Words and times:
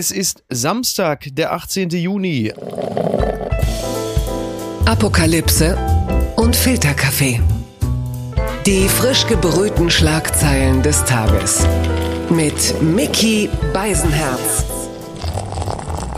Es 0.00 0.10
ist 0.10 0.42
Samstag, 0.48 1.26
der 1.30 1.52
18. 1.52 1.90
Juni. 1.90 2.50
Apokalypse 4.86 5.76
und 6.36 6.56
Filterkaffee. 6.56 7.38
Die 8.64 8.88
frisch 8.88 9.26
gebrühten 9.26 9.90
Schlagzeilen 9.90 10.82
des 10.82 11.04
Tages. 11.04 11.66
Mit 12.30 12.80
Mickey 12.80 13.50
Beisenherz. 13.74 14.69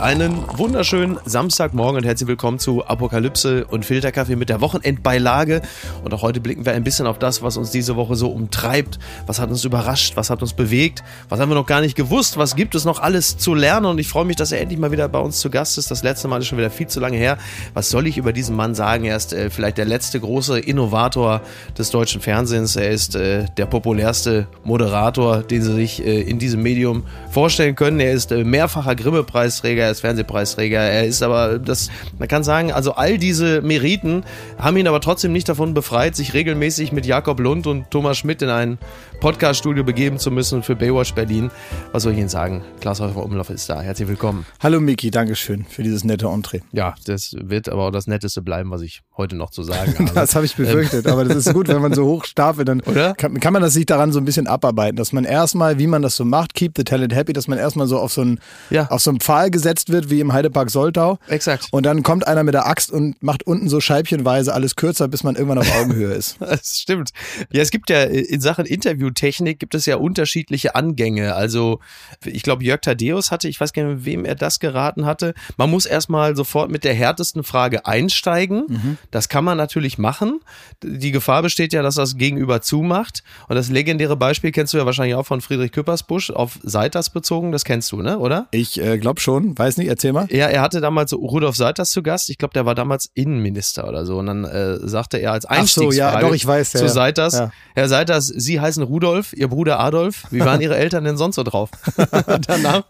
Einen 0.03 0.43
wunderschönen 0.57 1.17
Samstagmorgen 1.23 1.95
und 1.95 2.03
herzlich 2.03 2.27
willkommen 2.27 2.59
zu 2.59 2.85
Apokalypse 2.85 3.63
und 3.63 3.85
Filterkaffee 3.85 4.35
mit 4.35 4.49
der 4.49 4.59
Wochenendbeilage. 4.59 5.61
Und 6.03 6.13
auch 6.13 6.21
heute 6.23 6.41
blicken 6.41 6.65
wir 6.65 6.73
ein 6.73 6.83
bisschen 6.83 7.07
auf 7.07 7.19
das, 7.19 7.41
was 7.41 7.55
uns 7.55 7.71
diese 7.71 7.95
Woche 7.95 8.17
so 8.17 8.27
umtreibt. 8.27 8.99
Was 9.27 9.39
hat 9.39 9.49
uns 9.49 9.63
überrascht? 9.63 10.17
Was 10.17 10.29
hat 10.29 10.41
uns 10.41 10.51
bewegt? 10.51 11.05
Was 11.29 11.39
haben 11.39 11.49
wir 11.49 11.55
noch 11.55 11.65
gar 11.65 11.79
nicht 11.79 11.95
gewusst? 11.95 12.35
Was 12.35 12.57
gibt 12.57 12.75
es 12.75 12.83
noch 12.83 12.99
alles 12.99 13.37
zu 13.37 13.53
lernen? 13.53 13.85
Und 13.85 13.97
ich 13.97 14.09
freue 14.09 14.25
mich, 14.25 14.35
dass 14.35 14.51
er 14.51 14.59
endlich 14.59 14.77
mal 14.77 14.91
wieder 14.91 15.07
bei 15.07 15.19
uns 15.19 15.39
zu 15.39 15.49
Gast 15.49 15.77
ist. 15.77 15.89
Das 15.89 16.03
letzte 16.03 16.27
Mal 16.27 16.41
ist 16.41 16.47
schon 16.47 16.57
wieder 16.57 16.69
viel 16.69 16.87
zu 16.87 16.99
lange 16.99 17.15
her. 17.15 17.37
Was 17.73 17.89
soll 17.89 18.05
ich 18.05 18.17
über 18.17 18.33
diesen 18.33 18.57
Mann 18.57 18.75
sagen? 18.75 19.05
Er 19.05 19.15
ist 19.15 19.31
äh, 19.31 19.49
vielleicht 19.49 19.77
der 19.77 19.85
letzte 19.85 20.19
große 20.19 20.59
Innovator 20.59 21.39
des 21.77 21.91
deutschen 21.91 22.19
Fernsehens. 22.19 22.75
Er 22.75 22.91
ist 22.91 23.15
äh, 23.15 23.45
der 23.55 23.67
populärste 23.67 24.47
Moderator, 24.65 25.43
den 25.43 25.61
Sie 25.61 25.73
sich 25.73 26.05
äh, 26.05 26.23
in 26.23 26.39
diesem 26.39 26.61
Medium 26.61 27.03
vorstellen 27.31 27.77
können. 27.77 28.01
Er 28.01 28.11
ist 28.11 28.33
äh, 28.33 28.43
mehrfacher 28.43 28.97
Grimme-Preisträger 28.97 29.92
ist 29.93 30.01
Fernsehpreisträger. 30.01 30.79
Er 30.79 31.05
ist 31.05 31.23
aber, 31.23 31.59
das, 31.59 31.89
man 32.19 32.27
kann 32.27 32.43
sagen, 32.43 32.71
also 32.71 32.93
all 32.93 33.17
diese 33.17 33.61
Meriten 33.61 34.23
haben 34.57 34.77
ihn 34.77 34.87
aber 34.87 34.99
trotzdem 34.99 35.31
nicht 35.31 35.47
davon 35.47 35.73
befreit, 35.73 36.15
sich 36.15 36.33
regelmäßig 36.33 36.91
mit 36.91 37.05
Jakob 37.05 37.39
Lund 37.39 37.67
und 37.67 37.89
Thomas 37.89 38.17
Schmidt 38.17 38.41
in 38.41 38.49
ein 38.49 38.77
Podcast-Studio 39.21 39.83
begeben 39.83 40.19
zu 40.19 40.31
müssen 40.31 40.63
für 40.63 40.75
Baywatch 40.75 41.13
Berlin. 41.13 41.49
Was 41.93 42.03
soll 42.03 42.11
ich 42.11 42.19
Ihnen 42.19 42.27
sagen? 42.27 42.61
Klaas 42.81 42.99
Häufer 42.99 43.23
Umlauf 43.23 43.49
ist 43.49 43.69
da. 43.69 43.81
Herzlich 43.81 44.09
willkommen. 44.09 44.45
Hallo 44.59 44.81
Miki, 44.81 45.11
Dankeschön 45.11 45.65
für 45.65 45.83
dieses 45.83 46.03
nette 46.03 46.27
Entree. 46.27 46.59
Ja, 46.73 46.95
das 47.05 47.33
wird 47.39 47.69
aber 47.69 47.87
auch 47.87 47.91
das 47.91 48.07
Netteste 48.07 48.41
bleiben, 48.41 48.71
was 48.71 48.81
ich 48.81 49.01
heute 49.15 49.37
noch 49.37 49.51
zu 49.51 49.63
sagen 49.63 49.93
habe. 49.99 50.11
das 50.13 50.35
habe 50.35 50.45
ich 50.45 50.55
befürchtet, 50.55 51.07
aber 51.07 51.23
das 51.23 51.37
ist 51.37 51.53
gut, 51.53 51.69
wenn 51.69 51.81
man 51.81 51.93
so 51.93 52.05
hoch 52.05 52.25
stapelt, 52.25 52.67
dann 52.67 52.81
kann, 52.81 53.39
kann, 53.39 53.53
man 53.53 53.61
das 53.61 53.73
sich 53.73 53.85
daran 53.85 54.11
so 54.11 54.19
ein 54.19 54.25
bisschen 54.25 54.47
abarbeiten, 54.47 54.97
dass 54.97 55.13
man 55.13 55.23
erstmal, 55.23 55.79
wie 55.79 55.87
man 55.87 56.01
das 56.01 56.17
so 56.17 56.25
macht, 56.25 56.53
keep 56.53 56.73
the 56.75 56.83
talent 56.83 57.15
happy, 57.15 57.31
dass 57.31 57.47
man 57.47 57.57
erstmal 57.57 57.87
so 57.87 57.99
auf 57.99 58.11
so 58.11 58.21
einen, 58.21 58.39
ja. 58.69 58.87
auf 58.89 59.01
so 59.01 59.11
einen 59.11 59.19
Pfahl 59.19 59.51
gesetzt 59.51 59.72
wird, 59.89 60.09
wie 60.09 60.19
im 60.19 60.33
Heidepark 60.33 60.69
Soltau. 60.69 61.19
Exakt. 61.27 61.67
Und 61.71 61.85
dann 61.85 62.03
kommt 62.03 62.27
einer 62.27 62.43
mit 62.43 62.53
der 62.53 62.67
Axt 62.67 62.91
und 62.91 63.21
macht 63.21 63.43
unten 63.43 63.69
so 63.69 63.79
scheibchenweise 63.79 64.53
alles 64.53 64.75
kürzer, 64.75 65.07
bis 65.07 65.23
man 65.23 65.35
irgendwann 65.35 65.57
auf 65.57 65.75
Augenhöhe 65.75 66.13
ist. 66.13 66.37
das 66.39 66.79
stimmt. 66.79 67.11
Ja, 67.51 67.61
es 67.61 67.71
gibt 67.71 67.89
ja 67.89 68.03
in 68.03 68.41
Sachen 68.41 68.65
Interviewtechnik 68.65 69.59
gibt 69.59 69.75
es 69.75 69.85
ja 69.85 69.97
unterschiedliche 69.97 70.75
Angänge. 70.75 71.35
Also 71.35 71.79
ich 72.25 72.43
glaube, 72.43 72.63
Jörg 72.63 72.81
Thaddeus 72.81 73.31
hatte, 73.31 73.47
ich 73.47 73.59
weiß 73.59 73.73
gar 73.73 73.83
nicht, 73.83 74.05
wem 74.05 74.25
er 74.25 74.35
das 74.35 74.59
geraten 74.59 75.05
hatte. 75.05 75.33
Man 75.57 75.69
muss 75.69 75.85
erstmal 75.85 76.35
sofort 76.35 76.69
mit 76.69 76.83
der 76.83 76.93
härtesten 76.93 77.43
Frage 77.43 77.85
einsteigen. 77.85 78.65
Mhm. 78.67 78.97
Das 79.11 79.29
kann 79.29 79.43
man 79.43 79.57
natürlich 79.57 79.97
machen. 79.97 80.39
Die 80.83 81.11
Gefahr 81.11 81.41
besteht 81.41 81.73
ja, 81.73 81.81
dass 81.81 81.95
das 81.95 82.17
Gegenüber 82.17 82.61
zumacht. 82.61 83.23
Und 83.47 83.55
das 83.55 83.69
legendäre 83.69 84.17
Beispiel 84.17 84.51
kennst 84.51 84.73
du 84.73 84.77
ja 84.77 84.85
wahrscheinlich 84.85 85.15
auch 85.15 85.25
von 85.25 85.41
Friedrich 85.41 85.71
Küppersbusch 85.71 86.31
auf 86.31 86.59
Seiters 86.63 87.09
bezogen. 87.09 87.51
Das 87.51 87.65
kennst 87.65 87.91
du, 87.91 88.01
ne? 88.01 88.19
Oder? 88.19 88.47
Ich 88.51 88.79
äh, 88.79 88.97
glaube 88.97 89.19
schon. 89.19 89.57
Weiß 89.63 89.77
nicht, 89.77 89.87
erzähl 89.87 90.11
mal. 90.11 90.27
Ja, 90.29 90.47
er 90.47 90.61
hatte 90.61 90.81
damals 90.81 91.13
Rudolf 91.13 91.55
Seiters 91.55 91.91
zu 91.91 92.03
Gast. 92.03 92.29
Ich 92.29 92.37
glaube, 92.37 92.53
der 92.53 92.65
war 92.65 92.75
damals 92.75 93.09
Innenminister 93.13 93.87
oder 93.87 94.05
so. 94.05 94.17
Und 94.17 94.25
dann 94.25 94.43
äh, 94.43 94.77
sagte 94.85 95.19
er 95.19 95.31
als 95.31 95.45
Einstiegsfrage 95.45 95.93
so, 95.93 95.97
ja, 95.97 96.19
doch, 96.19 96.33
ich 96.33 96.45
weiß, 96.45 96.73
ja, 96.73 96.81
zu 96.81 96.89
Seiters, 96.89 97.35
ja. 97.35 97.51
Herr 97.73 97.87
Seiters, 97.87 98.27
Sie 98.27 98.59
heißen 98.59 98.83
Rudolf, 98.83 99.31
Ihr 99.31 99.47
Bruder 99.47 99.79
Adolf. 99.79 100.25
Wie 100.31 100.41
waren 100.41 100.59
Ihre 100.59 100.75
Eltern 100.75 101.05
denn 101.05 101.15
sonst 101.15 101.35
so 101.35 101.43
drauf? 101.43 101.69
Danach. 102.47 102.83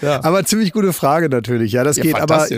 Ja. 0.00 0.24
Aber 0.24 0.46
ziemlich 0.46 0.72
gute 0.72 0.94
Frage 0.94 1.28
natürlich. 1.28 1.72
Ja, 1.72 1.84
das 1.84 1.96
geht. 1.96 2.18
Aber 2.18 2.48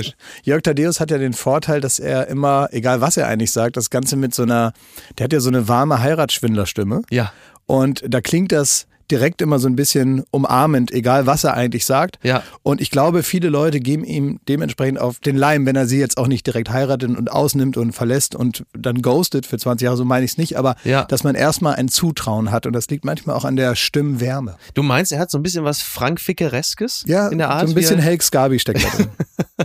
Jörg 0.45 0.63
Thaddeus 0.63 1.01
hat 1.01 1.11
ja 1.11 1.19
den 1.19 1.33
Vorteil, 1.33 1.81
dass 1.81 1.99
er 1.99 2.29
immer, 2.29 2.69
egal 2.71 3.01
was 3.01 3.17
er 3.17 3.27
eigentlich 3.27 3.51
sagt, 3.51 3.77
das 3.77 3.91
Ganze 3.91 4.15
mit 4.15 4.33
so 4.33 4.45
einer, 4.45 4.75
der 5.19 5.25
hat 5.25 5.33
ja 5.33 5.41
so 5.41 5.49
eine 5.49 5.67
warme 5.67 6.01
Heiratsschwindlerstimme. 6.01 7.03
Ja. 7.11 7.33
Und 7.67 8.05
da 8.07 8.21
klingt 8.21 8.53
das 8.53 8.87
direkt 9.11 9.43
immer 9.43 9.59
so 9.59 9.69
ein 9.69 9.77
bisschen 9.77 10.25
umarmend, 10.31 10.93
egal 10.93 11.27
was 11.27 11.45
er 11.45 11.55
eigentlich 11.55 11.85
sagt. 11.85 12.19
Ja. 12.23 12.43
Und 12.63 12.81
ich 12.81 12.91
glaube, 12.91 13.23
viele 13.23 13.49
Leute 13.49 13.81
geben 13.81 14.05
ihm 14.05 14.41
dementsprechend 14.49 15.01
auf 15.01 15.21
den 15.21 15.37
Leim, 15.37 15.67
wenn 15.67 15.77
er 15.77 15.87
sie 15.87 15.99
jetzt 15.99 16.19
auch 16.19 16.27
nicht 16.27 16.47
direkt 16.47 16.71
heiratet 16.71 17.17
und 17.17 17.31
ausnimmt 17.31 17.77
und 17.77 17.93
verlässt 17.93 18.35
und 18.35 18.65
dann 18.73 19.03
ghostet 19.03 19.47
für 19.47 19.59
20 19.59 19.85
Jahre, 19.85 19.97
so 19.97 20.05
meine 20.05 20.25
ich 20.25 20.33
es 20.33 20.39
nicht, 20.39 20.57
aber 20.57 20.77
ja. 20.85 21.05
dass 21.05 21.25
man 21.25 21.35
erstmal 21.35 21.75
ein 21.75 21.89
Zutrauen 21.89 22.51
hat 22.51 22.67
und 22.67 22.73
das 22.73 22.89
liegt 22.89 23.05
manchmal 23.05 23.37
auch 23.37 23.45
an 23.45 23.57
der 23.57 23.75
Stimmwärme. 23.75 24.57
Du 24.75 24.83
meinst, 24.83 25.13
er 25.13 25.19
hat 25.19 25.31
so 25.31 25.39
ein 25.39 25.43
bisschen 25.43 25.65
was 25.65 25.83
Frank 25.83 26.21
Fickereskes 26.21 27.05
ja, 27.07 27.29
in 27.29 27.39
der 27.39 27.51
Art? 27.51 27.67
so 27.67 27.73
ein 27.73 27.75
bisschen 27.75 27.99
Helg 27.99 28.23
Scabi 28.23 28.59
steckt 28.59 28.85
da 28.85 28.89
drin. 28.89 29.09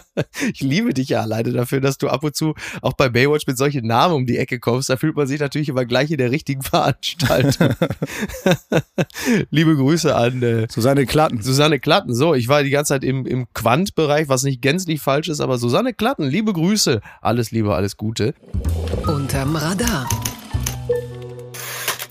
ich 0.54 0.62
liebe 0.62 0.94
dich 0.94 1.10
ja 1.10 1.22
alleine 1.22 1.52
dafür, 1.52 1.82
dass 1.82 1.98
du 1.98 2.08
ab 2.10 2.24
und 2.24 2.36
zu 2.36 2.54
auch 2.82 2.94
bei 2.94 3.10
Baywatch 3.10 3.48
mit 3.48 3.58
solchen 3.58 3.86
Namen 3.86 4.14
um 4.14 4.26
die 4.26 4.38
Ecke 4.38 4.60
kommst. 4.60 4.90
Da 4.90 4.98
fühlt 4.98 5.16
man 5.16 5.28
sich 5.28 5.40
natürlich 5.40 5.70
immer 5.70 5.86
gleich 5.86 6.12
in 6.12 6.18
der 6.18 6.32
richtigen 6.32 6.62
Veranstaltung. 6.62 7.76
Liebe 9.52 9.76
Grüße 9.76 10.16
an 10.16 10.42
äh, 10.42 10.68
Susanne 10.70 11.06
Klatten. 11.06 11.42
Susanne 11.42 11.80
Klatten. 11.80 12.14
So, 12.14 12.34
ich 12.34 12.48
war 12.48 12.64
die 12.64 12.70
ganze 12.70 12.90
Zeit 12.90 13.04
im, 13.04 13.26
im 13.26 13.48
Quant-Bereich, 13.54 14.30
was 14.30 14.44
nicht 14.44 14.62
gänzlich 14.62 15.02
falsch 15.02 15.30
ist, 15.30 15.42
aber 15.42 15.58
Susanne 15.58 15.94
Klatten, 15.94 16.24
liebe 16.24 16.54
Grüße. 16.54 17.02
Alles 17.22 17.52
Liebe, 17.52 17.74
alles 17.74 17.98
Gute. 17.98 18.34
Unterm 19.08 19.56
Radar 19.56 20.08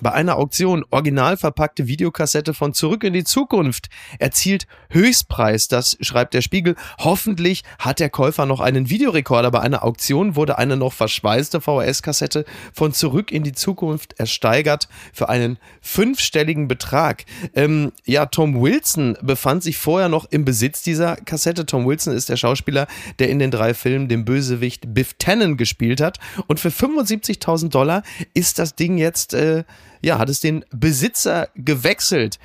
bei 0.04 0.12
einer 0.12 0.36
Auktion 0.36 0.84
original 0.90 1.38
verpackte 1.38 1.88
Videokassette 1.88 2.52
von 2.52 2.74
Zurück 2.74 3.02
in 3.04 3.14
die 3.14 3.24
Zukunft 3.24 3.88
erzielt 4.18 4.66
Höchstpreis, 4.90 5.66
das 5.66 5.96
schreibt 6.02 6.34
der 6.34 6.42
Spiegel. 6.42 6.76
Hoffentlich 6.98 7.64
hat 7.78 8.00
der 8.00 8.10
Käufer 8.10 8.44
noch 8.44 8.60
einen 8.60 8.90
Videorekorder. 8.90 9.50
Bei 9.50 9.60
einer 9.60 9.82
Auktion 9.82 10.36
wurde 10.36 10.58
eine 10.58 10.76
noch 10.76 10.92
verschweißte 10.92 11.62
VHS-Kassette 11.62 12.44
von 12.74 12.92
Zurück 12.92 13.32
in 13.32 13.44
die 13.44 13.52
Zukunft 13.52 14.20
ersteigert 14.20 14.88
für 15.14 15.30
einen 15.30 15.58
fünfstelligen 15.80 16.68
Betrag. 16.68 17.24
Ähm, 17.54 17.90
ja, 18.04 18.26
Tom 18.26 18.60
Wilson 18.60 19.16
befand 19.22 19.62
sich 19.62 19.78
vorher 19.78 20.10
noch 20.10 20.26
im 20.26 20.44
Besitz 20.44 20.82
dieser 20.82 21.16
Kassette. 21.16 21.64
Tom 21.64 21.86
Wilson 21.86 22.14
ist 22.14 22.28
der 22.28 22.36
Schauspieler, 22.36 22.88
der 23.18 23.30
in 23.30 23.38
den 23.38 23.50
drei 23.50 23.72
Filmen 23.72 24.08
den 24.08 24.26
Bösewicht 24.26 24.92
Biff 24.92 25.14
Tannen 25.18 25.56
gespielt 25.56 26.02
hat. 26.02 26.18
Und 26.46 26.60
für 26.60 26.68
75.000 26.68 27.70
Dollar 27.70 28.02
ist 28.34 28.58
das 28.58 28.74
Ding 28.74 28.98
jetzt 28.98 29.32
äh, 29.32 29.64
ja, 30.04 30.18
hat 30.18 30.28
es 30.28 30.40
den 30.40 30.64
Besitzer 30.70 31.48
gewechselt. 31.56 32.38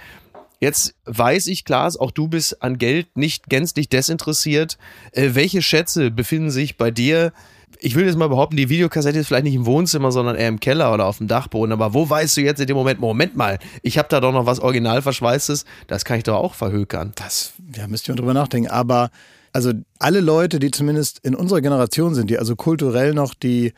Jetzt 0.59 0.96
weiß 1.06 1.47
ich, 1.47 1.64
Klaas, 1.64 1.97
auch 1.97 2.12
du 2.12 2.28
bist 2.28 2.62
an 2.62 2.78
Geld 2.78 3.16
nicht 3.16 3.50
gänzlich 3.50 3.88
desinteressiert. 3.88 4.78
Äh, 5.12 5.30
welche 5.34 5.62
Schätze 5.62 6.12
befinden 6.12 6.52
sich 6.52 6.78
bei 6.78 6.92
dir? 6.92 7.31
Ich 7.80 7.96
will 7.96 8.06
jetzt 8.06 8.18
mal 8.18 8.28
behaupten, 8.28 8.58
die 8.58 8.68
Videokassette 8.68 9.20
ist 9.20 9.28
vielleicht 9.28 9.46
nicht 9.46 9.56
im 9.56 9.66
Wohnzimmer, 9.66 10.12
sondern 10.12 10.36
eher 10.36 10.50
im 10.50 10.59
Keller 10.59 10.94
oder 10.94 11.06
auf 11.06 11.20
dem 11.20 11.28
Dachboden. 11.28 11.72
Aber 11.72 11.94
wo 11.94 12.09
weißt 12.09 12.36
du 12.36 12.42
jetzt 12.42 12.59
in 12.59 12.68
dem 12.68 12.75
Moment, 12.75 13.00
Moment 13.00 13.38
mal, 13.38 13.59
ich 13.84 13.97
habe 13.97 14.09
da 14.09 14.20
doch 14.20 14.34
noch 14.34 14.46
was 14.46 14.59
original 14.59 15.02
verschweißtes, 15.02 15.64
das 15.88 16.03
kann 16.03 16.18
ich 16.18 16.24
doch 16.24 16.36
auch 16.36 16.56
verhökern. 16.56 17.14
Das, 17.16 17.53
ja, 17.76 17.88
müsst 17.88 18.09
ihr 18.09 18.16
drüber 18.16 18.34
nachdenken. 18.34 18.70
Aber 18.70 19.12
also 19.53 19.72
alle 19.97 20.20
Leute, 20.20 20.59
die 20.59 20.72
zumindest 20.72 21.20
in 21.20 21.36
unserer 21.36 21.62
Generation 21.62 22.16
sind, 22.16 22.30
die 22.30 22.38
also 22.38 22.56
kulturell 22.56 23.14
noch 23.14 23.34
die 23.34 23.74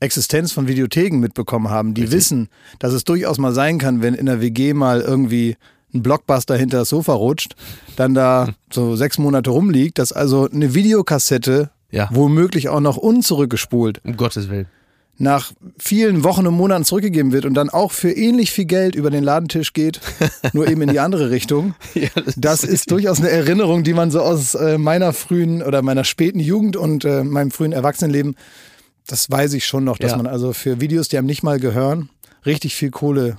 Existenz 0.00 0.52
von 0.52 0.68
Videotheken 0.68 1.18
mitbekommen 1.18 1.68
haben, 1.70 1.94
die 1.94 2.02
Richtig. 2.02 2.18
wissen, 2.18 2.48
dass 2.78 2.92
es 2.92 3.04
durchaus 3.04 3.38
mal 3.38 3.52
sein 3.52 3.78
kann, 3.78 4.02
wenn 4.02 4.14
in 4.14 4.26
der 4.26 4.40
WG 4.40 4.72
mal 4.72 5.00
irgendwie 5.00 5.56
ein 5.94 6.02
Blockbuster 6.02 6.56
hinter 6.56 6.78
das 6.78 6.90
Sofa 6.90 7.14
rutscht, 7.14 7.54
dann 7.96 8.14
da 8.14 8.50
so 8.70 8.94
sechs 8.96 9.18
Monate 9.18 9.50
rumliegt, 9.50 9.98
dass 9.98 10.12
also 10.12 10.48
eine 10.48 10.74
Videokassette 10.74 11.70
ja. 11.90 12.08
womöglich 12.12 12.68
auch 12.68 12.80
noch 12.80 12.96
unzurückgespult. 12.96 14.00
Um 14.04 14.16
Gottes 14.16 14.48
Willen. 14.48 14.66
Nach 15.20 15.50
vielen 15.78 16.22
Wochen 16.22 16.46
und 16.46 16.54
Monaten 16.54 16.84
zurückgegeben 16.84 17.32
wird 17.32 17.44
und 17.44 17.54
dann 17.54 17.70
auch 17.70 17.90
für 17.90 18.12
ähnlich 18.12 18.52
viel 18.52 18.66
Geld 18.66 18.94
über 18.94 19.10
den 19.10 19.24
Ladentisch 19.24 19.72
geht, 19.72 20.00
nur 20.52 20.68
eben 20.68 20.82
in 20.82 20.90
die 20.90 21.00
andere 21.00 21.30
Richtung. 21.30 21.74
ja, 21.94 22.08
das, 22.14 22.34
das 22.36 22.62
ist, 22.62 22.72
ist 22.72 22.90
durchaus 22.92 23.18
eine 23.18 23.30
Erinnerung, 23.30 23.82
die 23.82 23.94
man 23.94 24.12
so 24.12 24.20
aus 24.20 24.54
äh, 24.54 24.78
meiner 24.78 25.12
frühen 25.12 25.60
oder 25.60 25.82
meiner 25.82 26.04
späten 26.04 26.38
Jugend 26.38 26.76
und 26.76 27.04
äh, 27.04 27.24
meinem 27.24 27.50
frühen 27.50 27.72
Erwachsenenleben 27.72 28.36
das 29.08 29.30
weiß 29.30 29.54
ich 29.54 29.66
schon 29.66 29.84
noch, 29.84 29.98
dass 29.98 30.12
ja. 30.12 30.16
man 30.16 30.26
also 30.26 30.52
für 30.52 30.80
Videos, 30.80 31.08
die 31.08 31.18
einem 31.18 31.26
nicht 31.26 31.42
mal 31.42 31.58
gehören, 31.58 32.10
richtig 32.46 32.76
viel 32.76 32.90
Kohle 32.90 33.38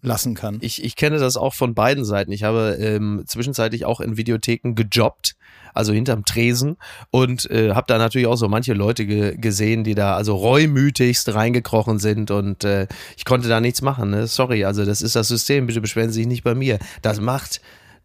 lassen 0.00 0.34
kann. 0.34 0.58
Ich, 0.60 0.82
ich 0.82 0.96
kenne 0.96 1.18
das 1.18 1.36
auch 1.36 1.54
von 1.54 1.74
beiden 1.74 2.04
Seiten. 2.04 2.32
Ich 2.32 2.42
habe 2.42 2.76
ähm, 2.80 3.22
zwischenzeitlich 3.26 3.84
auch 3.84 4.00
in 4.00 4.16
Videotheken 4.16 4.74
gejobbt, 4.74 5.36
also 5.74 5.92
hinterm 5.92 6.24
Tresen 6.24 6.76
und 7.10 7.48
äh, 7.50 7.72
habe 7.74 7.84
da 7.86 7.98
natürlich 7.98 8.26
auch 8.26 8.36
so 8.36 8.48
manche 8.48 8.72
Leute 8.72 9.06
ge 9.06 9.36
gesehen, 9.36 9.84
die 9.84 9.94
da 9.94 10.16
also 10.16 10.34
reumütigst 10.34 11.32
reingekrochen 11.32 11.98
sind 11.98 12.30
und 12.30 12.64
äh, 12.64 12.88
ich 13.16 13.24
konnte 13.24 13.48
da 13.48 13.60
nichts 13.60 13.80
machen. 13.80 14.10
Ne? 14.10 14.26
Sorry, 14.26 14.64
also 14.64 14.84
das 14.84 15.02
ist 15.02 15.14
das 15.14 15.28
System. 15.28 15.66
Bitte 15.66 15.80
beschweren 15.80 16.10
Sie 16.10 16.20
sich 16.20 16.26
nicht 16.26 16.42
bei 16.42 16.54
mir. 16.54 16.78
Das 17.02 17.20
macht 17.20 17.60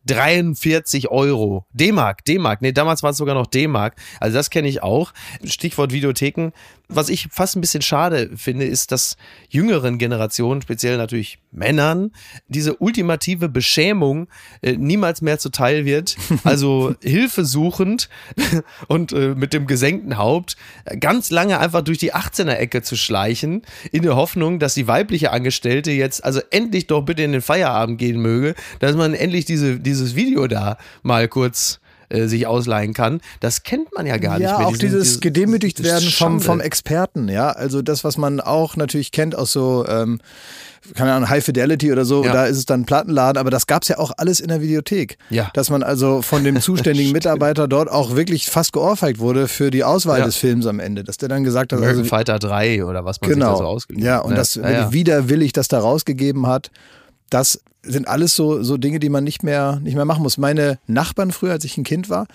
43 0.07 1.09
Euro. 1.09 1.65
D-Mark, 1.73 2.25
D-Mark. 2.25 2.61
Nee, 2.61 2.71
damals 2.71 3.03
war 3.03 3.11
es 3.11 3.17
sogar 3.17 3.35
noch 3.35 3.47
D-Mark. 3.47 3.95
Also 4.19 4.37
das 4.37 4.49
kenne 4.49 4.67
ich 4.67 4.81
auch. 4.81 5.13
Stichwort 5.43 5.91
Videotheken. 5.91 6.51
Was 6.89 7.09
ich 7.09 7.27
fast 7.31 7.55
ein 7.55 7.61
bisschen 7.61 7.81
schade 7.81 8.29
finde, 8.35 8.65
ist, 8.65 8.91
dass 8.91 9.17
jüngeren 9.49 9.97
Generationen, 9.97 10.61
speziell 10.61 10.97
natürlich 10.97 11.39
Männern, 11.51 12.11
diese 12.47 12.77
ultimative 12.77 13.49
Beschämung 13.49 14.27
äh, 14.61 14.77
niemals 14.77 15.21
mehr 15.21 15.39
zuteil 15.39 15.85
wird. 15.85 16.15
Also 16.43 16.95
hilfesuchend 17.01 18.09
und 18.87 19.11
äh, 19.11 19.35
mit 19.35 19.53
dem 19.53 19.67
gesenkten 19.67 20.17
Haupt 20.17 20.55
ganz 20.99 21.29
lange 21.29 21.59
einfach 21.59 21.81
durch 21.81 21.97
die 21.97 22.13
18er-Ecke 22.13 22.83
zu 22.83 22.95
schleichen, 22.95 23.63
in 23.91 24.03
der 24.03 24.15
Hoffnung, 24.15 24.59
dass 24.59 24.73
die 24.73 24.87
weibliche 24.87 25.31
Angestellte 25.31 25.91
jetzt 25.91 26.23
also 26.23 26.39
endlich 26.51 26.87
doch 26.87 27.01
bitte 27.01 27.23
in 27.23 27.33
den 27.33 27.41
Feierabend 27.41 27.97
gehen 27.97 28.21
möge, 28.21 28.55
dass 28.79 28.95
man 28.95 29.13
endlich 29.13 29.45
diese, 29.45 29.79
dieses 29.79 30.15
Video 30.15 30.47
da 30.47 30.77
mal 31.03 31.27
kurz 31.27 31.79
äh, 32.09 32.27
sich 32.27 32.47
ausleihen 32.47 32.93
kann. 32.93 33.21
Das 33.39 33.63
kennt 33.63 33.93
man 33.95 34.05
ja 34.05 34.17
gar 34.17 34.39
ja, 34.39 34.47
nicht 34.49 34.57
mehr. 34.59 34.67
auch 34.67 34.71
Diesen- 34.71 34.81
dieses 34.89 35.03
dieses- 35.03 35.19
gedemütigt 35.19 35.83
werden 35.83 36.09
vom, 36.09 36.39
vom 36.41 36.59
Experten, 36.61 37.27
ja. 37.29 37.49
Also 37.49 37.81
das, 37.81 38.03
was 38.03 38.17
man 38.17 38.39
auch 38.39 38.75
natürlich 38.75 39.11
kennt 39.11 39.35
aus 39.35 39.51
so, 39.51 39.85
ähm, 39.87 40.19
keine 40.95 41.11
Ahnung, 41.11 41.27
High 41.29 41.43
Fidelity 41.43 41.91
oder 41.91 42.05
so, 42.05 42.23
Ja. 42.23 42.31
da 42.31 42.45
ist 42.45 42.55
es 42.57 42.65
dann 42.65 42.85
Plattenladen, 42.85 43.37
aber 43.37 43.49
das 43.49 43.67
gab's 43.67 43.89
ja 43.89 43.97
auch 43.97 44.11
alles 44.17 44.39
in 44.39 44.47
der 44.47 44.61
Videothek. 44.61 45.17
Ja. 45.29 45.49
Dass 45.53 45.69
man 45.69 45.83
also 45.83 46.21
von 46.21 46.43
dem 46.45 46.61
zuständigen 46.61 47.11
Mitarbeiter 47.11 47.67
dort 47.67 47.89
auch 47.89 48.15
wirklich 48.15 48.45
fast 48.49 48.71
geohrfeigt 48.71 49.19
wurde 49.19 49.47
für 49.49 49.69
die 49.69 49.83
Auswahl 49.83 50.19
Ja. 50.19 50.25
des 50.25 50.37
Films 50.37 50.65
am 50.65 50.79
Ende. 50.79 51.03
Dass 51.03 51.17
der 51.17 51.27
dann 51.27 51.43
gesagt 51.43 51.73
hat, 51.73 51.79
American 51.79 51.99
also, 52.03 52.09
Fighter 52.09 52.39
3 52.39 52.85
oder 52.85 53.03
was 53.03 53.19
man 53.19 53.29
sich 53.29 53.37
genau. 53.37 53.51
da 53.51 53.57
so 53.57 53.63
ausgeliehen 53.65 54.05
ja, 54.05 54.17
hat, 54.17 54.23
und 54.23 54.29
ne? 54.31 54.35
das 54.37 54.55
ja, 54.55 54.69
ja. 54.69 54.93
widerwillig 54.93 55.51
das 55.51 55.67
da 55.67 55.79
rausgegeben 55.79 56.47
hat, 56.47 56.71
das 57.29 57.61
sind 57.83 58.07
alles 58.07 58.35
so, 58.35 58.63
so 58.63 58.77
Dinge, 58.77 58.99
die 58.99 59.09
man 59.09 59.23
nicht 59.23 59.43
mehr, 59.43 59.79
nicht 59.81 59.95
mehr 59.95 60.05
machen 60.05 60.23
muss. 60.23 60.37
Meine 60.37 60.77
Nachbarn 60.87 61.31
früher, 61.31 61.53
als 61.53 61.63
ich 61.63 61.77
ein 61.77 61.83
Kind 61.83 62.09
war, 62.09 62.27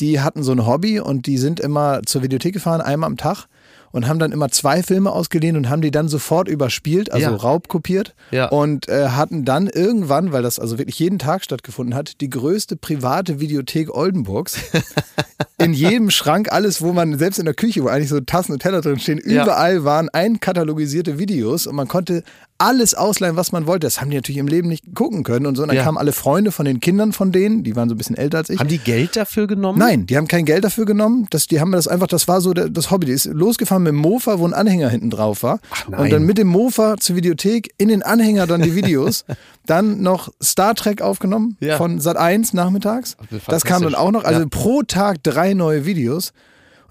die 0.00 0.20
hatten 0.20 0.42
so 0.42 0.52
ein 0.52 0.66
Hobby 0.66 1.00
und 1.00 1.26
die 1.26 1.38
sind 1.38 1.60
immer 1.60 2.00
zur 2.06 2.22
Videothek 2.22 2.54
gefahren, 2.54 2.80
einmal 2.80 3.08
am 3.08 3.16
Tag 3.16 3.46
und 3.90 4.08
haben 4.08 4.18
dann 4.18 4.32
immer 4.32 4.48
zwei 4.48 4.82
Filme 4.82 5.10
ausgeliehen 5.10 5.54
und 5.56 5.68
haben 5.68 5.82
die 5.82 5.90
dann 5.90 6.08
sofort 6.08 6.48
überspielt, 6.48 7.12
also 7.12 7.30
Ja. 7.30 7.36
raubkopiert 7.36 8.14
Ja. 8.30 8.46
und 8.48 8.88
äh, 8.88 9.08
hatten 9.10 9.44
dann 9.44 9.66
irgendwann, 9.66 10.32
weil 10.32 10.42
das 10.42 10.58
also 10.58 10.78
wirklich 10.78 10.98
jeden 10.98 11.18
Tag 11.18 11.44
stattgefunden 11.44 11.94
hat, 11.94 12.20
die 12.22 12.30
größte 12.30 12.76
private 12.76 13.38
Videothek 13.38 13.94
Oldenburgs. 13.94 14.56
in 15.58 15.74
jedem 15.74 16.10
Schrank 16.10 16.50
alles, 16.50 16.80
wo 16.80 16.92
man, 16.94 17.18
selbst 17.18 17.38
in 17.38 17.44
der 17.44 17.54
Küche, 17.54 17.82
wo 17.84 17.88
eigentlich 17.88 18.08
so 18.08 18.18
Tassen 18.20 18.52
und 18.52 18.60
Teller 18.62 18.80
drin 18.80 18.98
stehen, 18.98 19.20
Ja. 19.26 19.42
überall 19.42 19.84
waren 19.84 20.08
einkatalogisierte 20.08 21.18
Videos 21.18 21.66
und 21.66 21.76
man 21.76 21.86
konnte 21.88 22.22
alles 22.58 22.94
ausleihen, 22.94 23.34
was 23.36 23.50
man 23.50 23.66
wollte. 23.66 23.86
Das 23.86 24.00
haben 24.00 24.10
die 24.10 24.16
natürlich 24.16 24.38
im 24.38 24.46
Leben 24.46 24.68
nicht 24.68 24.94
gucken 24.94 25.24
können 25.24 25.46
und 25.46 25.56
so. 25.56 25.62
Und 25.62 25.68
dann 25.68 25.76
Ja. 25.76 25.82
kamen 25.84 25.98
alle 25.98 26.12
Freunde 26.12 26.52
von 26.52 26.64
den 26.64 26.78
Kindern 26.80 27.12
von 27.12 27.32
denen, 27.32 27.64
die 27.64 27.74
waren 27.74 27.88
so 27.88 27.94
ein 27.94 27.98
bisschen 27.98 28.16
älter 28.16 28.38
als 28.38 28.50
ich. 28.50 28.60
Haben 28.60 28.68
die 28.68 28.78
Geld 28.78 29.16
dafür 29.16 29.46
genommen? 29.48 29.78
Nein, 29.78 30.06
die 30.06 30.16
haben 30.16 30.28
kein 30.28 30.44
Geld 30.44 30.62
dafür 30.64 30.84
genommen. 30.84 31.26
Das, 31.30 31.46
die 31.48 31.60
haben 31.60 31.72
das 31.72 31.88
einfach, 31.88 32.06
das 32.06 32.28
war 32.28 32.40
so 32.40 32.52
der, 32.54 32.68
das 32.68 32.90
Hobby. 32.90 33.06
Die 33.06 33.12
ist 33.12 33.24
losgefahren 33.24 33.82
mit 33.82 33.90
dem 33.92 33.96
Mofa, 33.96 34.38
wo 34.38 34.46
ein 34.46 34.54
Anhänger 34.54 34.88
hinten 34.88 35.10
drauf 35.10 35.42
war. 35.42 35.58
nein. 35.88 36.00
und 36.00 36.12
dann 36.12 36.22
mit 36.22 36.38
dem 36.38 36.48
Mofa 36.48 36.96
zur 36.98 37.16
Videothek, 37.16 37.74
in 37.78 37.88
den 37.88 38.02
Anhänger 38.02 38.46
dann 38.46 38.62
die 38.62 38.74
Videos. 38.76 39.24
dann 39.66 40.00
noch 40.02 40.28
Star 40.42 40.74
Trek 40.74 41.02
aufgenommen 41.02 41.56
Ja. 41.60 41.76
von 41.76 42.00
Sat 42.00 42.16
1 42.16 42.52
nachmittags. 42.52 43.16
Das 43.46 43.64
kam 43.64 43.82
dann 43.82 43.94
auch 43.94 44.10
noch. 44.10 44.24
Also 44.24 44.40
Ja. 44.40 44.46
pro 44.50 44.82
Tag 44.82 45.22
drei 45.22 45.54
neue 45.54 45.84
Videos. 45.86 46.32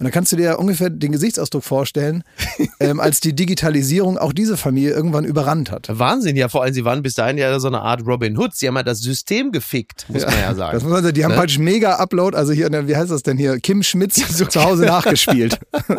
Und 0.01 0.05
dann 0.05 0.13
kannst 0.13 0.31
du 0.31 0.35
dir 0.35 0.57
ungefähr 0.57 0.89
den 0.89 1.11
Gesichtsausdruck 1.11 1.63
vorstellen, 1.63 2.23
ähm, 2.79 2.99
als 2.99 3.19
die 3.19 3.35
Digitalisierung 3.35 4.17
auch 4.17 4.33
diese 4.33 4.57
Familie 4.57 4.93
irgendwann 4.93 5.25
überrannt 5.25 5.69
hat. 5.69 5.89
Wahnsinn, 5.91 6.35
ja, 6.35 6.49
vor 6.49 6.63
allem, 6.63 6.73
sie 6.73 6.83
waren 6.85 7.03
bis 7.03 7.13
dahin 7.13 7.37
ja 7.37 7.59
so 7.59 7.67
eine 7.67 7.81
Art 7.81 8.03
Robin 8.07 8.35
Hood. 8.35 8.55
Sie 8.55 8.67
haben 8.67 8.75
ja 8.75 8.81
das 8.81 8.97
System 8.97 9.51
gefickt, 9.51 10.07
muss 10.09 10.25
man 10.25 10.33
ja 10.39 10.55
sagen. 10.55 10.73
Das 10.73 10.81
muss 10.81 10.91
man 10.91 11.03
sagen, 11.03 11.13
die 11.13 11.23
haben 11.23 11.29
Ne? 11.33 11.37
praktisch 11.37 11.59
mega 11.59 11.97
Upload, 11.97 12.35
also 12.35 12.51
hier, 12.51 12.71
wie 12.87 12.95
heißt 12.95 13.11
das 13.11 13.21
denn 13.21 13.37
hier? 13.37 13.59
Kim 13.59 13.83
Schmitz 13.83 14.15
zu 14.49 14.63
Hause 14.63 14.85
nachgespielt. 14.85 15.59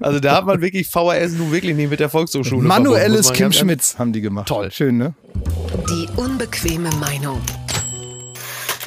Also 0.00 0.20
da 0.20 0.36
hat 0.36 0.46
man 0.46 0.60
wirklich 0.60 0.88
VHS 0.88 1.32
nun 1.32 1.52
wirklich 1.52 1.74
nicht 1.74 1.90
mit 1.90 2.00
der 2.00 2.08
Volkshochschule. 2.08 2.66
Manuelles 2.66 3.32
Kim 3.32 3.52
Schmitz 3.52 3.98
haben 3.98 4.12
die 4.12 4.20
gemacht. 4.20 4.48
Toll. 4.48 4.70
Schön, 4.70 4.96
ne? 4.98 5.14
Die 5.88 6.08
unbequeme 6.16 6.90
Meinung. 7.00 7.40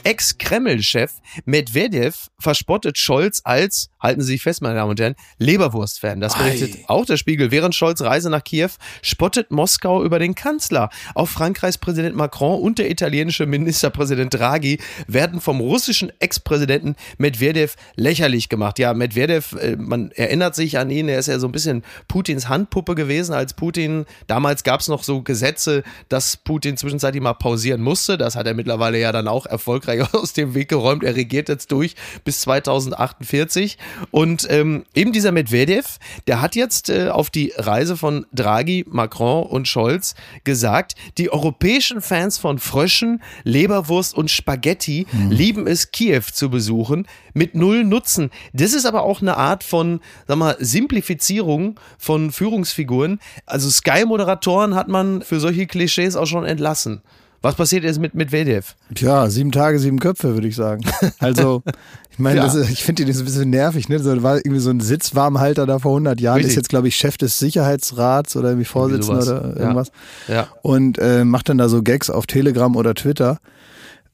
Ex-Kreml-Chef 0.04 1.12
Medvedev 1.45 2.30
verspottet 2.39 2.98
Scholz 2.98 3.42
als, 3.44 3.89
halten 4.00 4.22
Sie 4.22 4.34
sich 4.34 4.44
fest, 4.44 4.62
meine 4.62 4.75
Damen 4.75 4.92
und 4.92 5.00
Herren, 5.00 5.16
Leberwurst-Fan. 5.38 6.19
Das 6.19 6.38
berichtet 6.38 6.75
Ei. 6.75 6.84
auch 6.88 7.06
der 7.06 7.18
Spiegel. 7.18 7.51
Während 7.51 7.75
Scholz 7.75 8.01
Reise 8.01 8.30
nach 8.30 8.44
Kiew 8.44 8.69
spottet 9.01 9.51
Moskau 9.51 10.04
über 10.04 10.19
den 10.19 10.36
Kanzler. 10.36 10.90
Auch 11.16 11.28
Frankreichs 11.28 11.78
Präsident 11.78 12.16
Macron 12.16 12.62
und 12.62 12.80
der 12.80 12.90
italienische 12.90 13.46
Ministerpräsident 13.46 14.34
Draghi 14.34 14.80
werden 15.07 15.42
vom 15.42 15.60
russischen 15.60 16.12
Ex-Präsidenten 16.19 16.96
Medvedev 17.18 17.75
lächerlich 17.96 18.50
gemacht. 18.50 18.80
Ja, 18.80 18.94
Medvedev, 18.94 19.54
äh, 19.54 19.75
man 19.75 20.12
erinnert 20.12 20.56
sich 20.56 20.78
an 20.78 20.90
ihn, 20.90 21.10
er 21.10 21.19
ist 21.19 21.28
ja 21.28 21.40
so 21.40 21.48
ein 21.48 21.51
bisschen 21.51 21.84
Putins 22.07 22.48
Handpuppe 22.48 22.96
gewesen, 22.96 23.34
als 23.34 23.54
Putin, 23.54 24.06
damals 24.28 24.63
gab 24.63 24.80
es 24.80 24.88
noch 24.88 25.04
so 25.04 25.22
Gesetze, 25.22 25.84
dass 26.07 26.38
Putin 26.38 26.78
zwischenzeitlich 26.78 27.22
mal 27.22 27.34
pausieren 27.34 27.81
musste. 27.81 28.18
Das 28.18 28.36
hat 28.36 28.48
er 28.48 28.54
mittlerweile 28.54 29.00
ja 29.00 29.12
dann 29.12 29.28
auch 29.28 29.46
erfolgreich 29.46 30.01
aus 30.13 30.34
dem 30.34 30.54
Weg 30.54 30.69
geräumt. 30.69 31.04
Er 31.04 31.16
regiert 31.16 31.50
jetzt 31.50 31.72
durch 31.72 31.96
bis 32.24 32.42
2048. 32.42 33.78
Und 34.12 34.47
ähm, 34.50 34.86
eben 34.94 35.12
dieser 35.12 35.31
Medvedev, 35.31 36.00
der 36.27 36.41
hat 36.41 36.56
jetzt 36.56 36.89
äh, 36.89 37.09
auf 37.09 37.30
die 37.30 37.53
Reise 37.56 37.97
von 37.97 38.25
Draghi, 38.33 38.86
Macron 38.88 39.44
und 39.44 39.68
Scholz 39.68 40.15
gesagt, 40.44 40.95
die 41.18 41.31
europäischen 41.31 42.01
Fans 42.01 42.38
von 42.38 42.59
Fröschen, 42.59 43.21
Leberwurst 43.44 44.13
und 44.15 44.31
Spaghetti 44.31 45.07
lieben 45.30 45.68
es, 45.68 45.91
Kiew 45.91 46.24
zu 46.31 46.50
besuchen, 46.50 47.07
mit 47.33 47.56
null 47.56 47.83
Nutzen. 47.83 48.31
Das 48.53 48.74
ist 48.74 48.86
aber 48.86 49.03
auch 49.03 49.21
eine 49.21 49.38
Art 49.38 49.63
von, 49.63 50.01
sag 50.27 50.38
mal, 50.38 50.56
Simplifizierung 50.59 51.80
von 51.97 52.31
Führungsfiguren. 52.31 53.19
Also 53.45 53.69
Sky-Moderatoren 53.69 54.75
hat 54.75 54.88
man 54.88 55.21
für 55.21 55.39
solche 55.39 55.68
Klischees 55.68 56.15
auch 56.15 56.25
schon 56.25 56.45
entlassen. 56.45 57.01
Was 57.41 57.56
passiert 57.56 57.83
jetzt 57.86 58.00
mit 58.00 58.15
Medvedev? 58.15 58.75
Tja, 58.94 59.30
sieben 59.30 59.51
Tage, 59.53 59.80
sieben 59.80 60.00
Köpfe, 60.00 60.33
würde 60.33 60.47
ich 60.47 60.56
sagen. 60.56 60.83
Also, 61.19 61.63
ich 62.12 62.19
meine, 62.19 62.39
Ja. 62.41 62.53
ich 62.69 62.83
finde 62.83 63.06
die 63.06 63.13
so 63.13 63.21
ein 63.21 63.25
bisschen 63.25 63.50
nervig, 63.50 63.88
ne? 63.88 64.00
So, 64.00 64.21
war 64.24 64.38
irgendwie 64.38 64.59
so 64.59 64.69
ein 64.69 64.80
Sitzwarmhalter 64.81 65.65
da 65.65 65.80
vor 65.80 65.91
100 65.91 66.19
Jahren, 66.19 66.36
Richtig. 66.38 66.51
ist 66.51 66.56
jetzt, 66.57 66.69
glaube 66.69 66.88
ich, 66.89 66.95
Chef 66.97 67.18
des 67.18 67.39
Sicherheitsrats 67.39 68.36
oder 68.36 68.50
irgendwie 68.50 68.65
Vorsitzender 68.65 69.21
oder 69.21 69.53
Ja. 69.56 69.62
irgendwas. 69.62 69.91
Ja. 70.27 70.47
Und 70.62 70.97
äh, 71.00 71.24
macht 71.24 71.47
dann 71.50 71.57
da 71.57 71.69
so 71.69 71.81
Gags 71.81 72.09
auf 72.09 72.25
Telegram 72.27 72.75
oder 72.75 72.94
Twitter. 72.94 73.39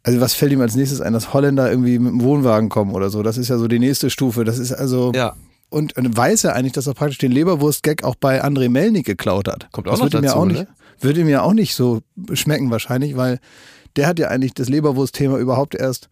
Also, 0.03 0.21
was 0.21 0.33
fällt 0.35 0.51
ihm 0.51 0.61
als 0.61 0.75
nächstes 0.75 1.01
ein, 1.01 1.13
dass 1.13 1.33
Holländer 1.33 1.69
irgendwie 1.69 1.97
mit 1.97 2.11
dem 2.11 2.21
Wohnwagen 2.21 2.69
kommen 2.69 2.93
oder 2.93 3.09
so? 3.09 3.23
Das 3.23 3.37
ist 3.39 3.47
ja 3.49 3.57
so 3.57 3.67
die 3.67 3.79
nächste 3.79 4.09
Stufe. 4.11 4.43
Das 4.43 4.59
ist 4.59 4.71
also. 4.71 5.11
Ja. 5.15 5.33
Und, 5.69 5.97
und 5.97 6.15
weiß 6.15 6.43
er 6.43 6.55
eigentlich, 6.55 6.73
dass 6.73 6.85
er 6.85 6.93
praktisch 6.93 7.17
den 7.17 7.31
Leberwurst-Gag 7.31 8.03
auch 8.03 8.13
bei 8.15 8.43
André 8.43 8.69
Melnik 8.69 9.07
geklaut 9.07 9.47
hat. 9.47 9.67
Kommt 9.71 9.87
auch 9.87 9.93
das 9.93 9.99
noch 9.99 10.05
würde 10.05 10.17
ihm 10.19 10.23
ja 10.23 10.29
dazu, 10.29 10.39
auch 10.39 10.45
nicht, 10.45 10.59
ne? 10.59 10.67
Würde 10.99 11.21
ja 11.29 11.41
auch 11.41 11.53
nicht 11.53 11.75
so 11.75 12.01
schmecken 12.33 12.71
wahrscheinlich, 12.71 13.15
weil 13.17 13.39
der 13.95 14.07
hat 14.07 14.19
ja 14.19 14.27
eigentlich 14.27 14.53
das 14.53 14.69
Leberwurst-Thema 14.69 15.37
überhaupt 15.37 15.75
erst 15.75 16.09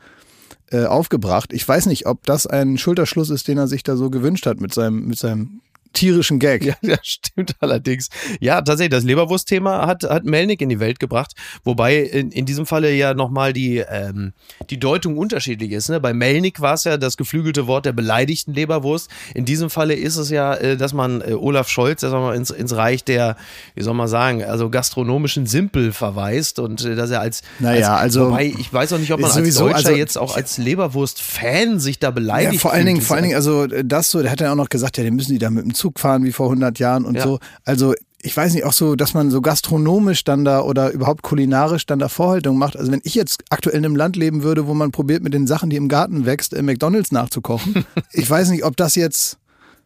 äh, 0.71 0.85
aufgebracht. 0.85 1.53
Ich 1.53 1.67
weiß 1.67 1.85
nicht, 1.87 2.05
ob 2.05 2.25
das 2.25 2.47
ein 2.47 2.77
Schulterschluss 2.77 3.29
ist, 3.29 3.47
den 3.47 3.57
er 3.57 3.67
sich 3.67 3.83
da 3.83 3.95
so 3.95 4.09
gewünscht 4.09 4.45
hat 4.45 4.61
mit 4.61 4.73
seinem, 4.73 5.07
mit 5.07 5.17
seinem 5.17 5.61
tierischen 5.93 6.39
Gag. 6.39 6.63
Ja, 6.65 6.75
ja, 6.81 6.97
stimmt 7.01 7.55
allerdings. 7.59 8.09
Ja, 8.39 8.61
tatsächlich, 8.61 8.91
das 8.91 9.03
Leberwurst-Thema 9.03 9.85
hat, 9.87 10.03
hat 10.03 10.25
Melnick 10.25 10.61
in 10.61 10.69
die 10.69 10.79
Welt 10.79 10.99
gebracht, 10.99 11.33
wobei 11.63 11.97
in, 11.99 12.31
in 12.31 12.45
diesem 12.45 12.65
Falle 12.65 12.93
ja 12.93 13.13
nochmal 13.13 13.53
die, 13.53 13.77
ähm, 13.77 14.33
die 14.69 14.79
Deutung 14.79 15.17
unterschiedlich 15.17 15.71
ist. 15.71 15.89
Ne? 15.89 15.99
Bei 15.99 16.13
Melnick 16.13 16.59
war 16.61 16.73
es 16.73 16.83
ja 16.83 16.97
das 16.97 17.17
geflügelte 17.17 17.67
Wort 17.67 17.85
der 17.85 17.91
beleidigten 17.93 18.53
Leberwurst. 18.53 19.09
In 19.35 19.45
diesem 19.45 19.69
Falle 19.69 19.93
ist 19.93 20.17
es 20.17 20.29
ja, 20.29 20.53
äh, 20.55 20.77
dass 20.77 20.93
man 20.93 21.21
äh, 21.21 21.33
Olaf 21.33 21.69
Scholz 21.69 22.01
sagen 22.01 22.13
wir 22.13 22.19
mal, 22.19 22.35
ins, 22.35 22.49
ins 22.49 22.75
Reich 22.75 23.03
der, 23.03 23.35
wie 23.75 23.83
soll 23.83 23.93
man 23.93 24.07
sagen, 24.07 24.43
also 24.43 24.69
gastronomischen 24.69 25.45
Simpel 25.45 25.93
verweist 25.93 26.59
und 26.59 26.83
äh, 26.85 26.95
dass 26.95 27.09
er 27.11 27.21
als, 27.21 27.41
Naja, 27.59 27.93
als 27.93 28.17
also- 28.17 28.31
wobei 28.31 28.45
ich 28.45 28.71
weiß 28.73 28.93
auch 28.93 28.99
nicht, 28.99 29.11
ob 29.13 29.19
man 29.19 29.29
Ist 29.29 29.35
als 29.37 29.43
sowieso, 29.45 29.65
Deutscher 29.67 29.77
also- 29.89 29.91
jetzt 29.91 30.17
auch 30.17 30.35
als 30.35 30.57
Leberwurst-Fan 30.57 31.79
sich 31.79 31.99
da 31.99 32.11
beleidigt 32.11 32.53
Ja, 32.53 32.59
vor 32.59 32.73
allen 32.73 32.85
Dingen, 32.85 33.01
vor 33.01 33.15
allen 33.15 33.23
Dingen, 33.23 33.35
also 33.35 33.63
äh, 33.65 33.83
das 33.85 34.09
so, 34.11 34.21
der 34.21 34.31
hat 34.31 34.41
ja 34.41 34.51
auch 34.51 34.55
noch 34.55 34.69
gesagt, 34.69 34.97
ja, 34.97 35.03
den 35.03 35.15
müssen 35.15 35.33
die 35.33 35.39
da 35.39 35.49
mit 35.49 35.63
dem 35.65 35.73
Zug 35.83 35.99
fahren 35.99 36.23
wie 36.23 36.31
vor 36.31 36.45
100 36.47 36.79
Jahren 36.79 37.03
und 37.03 37.15
Ja. 37.15 37.23
so. 37.23 37.39
Also 37.65 37.93
ich 38.25 38.37
weiß 38.37 38.53
nicht, 38.53 38.63
auch 38.63 38.71
so, 38.71 38.95
dass 38.95 39.13
man 39.13 39.29
so 39.31 39.41
gastronomisch 39.41 40.23
dann 40.23 40.45
da 40.45 40.61
oder 40.61 40.91
überhaupt 40.91 41.23
kulinarisch 41.23 41.85
dann 41.85 41.99
da 41.99 42.07
Vorhaltung 42.07 42.57
macht. 42.57 42.77
Also 42.77 42.89
wenn 42.89 43.01
ich 43.03 43.15
jetzt 43.15 43.43
aktuell 43.49 43.75
in 43.77 43.83
einem 43.85 43.97
Land 43.97 44.15
leben 44.15 44.43
würde, 44.43 44.65
wo 44.65 44.73
man 44.73 44.91
probiert 44.93 45.23
mit 45.23 45.33
den 45.33 45.45
Sachen, 45.45 45.69
die 45.69 45.75
im 45.75 45.89
Garten 45.89 46.25
wächst, 46.25 46.53
im 46.53 46.65
McDonalds 46.65 47.11
nachzukochen, 47.11 47.83
ich 48.13 48.29
weiß 48.29 48.49
nicht, 48.51 48.63
ob 48.63 48.77
das 48.77 48.95
jetzt 48.95 49.39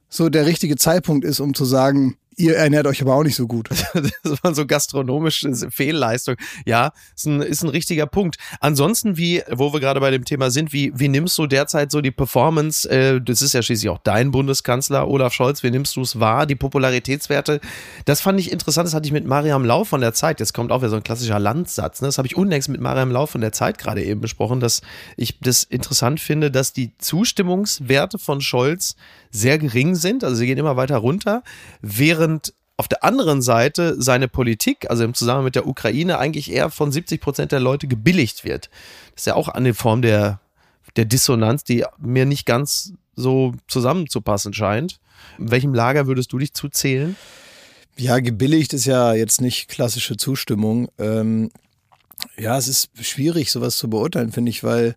so 0.08 0.30
der 0.30 0.46
richtige 0.46 0.75
Zeitpunkt 0.75 1.25
ist, 1.25 1.39
um 1.39 1.56
zu 1.56 1.66
sagen, 1.66 2.16
Ihr 2.39 2.56
ernährt 2.56 2.86
euch 2.86 3.01
aber 3.01 3.15
auch 3.15 3.24
nicht 3.24 3.36
so 3.36 3.48
gut. 3.48 3.67
das 4.24 4.44
war 4.44 4.53
so 4.53 4.67
gastronomische 4.67 5.51
Fehlleistung. 5.72 6.36
Ja, 6.67 6.91
ist 7.15 7.25
ein, 7.25 7.41
ist 7.41 7.63
ein 7.63 7.70
richtiger 7.70 8.06
Punkt. 8.06 8.38
Ansonsten, 8.60 9.17
wie, 9.17 9.41
wo 9.50 9.74
wir 9.74 9.79
gerade 9.79 10.00
bei 10.00 10.12
dem 10.12 10.24
Thema 10.24 10.51
sind, 10.51 10.72
wie, 10.72 10.91
wie 10.96 11.08
nimmst 11.08 11.36
du 11.39 11.48
derzeit 11.48 11.89
so 11.89 12.00
die 12.00 12.12
Performance? 12.12 12.88
Äh, 12.88 13.22
das 13.22 13.41
ist 13.41 13.53
ja 13.53 13.63
schließlich 13.63 13.89
auch 13.89 13.98
dein 13.98 14.29
Bundeskanzler, 14.29 15.08
Olaf 15.08 15.34
Scholz. 15.34 15.63
Wie 15.63 15.72
nimmst 15.72 15.96
du 15.96 16.01
es 16.01 16.20
wahr? 16.20 16.46
Die 16.46 16.53
Popularitätswerte? 16.53 17.60
Das 18.06 18.22
fand 18.22 18.39
ich 18.39 18.51
interessant. 18.51 18.86
Das 18.86 18.94
hatte 18.94 19.08
ich 19.08 19.13
mit 19.13 19.25
Mariam 19.25 19.65
Lau 19.65 19.84
von 19.84 20.01
der 20.01 20.13
Zeit. 20.13 20.39
Jetzt 20.39 20.53
kommt 20.53 20.72
auch 20.72 20.82
wieder 20.82 20.91
so 20.91 20.96
ein 20.98 21.03
klassischer 21.03 21.39
Landsatz. 21.39 22.01
Ne? 22.01 22.08
Das 22.08 22.20
habe 22.20 22.27
ich 22.27 22.38
unlängst 22.38 22.70
mit 22.70 22.79
Mariam 22.79 23.10
Lau 23.10 23.25
von 23.25 23.41
der 23.41 23.51
Zeit 23.51 23.79
gerade 23.79 24.03
eben 24.03 24.22
besprochen, 24.22 24.60
dass 24.60 24.84
ich 25.15 25.39
das 25.39 25.63
interessant 25.63 26.20
finde, 26.20 26.51
dass 26.51 26.72
die 26.72 26.96
Zustimmungswerte 27.00 28.20
von 28.20 28.41
Scholz 28.41 28.96
sehr 29.31 29.57
gering 29.57 29.96
sind. 29.96 30.24
Also 30.24 30.38
sie 30.38 30.46
gehen 30.46 30.57
immer 30.57 30.75
weiter 30.77 30.98
runter, 30.98 31.43
während 31.81 32.53
auf 32.77 32.88
der 32.88 33.03
anderen 33.03 33.41
Seite 33.41 34.00
seine 34.00 34.27
Politik, 34.27 34.89
also 34.89 35.03
im 35.03 35.15
Zusammenhang 35.15 35.46
mit 35.46 35.55
der 35.55 35.67
Ukraine, 35.67 36.19
eigentlich 36.19 36.51
eher 36.51 36.69
von 36.69 36.91
70 36.91 37.19
Prozent 37.19 37.51
der 37.51 37.60
Leute 37.60 37.88
gebilligt 37.88 38.43
wird. 38.43 38.69
Das 39.15 39.24
ist 39.24 39.25
ja 39.25 39.36
auch 39.36 39.48
eine 39.48 39.74
Form 39.74 40.03
der, 40.03 40.39
der 40.96 41.05
Dissonanz, 41.05 41.63
die 41.63 41.84
mir 41.98 42.25
nicht 42.25 42.46
ganz 42.46 42.93
so 43.15 43.55
zusammenzupassen 43.67 44.53
scheint. 44.53 45.00
In 45.39 45.50
welchem 45.50 45.74
Lager 45.74 46.05
würdest 46.05 46.31
du 46.31 46.38
dich 46.38 46.53
zuzählen? 46.53 47.15
Ja, 47.98 48.19
gebilligt 48.19 48.74
ist 48.74 48.86
ja 48.86 49.13
jetzt 49.15 49.41
nicht 49.41 49.69
klassische 49.69 50.17
Zustimmung. 50.17 50.88
Ähm, 51.00 51.50
ja, 52.38 52.57
es 52.57 52.67
ist 52.67 52.89
schwierig, 53.01 53.51
sowas 53.51 53.77
zu 53.77 53.89
beurteilen, 53.89 54.31
finde 54.31 54.51
ich, 54.51 54.63
weil 54.63 54.96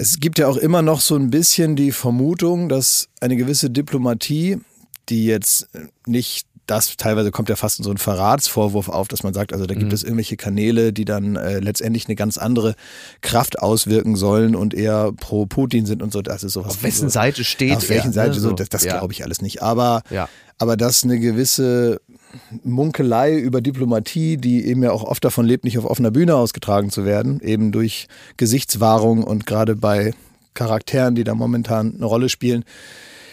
es 0.00 0.20
gibt 0.20 0.38
ja 0.38 0.46
auch 0.46 0.56
immer 0.56 0.80
noch 0.80 1.00
so 1.00 1.16
ein 1.16 1.28
bisschen 1.28 1.74
die 1.74 1.90
Vermutung, 1.90 2.68
dass 2.68 3.08
eine 3.20 3.36
gewisse 3.36 3.68
Diplomatie, 3.68 4.60
die 5.08 5.26
jetzt 5.26 5.68
nicht 6.06 6.46
das 6.68 6.96
teilweise 6.96 7.30
kommt 7.30 7.48
ja 7.48 7.56
fast 7.56 7.78
in 7.78 7.84
so 7.84 7.90
ein 7.90 7.96
Verratsvorwurf 7.96 8.88
auf, 8.88 9.08
dass 9.08 9.22
man 9.22 9.32
sagt, 9.32 9.52
also 9.52 9.64
da 9.64 9.74
gibt 9.74 9.86
mhm. 9.86 9.94
es 9.94 10.02
irgendwelche 10.02 10.36
Kanäle, 10.36 10.92
die 10.92 11.06
dann 11.06 11.36
äh, 11.36 11.60
letztendlich 11.60 12.06
eine 12.06 12.14
ganz 12.14 12.36
andere 12.36 12.74
Kraft 13.22 13.58
auswirken 13.58 14.16
sollen 14.16 14.54
und 14.54 14.74
eher 14.74 15.12
pro 15.12 15.46
Putin 15.46 15.86
sind 15.86 16.02
und 16.02 16.12
so. 16.12 16.20
Das 16.20 16.44
ist 16.44 16.52
sowas. 16.52 16.72
Auf 16.72 16.82
wessen 16.82 17.08
so, 17.08 17.14
Seite 17.14 17.42
steht 17.42 17.76
Auf 17.76 17.88
welchen 17.88 18.08
er, 18.08 18.12
Seite 18.12 18.34
ne? 18.34 18.40
so, 18.40 18.52
das, 18.52 18.68
das 18.68 18.84
ja. 18.84 18.98
glaube 18.98 19.14
ich 19.14 19.24
alles 19.24 19.40
nicht. 19.40 19.62
Aber, 19.62 20.02
ja. 20.10 20.28
aber 20.58 20.76
dass 20.76 21.04
eine 21.04 21.18
gewisse 21.18 22.02
Munkelei 22.62 23.38
über 23.38 23.62
Diplomatie, 23.62 24.36
die 24.36 24.66
eben 24.66 24.82
ja 24.82 24.92
auch 24.92 25.04
oft 25.04 25.24
davon 25.24 25.46
lebt, 25.46 25.64
nicht 25.64 25.78
auf 25.78 25.86
offener 25.86 26.10
Bühne 26.10 26.36
ausgetragen 26.36 26.90
zu 26.90 27.06
werden, 27.06 27.40
eben 27.40 27.72
durch 27.72 28.08
Gesichtswahrung 28.36 29.24
und 29.24 29.46
gerade 29.46 29.74
bei 29.74 30.12
Charakteren, 30.52 31.14
die 31.14 31.24
da 31.24 31.34
momentan 31.34 31.94
eine 31.94 32.04
Rolle 32.04 32.28
spielen, 32.28 32.64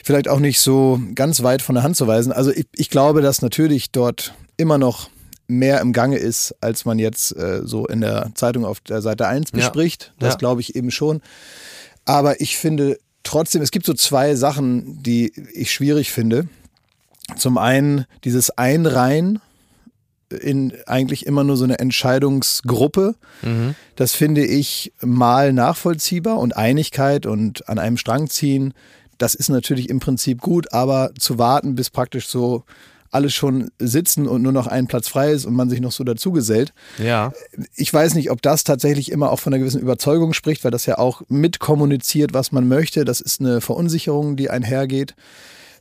vielleicht 0.06 0.28
auch 0.28 0.40
nicht 0.40 0.60
so 0.60 1.02
ganz 1.16 1.42
weit 1.42 1.64
von 1.64 1.74
der 1.74 1.84
Hand 1.84 1.98
zu 1.98 2.06
weisen. 2.06 2.32
Also 2.32 2.52
ich, 2.52 2.68
ich 2.76 2.92
glaube, 2.92 3.24
dass 3.24 3.42
natürlich 3.42 3.90
dort 3.90 4.36
immer 4.56 4.78
noch 4.78 5.10
mehr 5.48 5.82
im 5.82 5.94
Gange 5.94 6.18
ist, 6.18 6.54
als 6.62 6.86
man 6.86 7.00
jetzt 7.00 7.36
äh, 7.36 7.62
so 7.64 7.88
in 7.88 8.02
der 8.02 8.30
Zeitung 8.36 8.66
auf 8.66 8.80
der 8.82 9.02
Seite 9.02 9.28
1 9.28 9.52
bespricht. 9.52 10.14
Ja. 10.20 10.28
Das 10.28 10.34
ja. 10.36 10.38
glaube 10.38 10.62
ich 10.62 10.76
eben 10.76 10.92
schon. 10.92 11.22
Aber 12.06 12.40
ich 12.40 12.58
finde 12.58 13.00
trotzdem, 13.24 13.64
es 13.64 13.72
gibt 13.72 13.88
so 13.88 13.96
zwei 13.96 14.36
Sachen, 14.36 15.02
die 15.02 15.34
ich 15.56 15.72
schwierig 15.72 16.12
finde. 16.12 16.48
Zum 17.36 17.58
einen 17.58 18.06
dieses 18.24 18.52
Einreihen 18.52 19.42
in 20.30 20.72
eigentlich 20.86 21.26
immer 21.26 21.44
nur 21.44 21.58
so 21.58 21.64
eine 21.64 21.80
Entscheidungsgruppe. 21.80 23.16
Mhm. 23.42 23.74
Das 23.96 24.14
finde 24.14 24.46
ich 24.46 24.94
mal 25.02 25.52
nachvollziehbar 25.52 26.38
und 26.38 26.56
Einigkeit 26.56 27.26
und 27.26 27.68
an 27.68 27.80
einem 27.80 27.98
Strang 27.98 28.30
ziehen 28.30 28.76
das 29.18 29.36
ist 29.36 29.50
natürlich 29.50 29.90
im 29.90 30.00
Prinzip 30.00 30.42
gut, 30.42 30.74
aber 30.74 31.12
zu 31.18 31.38
warten, 31.38 31.76
bis 31.76 31.90
praktisch 31.90 32.28
so 32.28 32.64
alle 33.16 33.30
schon 33.30 33.72
sitzen 33.80 34.28
und 34.28 34.42
nur 34.42 34.52
noch 34.52 34.68
ein 34.68 34.88
Platz 34.88 35.08
frei 35.08 35.32
ist 35.32 35.46
und 35.46 35.54
man 35.54 35.70
sich 35.70 35.80
noch 35.80 35.94
so 35.94 36.04
dazu 36.04 36.34
gesellt. 36.34 36.74
Ja. 37.02 37.32
Ich 37.76 37.92
weiß 37.92 38.14
nicht, 38.14 38.30
ob 38.30 38.42
das 38.42 38.66
tatsächlich 38.66 39.10
immer 39.10 39.32
auch 39.32 39.40
von 39.40 39.54
einer 39.54 39.60
gewissen 39.60 39.80
Überzeugung 39.80 40.34
spricht, 40.34 40.66
weil 40.66 40.72
das 40.72 40.86
ja 40.86 40.98
auch 40.98 41.22
mitkommuniziert, 41.30 42.34
was 42.34 42.52
man 42.52 42.68
möchte. 42.68 43.06
Das 43.06 43.22
ist 43.22 43.40
eine 43.40 43.62
Verunsicherung, 43.62 44.36
die 44.36 44.50
einhergeht. 44.50 45.16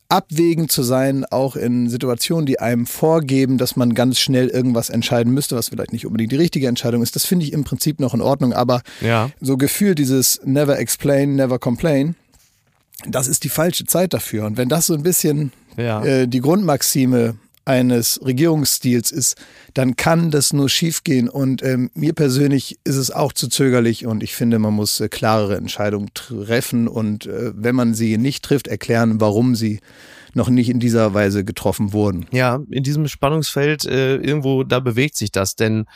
Abwägend 0.09 0.71
zu 0.71 0.85
sein, 0.85 1.25
auch 1.25 1.57
in 1.57 1.89
Situationen, 1.89 2.47
die 2.47 2.61
einem 2.61 2.87
vorgeben, 2.87 3.59
dass 3.59 3.75
man 3.75 3.95
ganz 3.95 4.21
schnell 4.21 4.49
irgendwas 4.49 4.89
entscheiden 4.89 5.33
müsste, 5.33 5.57
was 5.57 5.71
vielleicht 5.71 5.93
nicht 5.93 6.07
unbedingt 6.07 6.31
die 6.31 6.37
richtige 6.37 6.69
Entscheidung 6.69 7.03
ist, 7.03 7.17
das 7.17 7.25
finde 7.25 7.47
ich 7.47 7.53
im 7.53 7.65
Prinzip 7.65 7.99
noch 7.99 8.15
in 8.15 8.21
Ordnung. 8.21 8.53
Aber 8.53 8.83
ja. 9.01 9.31
so 9.41 9.57
gefühlt 9.57 9.99
dieses 9.99 10.41
Never 10.45 10.79
explain, 10.79 11.35
never 11.35 11.59
complain, 11.59 12.15
das 13.09 13.29
ist 13.29 13.45
die 13.45 13.49
falsche 13.49 13.85
Zeit 13.85 14.13
dafür. 14.15 14.47
Und 14.47 14.57
wenn 14.57 14.69
das 14.69 14.87
so 14.87 14.95
ein 14.95 15.03
bisschen 15.03 15.53
ja. 15.77 16.05
äh, 16.05 16.29
die 16.29 16.41
Grundmaxime 16.41 17.37
eines 17.65 18.21
Regierungsstils 18.23 19.11
ist, 19.11 19.37
dann 19.73 19.97
kann 19.97 20.31
das 20.31 20.53
nur 20.53 20.69
schiefgehen. 20.69 21.29
Und 21.29 21.63
ähm, 21.63 21.91
mir 21.95 22.13
persönlich 22.13 22.79
ist 22.85 22.97
es 22.97 23.11
auch 23.11 23.33
zu 23.33 23.49
zögerlich 23.49 24.07
und 24.07 24.23
ich 24.23 24.35
finde, 24.35 24.59
man 24.59 24.75
muss 24.75 25.01
äh, 25.01 25.09
klarere 25.09 25.57
Entscheidungen 25.57 26.11
treffen 26.15 26.89
und 26.89 27.27
äh, 27.27 27.53
wenn 27.55 27.75
man 27.75 27.95
sie 27.95 28.19
nicht 28.19 28.45
trifft, 28.45 28.69
erklären, 28.69 29.21
warum 29.21 29.55
sie 29.55 29.81
noch 30.35 30.49
nicht 30.49 30.69
in 30.69 30.81
dieser 30.81 31.15
Weise 31.15 31.45
getroffen 31.45 31.93
wurden. 31.93 32.27
Ja, 32.33 32.61
in 32.69 32.83
diesem 32.83 33.09
Spannungsfeld 33.09 33.87
äh, 33.87 34.17
irgendwo, 34.17 34.65
da 34.65 34.81
bewegt 34.81 35.17
sich 35.17 35.31
das, 35.31 35.55
denn 35.55 35.87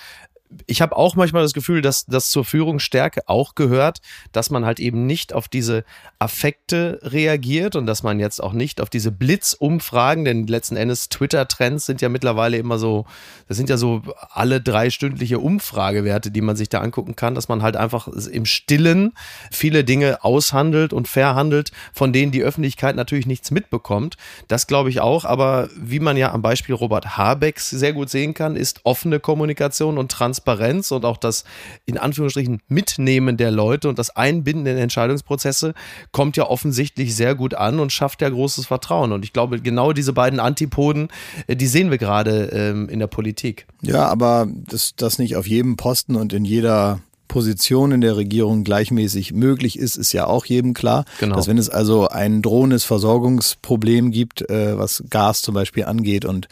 ich 0.66 0.80
habe 0.80 0.96
auch 0.96 1.14
manchmal 1.14 1.42
das 1.42 1.52
Gefühl, 1.52 1.82
dass 1.82 2.06
das 2.06 2.30
zur 2.30 2.44
Führungsstärke 2.44 3.22
auch 3.26 3.54
gehört, 3.54 4.00
dass 4.32 4.50
man 4.50 4.64
halt 4.64 4.80
eben 4.80 5.06
nicht 5.06 5.32
auf 5.32 5.48
diese 5.48 5.84
Affekte 6.18 7.00
reagiert 7.02 7.76
und 7.76 7.86
dass 7.86 8.02
man 8.02 8.18
jetzt 8.18 8.42
auch 8.42 8.52
nicht 8.52 8.80
auf 8.80 8.88
diese 8.88 9.12
Blitzumfragen, 9.12 10.24
denn 10.24 10.46
letzten 10.46 10.76
Endes 10.76 11.08
Twitter-Trends 11.10 11.86
sind 11.86 12.00
ja 12.00 12.08
mittlerweile 12.08 12.56
immer 12.56 12.78
so, 12.78 13.04
das 13.46 13.56
sind 13.56 13.68
ja 13.68 13.76
so 13.76 14.02
alle 14.30 14.60
drei 14.60 14.90
stündliche 14.90 15.38
Umfragewerte, 15.38 16.30
die 16.30 16.40
man 16.40 16.56
sich 16.56 16.68
da 16.68 16.80
angucken 16.80 17.14
kann, 17.14 17.34
dass 17.34 17.48
man 17.48 17.62
halt 17.62 17.76
einfach 17.76 18.08
im 18.08 18.46
Stillen 18.46 19.12
viele 19.50 19.84
Dinge 19.84 20.24
aushandelt 20.24 20.92
und 20.92 21.08
verhandelt, 21.08 21.72
von 21.92 22.12
denen 22.12 22.32
die 22.32 22.42
Öffentlichkeit 22.42 22.96
natürlich 22.96 23.26
nichts 23.26 23.50
mitbekommt. 23.50 24.16
Das 24.48 24.66
glaube 24.66 24.88
ich 24.88 25.00
auch, 25.00 25.24
aber 25.24 25.68
wie 25.76 26.00
man 26.00 26.16
ja 26.16 26.32
am 26.32 26.42
Beispiel 26.42 26.74
Robert 26.74 27.18
Habecks 27.18 27.68
sehr 27.68 27.92
gut 27.92 28.08
sehen 28.08 28.32
kann, 28.32 28.56
ist 28.56 28.80
offene 28.84 29.20
Kommunikation 29.20 29.98
und 29.98 30.10
Transparenz 30.10 30.37
Transparenz 30.38 30.92
und 30.92 31.04
auch 31.04 31.16
das 31.16 31.44
in 31.84 31.98
Anführungsstrichen 31.98 32.60
Mitnehmen 32.68 33.36
der 33.36 33.50
Leute 33.50 33.88
und 33.88 33.98
das 33.98 34.10
Einbinden 34.10 34.66
in 34.66 34.78
Entscheidungsprozesse 34.78 35.74
kommt 36.12 36.36
ja 36.36 36.44
offensichtlich 36.44 37.14
sehr 37.14 37.34
gut 37.34 37.54
an 37.54 37.80
und 37.80 37.92
schafft 37.92 38.22
ja 38.22 38.28
großes 38.28 38.66
Vertrauen. 38.66 39.12
Und 39.12 39.24
ich 39.24 39.32
glaube, 39.32 39.60
genau 39.60 39.92
diese 39.92 40.12
beiden 40.12 40.40
Antipoden, 40.40 41.08
äh, 41.46 41.56
die 41.56 41.66
sehen 41.66 41.90
wir 41.90 41.98
gerade 41.98 42.50
ähm, 42.52 42.88
in 42.88 42.98
der 42.98 43.06
Politik. 43.08 43.66
Ja, 43.82 44.06
aber 44.06 44.48
dass 44.68 44.94
das 44.96 45.18
nicht 45.18 45.36
auf 45.36 45.46
jedem 45.46 45.76
Posten 45.76 46.16
und 46.16 46.32
in 46.32 46.44
jeder 46.44 47.00
Position 47.28 47.92
in 47.92 48.00
der 48.00 48.16
Regierung 48.16 48.64
gleichmäßig 48.64 49.32
möglich 49.32 49.78
ist, 49.78 49.96
ist 49.96 50.12
ja 50.12 50.26
auch 50.26 50.46
jedem 50.46 50.74
klar. 50.74 51.04
Genau. 51.20 51.36
Dass 51.36 51.46
wenn 51.46 51.58
es 51.58 51.68
also 51.68 52.08
ein 52.08 52.42
drohendes 52.42 52.84
Versorgungsproblem 52.84 54.10
gibt, 54.10 54.48
äh, 54.50 54.76
was 54.78 55.04
Gas 55.10 55.42
zum 55.42 55.54
Beispiel 55.54 55.84
angeht 55.84 56.24
und 56.24 56.48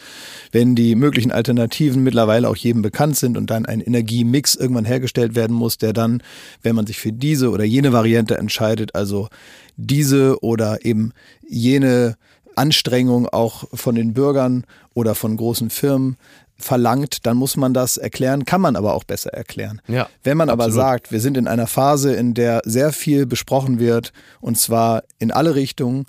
wenn 0.53 0.75
die 0.75 0.95
möglichen 0.95 1.33
Alternativen 1.33 2.03
mittlerweile 2.03 2.49
auch 2.49 2.57
jedem 2.57 2.83
bekannt 2.83 3.17
sind 3.17 3.37
und 3.37 3.51
dann 3.51 3.67
ein 3.67 3.81
Energiemix 3.81 4.55
irgendwann 4.55 4.85
hergestellt 4.85 5.35
werden 5.35 5.57
muss, 5.57 5.79
der 5.79 5.93
dann, 5.93 6.23
wenn 6.63 6.77
man 6.77 6.87
sich 6.87 6.99
für 6.99 7.13
diese 7.13 7.51
oder 7.51 7.65
jene 7.65 7.93
Variante 7.93 8.37
entscheidet, 8.37 8.95
also 8.95 9.29
diese 9.77 10.43
oder 10.43 10.85
eben 10.85 11.13
jene 11.49 12.17
Anstrengung 12.55 13.29
auch 13.29 13.65
von 13.73 13.95
den 13.95 14.15
Bürgern 14.15 14.65
oder 14.95 15.15
von 15.15 15.37
großen 15.37 15.71
Firmen 15.71 16.17
verlangt, 16.59 17.27
dann 17.27 17.37
muss 17.37 17.57
man 17.57 17.75
das 17.75 17.97
erklären, 17.97 18.45
kann 18.45 18.61
man 18.61 18.77
aber 18.77 18.95
auch 18.95 19.05
besser 19.05 19.33
erklären. 19.33 19.81
Ja, 19.89 20.09
Wenn 20.23 20.37
man 20.37 20.49
absolut. 20.49 20.65
aber 20.65 20.73
sagt, 20.73 21.13
wir 21.13 21.21
sind 21.21 21.37
in 21.37 21.49
einer 21.49 21.67
Phase, 21.67 22.15
in 22.15 22.35
der 22.35 22.63
sehr 22.65 22.93
viel 22.93 23.27
besprochen 23.27 23.79
wird 23.79 24.13
und 24.41 24.59
zwar 24.59 25.05
in 25.19 25.31
alle 25.31 25.55
Richtungen, 25.55 26.07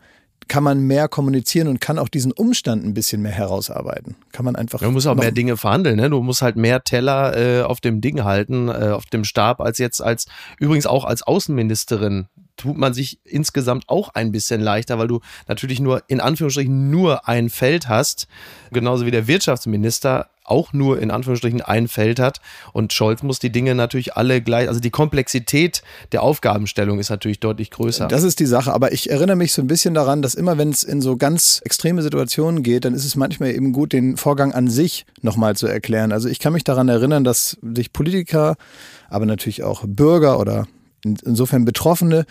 kann 0.47 0.63
man 0.63 0.79
mehr 0.79 1.07
kommunizieren 1.09 1.67
und 1.67 1.81
kann 1.81 1.99
auch 1.99 2.07
diesen 2.07 2.31
Umstand 2.31 2.85
ein 2.85 2.93
bisschen 2.93 3.21
mehr 3.21 3.31
herausarbeiten. 3.31 4.15
Kann 4.31 4.45
man 4.45 4.55
einfach. 4.55 4.79
Du 4.79 4.91
musst 4.91 5.07
auch 5.07 5.15
mehr 5.15 5.31
Dinge 5.31 5.57
verhandeln, 5.57 5.97
ne? 5.97 6.09
Du 6.09 6.21
musst 6.21 6.41
halt 6.41 6.55
mehr 6.55 6.83
Teller 6.83 7.35
äh, 7.35 7.61
auf 7.63 7.81
dem 7.81 7.99
Ding 7.99 8.23
halten, 8.23 8.69
äh, 8.69 8.91
auf 8.93 9.05
dem 9.07 9.25
Stab, 9.25 9.59
als 9.59 9.77
jetzt 9.77 10.01
als 10.01 10.25
übrigens 10.59 10.85
auch 10.87 11.03
als 11.03 11.23
Außenministerin 11.23 12.27
tut 12.57 12.77
man 12.77 12.93
sich 12.93 13.19
insgesamt 13.23 13.85
auch 13.87 14.09
ein 14.09 14.31
bisschen 14.31 14.61
leichter, 14.61 14.99
weil 14.99 15.07
du 15.07 15.21
natürlich 15.47 15.79
nur 15.79 16.03
in 16.07 16.19
Anführungsstrichen 16.19 16.89
nur 16.89 17.27
ein 17.27 17.49
Feld 17.49 17.87
hast, 17.87 18.27
genauso 18.71 19.05
wie 19.05 19.11
der 19.11 19.27
Wirtschaftsminister 19.27 20.29
auch 20.47 20.73
nur 20.73 20.99
in 20.99 21.11
Anführungsstrichen 21.11 21.61
ein 21.61 21.87
Feld 21.87 22.19
hat. 22.19 22.39
Und 22.73 22.93
Scholz 22.93 23.21
muss 23.21 23.39
die 23.39 23.51
Dinge 23.51 23.75
natürlich 23.75 24.15
alle 24.15 24.41
gleich, 24.41 24.67
also 24.67 24.79
die 24.79 24.89
Komplexität 24.89 25.83
der 26.13 26.23
Aufgabenstellung 26.23 26.99
ist 26.99 27.09
natürlich 27.09 27.39
deutlich 27.39 27.69
größer. 27.69 28.07
Das 28.07 28.23
ist 28.23 28.39
die 28.39 28.45
Sache, 28.45 28.73
aber 28.73 28.93
ich 28.93 29.09
erinnere 29.09 29.35
mich 29.35 29.51
so 29.53 29.61
ein 29.61 29.67
bisschen 29.67 29.93
daran, 29.93 30.21
dass 30.21 30.35
immer 30.35 30.57
wenn 30.57 30.69
es 30.69 30.83
in 30.83 31.01
so 31.01 31.17
ganz 31.17 31.61
extreme 31.65 32.01
Situationen 32.01 32.63
geht, 32.63 32.85
dann 32.85 32.93
ist 32.93 33.05
es 33.05 33.15
manchmal 33.15 33.51
eben 33.51 33.73
gut, 33.73 33.93
den 33.93 34.17
Vorgang 34.17 34.53
an 34.53 34.69
sich 34.69 35.05
nochmal 35.21 35.55
zu 35.55 35.67
erklären. 35.67 36.11
Also 36.11 36.29
ich 36.29 36.39
kann 36.39 36.53
mich 36.53 36.63
daran 36.63 36.87
erinnern, 36.87 37.23
dass 37.23 37.57
sich 37.61 37.91
Politiker, 37.91 38.55
aber 39.09 39.25
natürlich 39.25 39.63
auch 39.63 39.83
Bürger 39.85 40.39
oder 40.39 40.67
insofern 41.03 41.65
Betroffene 41.65 42.25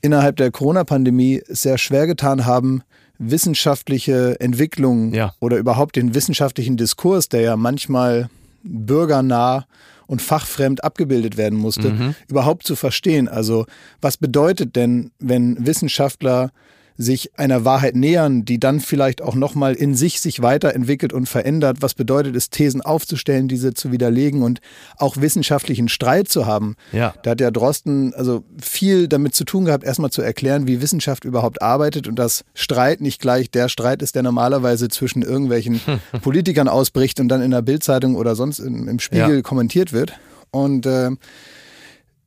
innerhalb 0.00 0.36
der 0.36 0.50
Corona-Pandemie 0.50 1.42
sehr 1.48 1.78
schwer 1.78 2.06
getan 2.06 2.46
haben, 2.46 2.82
wissenschaftliche 3.18 4.38
Entwicklung 4.40 5.12
Ja. 5.14 5.32
oder 5.40 5.56
überhaupt 5.56 5.96
den 5.96 6.14
wissenschaftlichen 6.14 6.76
Diskurs, 6.76 7.28
der 7.28 7.40
ja 7.40 7.56
manchmal 7.56 8.28
bürgernah 8.62 9.66
und 10.06 10.22
fachfremd 10.22 10.84
abgebildet 10.84 11.36
werden 11.36 11.58
musste, 11.58 12.14
überhaupt 12.28 12.66
zu 12.66 12.76
verstehen. 12.76 13.28
Also 13.28 13.66
was 14.00 14.16
bedeutet 14.16 14.76
denn, 14.76 15.10
wenn 15.18 15.66
Wissenschaftler 15.66 16.52
sich 16.98 17.38
einer 17.38 17.64
Wahrheit 17.64 17.94
nähern, 17.94 18.44
die 18.44 18.58
dann 18.58 18.80
vielleicht 18.80 19.20
auch 19.22 19.34
nochmal 19.34 19.74
in 19.74 19.94
sich 19.94 20.20
sich 20.20 20.42
weiterentwickelt 20.42 21.12
und 21.12 21.26
verändert. 21.28 21.78
Was 21.80 21.94
bedeutet 21.94 22.34
es, 22.36 22.50
Thesen 22.50 22.80
aufzustellen, 22.80 23.48
diese 23.48 23.74
zu 23.74 23.92
widerlegen 23.92 24.42
und 24.42 24.60
auch 24.96 25.18
wissenschaftlichen 25.18 25.88
Streit 25.88 26.28
zu 26.28 26.46
haben? 26.46 26.76
Ja. 26.92 27.14
Da 27.22 27.32
hat 27.32 27.40
ja 27.40 27.50
Drosten 27.50 28.14
also 28.14 28.44
viel 28.60 29.08
damit 29.08 29.34
zu 29.34 29.44
tun 29.44 29.66
gehabt, 29.66 29.84
erstmal 29.84 30.10
zu 30.10 30.22
erklären, 30.22 30.66
wie 30.66 30.80
Wissenschaft 30.80 31.24
überhaupt 31.24 31.60
arbeitet 31.60 32.08
und 32.08 32.18
dass 32.18 32.44
Streit 32.54 33.00
nicht 33.00 33.20
gleich 33.20 33.50
der 33.50 33.68
Streit 33.68 34.00
ist, 34.02 34.14
der 34.14 34.22
normalerweise 34.22 34.88
zwischen 34.88 35.22
irgendwelchen 35.22 35.80
Politikern 36.22 36.68
ausbricht 36.68 37.20
und 37.20 37.28
dann 37.28 37.42
in 37.42 37.50
der 37.50 37.62
Bildzeitung 37.62 38.16
oder 38.16 38.34
sonst 38.34 38.58
im, 38.58 38.88
im 38.88 38.98
Spiegel 39.00 39.36
Ja. 39.36 39.42
kommentiert 39.42 39.92
wird. 39.92 40.14
Und 40.50 40.86
äh, 40.86 41.10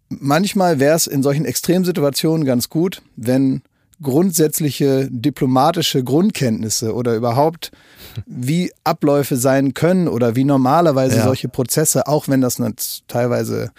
manchmal 0.10 0.80
wäre 0.80 0.96
es 0.96 1.08
in 1.08 1.24
solchen 1.24 1.46
Extremsituationen 1.46 2.46
ganz 2.46 2.70
gut, 2.70 3.02
wenn 3.16 3.62
grundsätzliche 4.02 5.08
diplomatische 5.12 6.04
Grundkenntnisse 6.04 6.94
oder 6.94 7.16
überhaupt 7.16 7.72
wie 8.26 8.72
Abläufe 8.84 9.36
sein 9.36 9.74
können 9.74 10.08
oder 10.08 10.36
wie 10.36 10.44
normalerweise 10.46 11.18
Ja. 11.18 11.24
solche 11.24 11.50
Prozesse, 11.50 12.08
auch 12.08 12.28
wenn 12.28 12.42
das 12.42 12.58
teilweise 13.08 13.72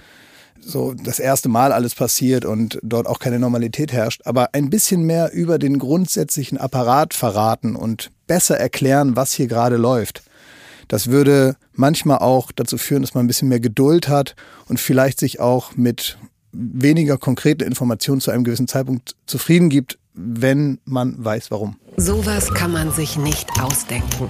so 0.60 0.92
das 0.92 1.18
erste 1.18 1.48
Mal 1.48 1.72
alles 1.72 1.94
passiert 1.94 2.44
und 2.44 2.78
dort 2.82 3.06
auch 3.06 3.18
keine 3.18 3.38
Normalität 3.38 3.92
herrscht, 3.92 4.20
aber 4.26 4.50
ein 4.52 4.68
bisschen 4.68 5.04
mehr 5.04 5.32
über 5.32 5.58
den 5.58 5.78
grundsätzlichen 5.78 6.58
Apparat 6.58 7.14
verraten 7.14 7.74
und 7.76 8.10
besser 8.26 8.58
erklären, 8.58 9.16
was 9.16 9.32
hier 9.32 9.46
gerade 9.46 9.76
läuft. 9.76 10.22
Das 10.88 11.06
würde 11.06 11.56
manchmal 11.72 12.18
auch 12.18 12.52
dazu 12.52 12.76
führen, 12.76 13.02
dass 13.02 13.14
man 13.14 13.24
ein 13.24 13.28
bisschen 13.28 13.48
mehr 13.48 13.60
Geduld 13.60 14.08
hat 14.08 14.34
und 14.68 14.78
vielleicht 14.78 15.18
sich 15.20 15.40
auch 15.40 15.76
mit 15.76 16.18
weniger 16.52 17.16
konkreten 17.16 17.62
Informationen 17.62 18.20
zu 18.20 18.30
einem 18.32 18.44
gewissen 18.44 18.68
Zeitpunkt 18.68 19.14
zufrieden 19.24 19.70
gibt, 19.70 19.98
wenn 20.22 20.80
man 20.84 21.22
weiß, 21.24 21.50
warum. 21.50 21.76
Sowas 21.96 22.52
kann 22.52 22.72
man 22.72 22.90
sich 22.90 23.16
nicht 23.16 23.48
ausdenken. 23.60 24.28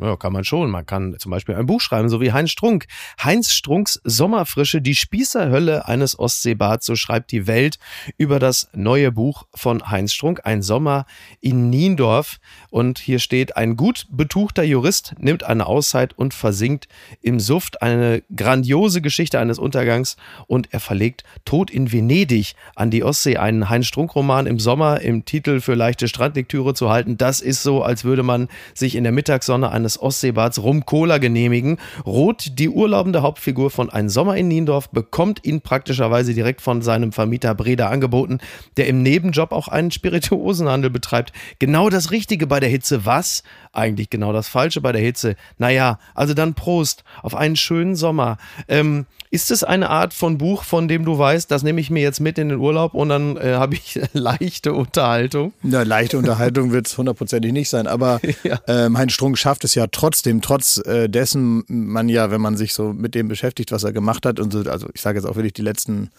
Ja, 0.00 0.16
kann 0.16 0.32
man 0.32 0.44
schon. 0.44 0.70
Man 0.70 0.86
kann 0.86 1.16
zum 1.18 1.30
Beispiel 1.30 1.56
ein 1.56 1.66
Buch 1.66 1.80
schreiben, 1.80 2.08
so 2.08 2.20
wie 2.20 2.32
Heinz 2.32 2.50
Strunk. 2.50 2.86
Heinz 3.22 3.52
Strunks 3.52 4.00
Sommerfrische, 4.04 4.80
die 4.80 4.94
Spießerhölle 4.94 5.88
eines 5.88 6.16
Ostseebads, 6.18 6.86
so 6.86 6.94
schreibt 6.94 7.32
die 7.32 7.48
Welt 7.48 7.78
über 8.16 8.38
das 8.38 8.68
neue 8.74 9.10
Buch 9.10 9.46
von 9.54 9.90
Heinz 9.90 10.12
Strunk, 10.12 10.42
Ein 10.44 10.62
Sommer 10.62 11.04
in 11.40 11.68
Niendorf. 11.68 12.38
Und 12.70 12.98
hier 12.98 13.18
steht, 13.18 13.56
ein 13.56 13.76
gut 13.76 14.06
betuchter 14.10 14.62
Jurist 14.62 15.14
nimmt 15.18 15.44
eine 15.44 15.66
Auszeit 15.66 16.16
und 16.16 16.34
versinkt 16.34 16.88
im 17.22 17.40
Suft. 17.40 17.82
Eine 17.82 18.22
grandiose 18.34 19.00
Geschichte 19.00 19.38
eines 19.38 19.58
Untergangs 19.58 20.16
und 20.46 20.72
er 20.72 20.80
verlegt 20.80 21.24
Tod 21.44 21.70
in 21.70 21.92
Venedig 21.92 22.54
an 22.74 22.90
die 22.90 23.02
Ostsee. 23.02 23.38
Einen 23.38 23.68
Heinz 23.68 23.86
Strunk-Roman 23.86 24.46
im 24.46 24.58
Sommer 24.58 25.00
im 25.00 25.24
Titel 25.24 25.60
für 25.60 25.74
leichte 25.74 26.08
Strandlektüre 26.08 26.74
zu 26.74 26.90
halten, 26.90 27.16
das 27.16 27.40
ist 27.40 27.62
so, 27.62 27.82
als 27.82 28.04
würde 28.04 28.22
man 28.22 28.48
sich 28.74 28.94
in 28.94 29.04
der 29.04 29.12
Mittagssonne 29.12 29.70
eines 29.70 30.00
Ostseebads 30.00 30.62
Rum-Cola 30.62 31.18
genehmigen. 31.18 31.78
Rot, 32.04 32.52
die 32.58 32.68
urlaubende 32.68 33.22
Hauptfigur 33.22 33.70
von 33.70 33.90
Ein 33.90 34.08
Sommer 34.08 34.36
in 34.36 34.48
Niendorf, 34.48 34.90
bekommt 34.90 35.44
ihn 35.44 35.60
praktischerweise 35.60 36.34
direkt 36.34 36.60
von 36.60 36.82
seinem 36.82 37.12
Vermieter 37.12 37.54
Breda 37.54 37.88
angeboten, 37.88 38.38
der 38.76 38.86
im 38.86 39.02
Nebenjob 39.02 39.52
auch 39.52 39.68
einen 39.68 39.90
Spirituosenhandel 39.90 40.90
betreibt. 40.90 41.32
Genau 41.58 41.88
das 41.88 42.10
Richtige 42.10 42.46
bei 42.46 42.57
der 42.60 42.68
Hitze. 42.68 43.04
Was? 43.04 43.42
Eigentlich 43.72 44.10
genau 44.10 44.32
das 44.32 44.48
Falsche 44.48 44.80
bei 44.80 44.92
der 44.92 45.02
Hitze. 45.02 45.36
Naja, 45.58 45.98
also 46.14 46.34
dann 46.34 46.54
Prost 46.54 47.04
auf 47.22 47.34
einen 47.34 47.56
schönen 47.56 47.96
Sommer. 47.96 48.38
Ähm, 48.68 49.06
ist 49.30 49.50
es 49.50 49.62
eine 49.62 49.90
Art 49.90 50.14
von 50.14 50.38
Buch, 50.38 50.64
von 50.64 50.88
dem 50.88 51.04
du 51.04 51.18
weißt, 51.18 51.50
das 51.50 51.62
nehme 51.62 51.80
ich 51.80 51.90
mir 51.90 52.02
jetzt 52.02 52.20
mit 52.20 52.38
in 52.38 52.48
den 52.48 52.58
Urlaub 52.58 52.94
und 52.94 53.10
dann 53.10 53.36
äh, 53.36 53.54
habe 53.54 53.74
ich 53.74 54.00
leichte 54.14 54.72
Unterhaltung? 54.72 55.52
Eine 55.62 55.84
leichte 55.84 56.16
Unterhaltung 56.16 56.72
wird 56.72 56.86
es 56.86 56.96
hundertprozentig 56.96 57.52
nicht 57.52 57.68
sein, 57.68 57.86
aber 57.86 58.20
Ja. 58.44 58.58
ähm, 58.66 58.96
Heinz 58.96 59.12
Strunk 59.12 59.36
schafft 59.36 59.64
es 59.64 59.74
ja 59.74 59.86
trotzdem, 59.88 60.40
trotz 60.40 60.78
äh, 60.78 61.08
dessen 61.08 61.64
man 61.68 62.08
ja, 62.08 62.30
wenn 62.30 62.40
man 62.40 62.56
sich 62.56 62.72
so 62.72 62.92
mit 62.92 63.14
dem 63.14 63.28
beschäftigt, 63.28 63.72
was 63.72 63.84
er 63.84 63.92
gemacht 63.92 64.24
hat 64.24 64.40
und 64.40 64.52
so, 64.52 64.60
also 64.70 64.88
ich 64.94 65.00
sage 65.00 65.18
jetzt 65.18 65.26
auch 65.26 65.36
wirklich 65.36 65.52
die 65.54 65.62
letzten 65.62 66.10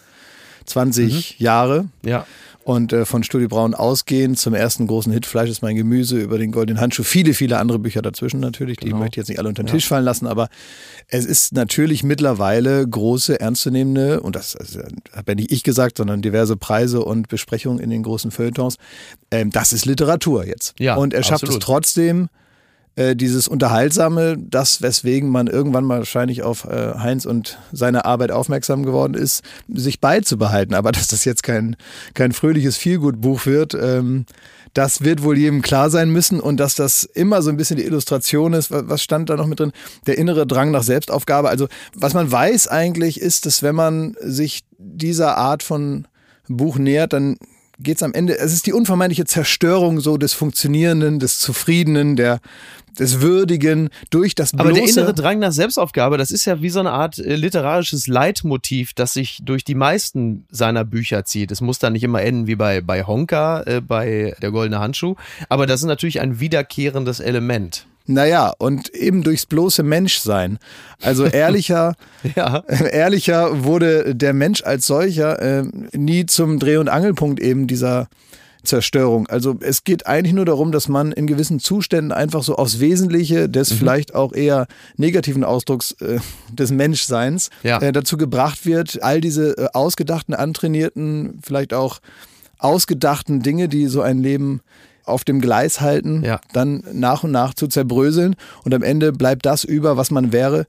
20 0.66 1.40
Jahre 1.40 1.86
Ja. 2.04 2.26
und 2.64 2.94
äh, 2.94 3.06
von 3.06 3.24
Studi 3.24 3.48
Braun 3.48 3.74
ausgehend 3.74 4.38
zum 4.38 4.54
ersten 4.54 4.86
großen 4.88 5.12
Hit 5.12 5.26
Fleisch 5.26 5.50
ist 5.50 5.62
mein 5.62 5.76
Gemüse 5.76 6.20
über 6.20 6.38
den 6.38 6.52
goldenen 6.52 6.80
Handschuh, 6.82 7.04
viele, 7.04 7.34
viele 7.34 7.58
andere 7.58 7.80
Bücher 7.80 8.02
dazwischen 8.02 8.40
natürlich, 8.40 8.78
die 8.78 8.88
Genau. 8.88 8.98
möchte 9.00 9.14
ich 9.14 9.18
jetzt 9.18 9.30
nicht 9.30 9.40
alle 9.40 9.50
unter 9.50 9.64
den 9.64 9.68
Tisch 9.72 9.88
fallen 9.88 10.06
lassen, 10.06 10.28
aber 10.28 10.50
es 11.08 11.26
ist 11.26 11.54
natürlich 11.54 12.04
mittlerweile 12.04 12.88
große, 12.88 13.40
ernstzunehmende, 13.40 14.22
und 14.22 14.36
das 14.36 14.56
also, 14.56 14.80
habe 15.14 15.32
ja 15.32 15.36
nicht 15.36 15.52
ich 15.52 15.64
gesagt, 15.64 15.98
sondern 15.98 16.22
diverse 16.22 16.56
Preise 16.58 17.04
und 17.04 17.28
Besprechungen 17.30 17.80
in 17.80 17.90
den 17.90 18.04
großen 18.04 18.30
Feuilletons, 18.32 18.76
ähm, 19.32 19.50
das 19.52 19.74
ist 19.74 19.86
Literatur 19.86 20.46
jetzt. 20.46 20.76
Ja, 20.80 20.96
und 20.96 21.14
er 21.14 21.24
schafft 21.24 21.44
absolut. 21.44 21.62
es 21.62 21.66
trotzdem, 21.66 22.30
äh, 23.00 23.16
dieses 23.16 23.48
Unterhaltsame, 23.48 24.38
das, 24.38 24.82
weswegen 24.82 25.30
man 25.30 25.48
irgendwann 25.48 25.86
mal 25.86 26.00
wahrscheinlich 26.00 26.44
auf 26.44 26.66
äh, 26.66 26.96
Heinz 27.00 27.26
und 27.26 27.58
seine 27.72 28.04
Arbeit 28.04 28.32
aufmerksam 28.32 28.84
geworden 28.84 29.14
ist, 29.14 29.42
sich 29.70 30.02
beizubehalten. 30.02 30.76
Aber 30.76 30.92
dass 30.92 31.08
das 31.08 31.24
jetzt 31.24 31.44
kein, 31.44 31.78
kein 32.14 32.34
fröhliches 32.34 32.76
Feelgood-Buch 32.76 33.46
wird, 33.46 33.74
ähm, 33.74 34.26
das 34.74 35.02
wird 35.02 35.24
wohl 35.24 35.38
jedem 35.38 35.62
klar 35.62 35.90
sein 35.90 36.10
müssen 36.10 36.42
und 36.42 36.60
dass 36.60 36.76
das 36.76 37.06
immer 37.06 37.42
so 37.42 37.50
ein 37.50 37.58
bisschen 37.58 37.78
die 37.78 37.86
Illustration 37.86 38.52
ist. 38.52 38.70
Was 38.70 38.90
was 38.90 39.02
stand 39.02 39.30
da 39.30 39.38
noch 39.38 39.48
mit 39.48 39.62
drin? 39.62 39.72
Der 40.06 40.18
innere 40.18 40.46
Drang 40.46 40.72
nach 40.72 40.84
Selbstaufgabe. 40.84 41.50
Also 41.50 41.70
was 41.96 42.14
man 42.14 42.30
weiß 42.30 42.68
eigentlich 42.68 43.22
ist, 43.22 43.46
dass 43.46 43.64
wenn 43.64 43.76
man 43.76 44.16
sich 44.22 44.66
dieser 44.78 45.38
Art 45.38 45.64
von 45.64 46.06
Buch 46.50 46.78
nähert, 46.78 47.14
dann 47.14 47.38
geht 47.80 47.98
es 47.98 48.04
am 48.04 48.14
Ende, 48.14 48.38
es 48.38 48.54
ist 48.54 48.66
die 48.66 48.74
unvermeidliche 48.74 49.26
Zerstörung 49.26 50.00
so 50.00 50.18
des 50.18 50.34
Funktionierenden, 50.34 51.20
des 51.20 51.40
Zufriedenen, 51.40 52.16
der, 52.16 52.40
des 52.98 53.22
Würdigen 53.22 53.90
durch 54.10 54.36
das 54.36 54.52
bloße... 54.52 54.70
Aber 54.70 54.74
der 54.74 54.84
innere 54.84 55.14
Drang 55.14 55.40
nach 55.40 55.52
Selbstaufgabe, 55.52 56.18
das 56.18 56.32
ist 56.32 56.46
ja 56.46 56.62
wie 56.62 56.70
so 56.70 56.82
eine 56.82 56.92
Art 56.92 57.18
äh, 57.18 57.36
literarisches 57.36 58.08
Leitmotiv, 58.08 58.94
das 58.94 59.14
sich 59.14 59.40
durch 59.44 59.64
die 59.64 59.76
meisten 59.76 60.46
seiner 60.52 60.84
Bücher 60.84 61.24
zieht. 61.24 61.52
Es 61.52 61.62
muss 61.62 61.80
dann 61.80 61.94
nicht 61.94 62.04
immer 62.04 62.22
enden 62.22 62.48
wie 62.48 62.56
bei, 62.56 62.82
bei 62.82 63.04
Honka, 63.04 63.64
äh, 63.64 63.82
bei 63.82 64.36
Der 64.42 64.52
Goldene 64.52 64.80
Handschuh, 64.80 65.16
aber 65.48 65.66
das 65.66 65.80
ist 65.82 65.88
natürlich 65.88 66.20
ein 66.20 66.40
wiederkehrendes 66.40 67.20
Element. 67.20 67.86
Naja, 68.12 68.54
und 68.58 68.90
eben 68.96 69.22
durchs 69.24 69.46
bloße 69.46 69.84
Menschsein. 69.84 70.58
Also 71.02 71.26
ehrlicher, 71.44 71.94
Ja. 72.36 72.64
ehrlicher 72.68 73.64
wurde 73.64 74.16
der 74.16 74.34
Mensch 74.34 74.64
als 74.64 74.88
solcher 74.88 75.40
äh, 75.42 75.64
nie 75.96 76.26
zum 76.26 76.58
Dreh- 76.60 76.78
und 76.78 76.90
Angelpunkt 76.90 77.40
eben 77.40 77.68
dieser 77.68 78.08
Zerstörung. 78.64 79.28
Also 79.28 79.58
es 79.62 79.84
geht 79.84 80.08
eigentlich 80.08 80.34
nur 80.34 80.44
darum, 80.46 80.72
dass 80.72 80.90
man 80.90 81.12
in 81.12 81.28
gewissen 81.28 81.60
Zuständen 81.60 82.12
einfach 82.12 82.44
so 82.44 82.56
aufs 82.56 82.80
Wesentliche 82.80 83.48
des 83.48 83.72
vielleicht 83.72 84.16
auch 84.16 84.34
eher 84.34 84.66
negativen 84.98 85.44
Ausdrucks 85.44 85.92
äh, 86.02 86.20
des 86.52 86.72
Menschseins 86.72 87.52
Ja. 87.64 87.78
äh, 87.80 87.92
dazu 87.92 88.18
gebracht 88.18 88.66
wird, 88.66 89.02
all 89.04 89.22
diese 89.22 89.56
äh, 89.58 89.68
ausgedachten, 89.74 90.34
antrainierten, 90.34 91.40
vielleicht 91.42 91.74
auch 91.74 92.00
ausgedachten 92.58 93.42
Dinge, 93.42 93.70
die 93.70 93.88
so 93.88 94.02
ein 94.02 94.22
Leben 94.22 94.62
auf 95.06 95.24
dem 95.24 95.42
Gleis 95.42 95.82
halten, 95.82 96.24
Ja. 96.24 96.40
dann 96.54 96.84
nach 96.94 97.24
und 97.24 97.32
nach 97.32 97.54
zu 97.54 97.68
zerbröseln 97.68 98.36
und 98.64 98.74
am 98.74 98.84
Ende 98.84 99.12
bleibt 99.12 99.46
das 99.46 99.64
über, 99.64 99.98
was 99.98 100.12
man 100.12 100.32
wäre, 100.32 100.66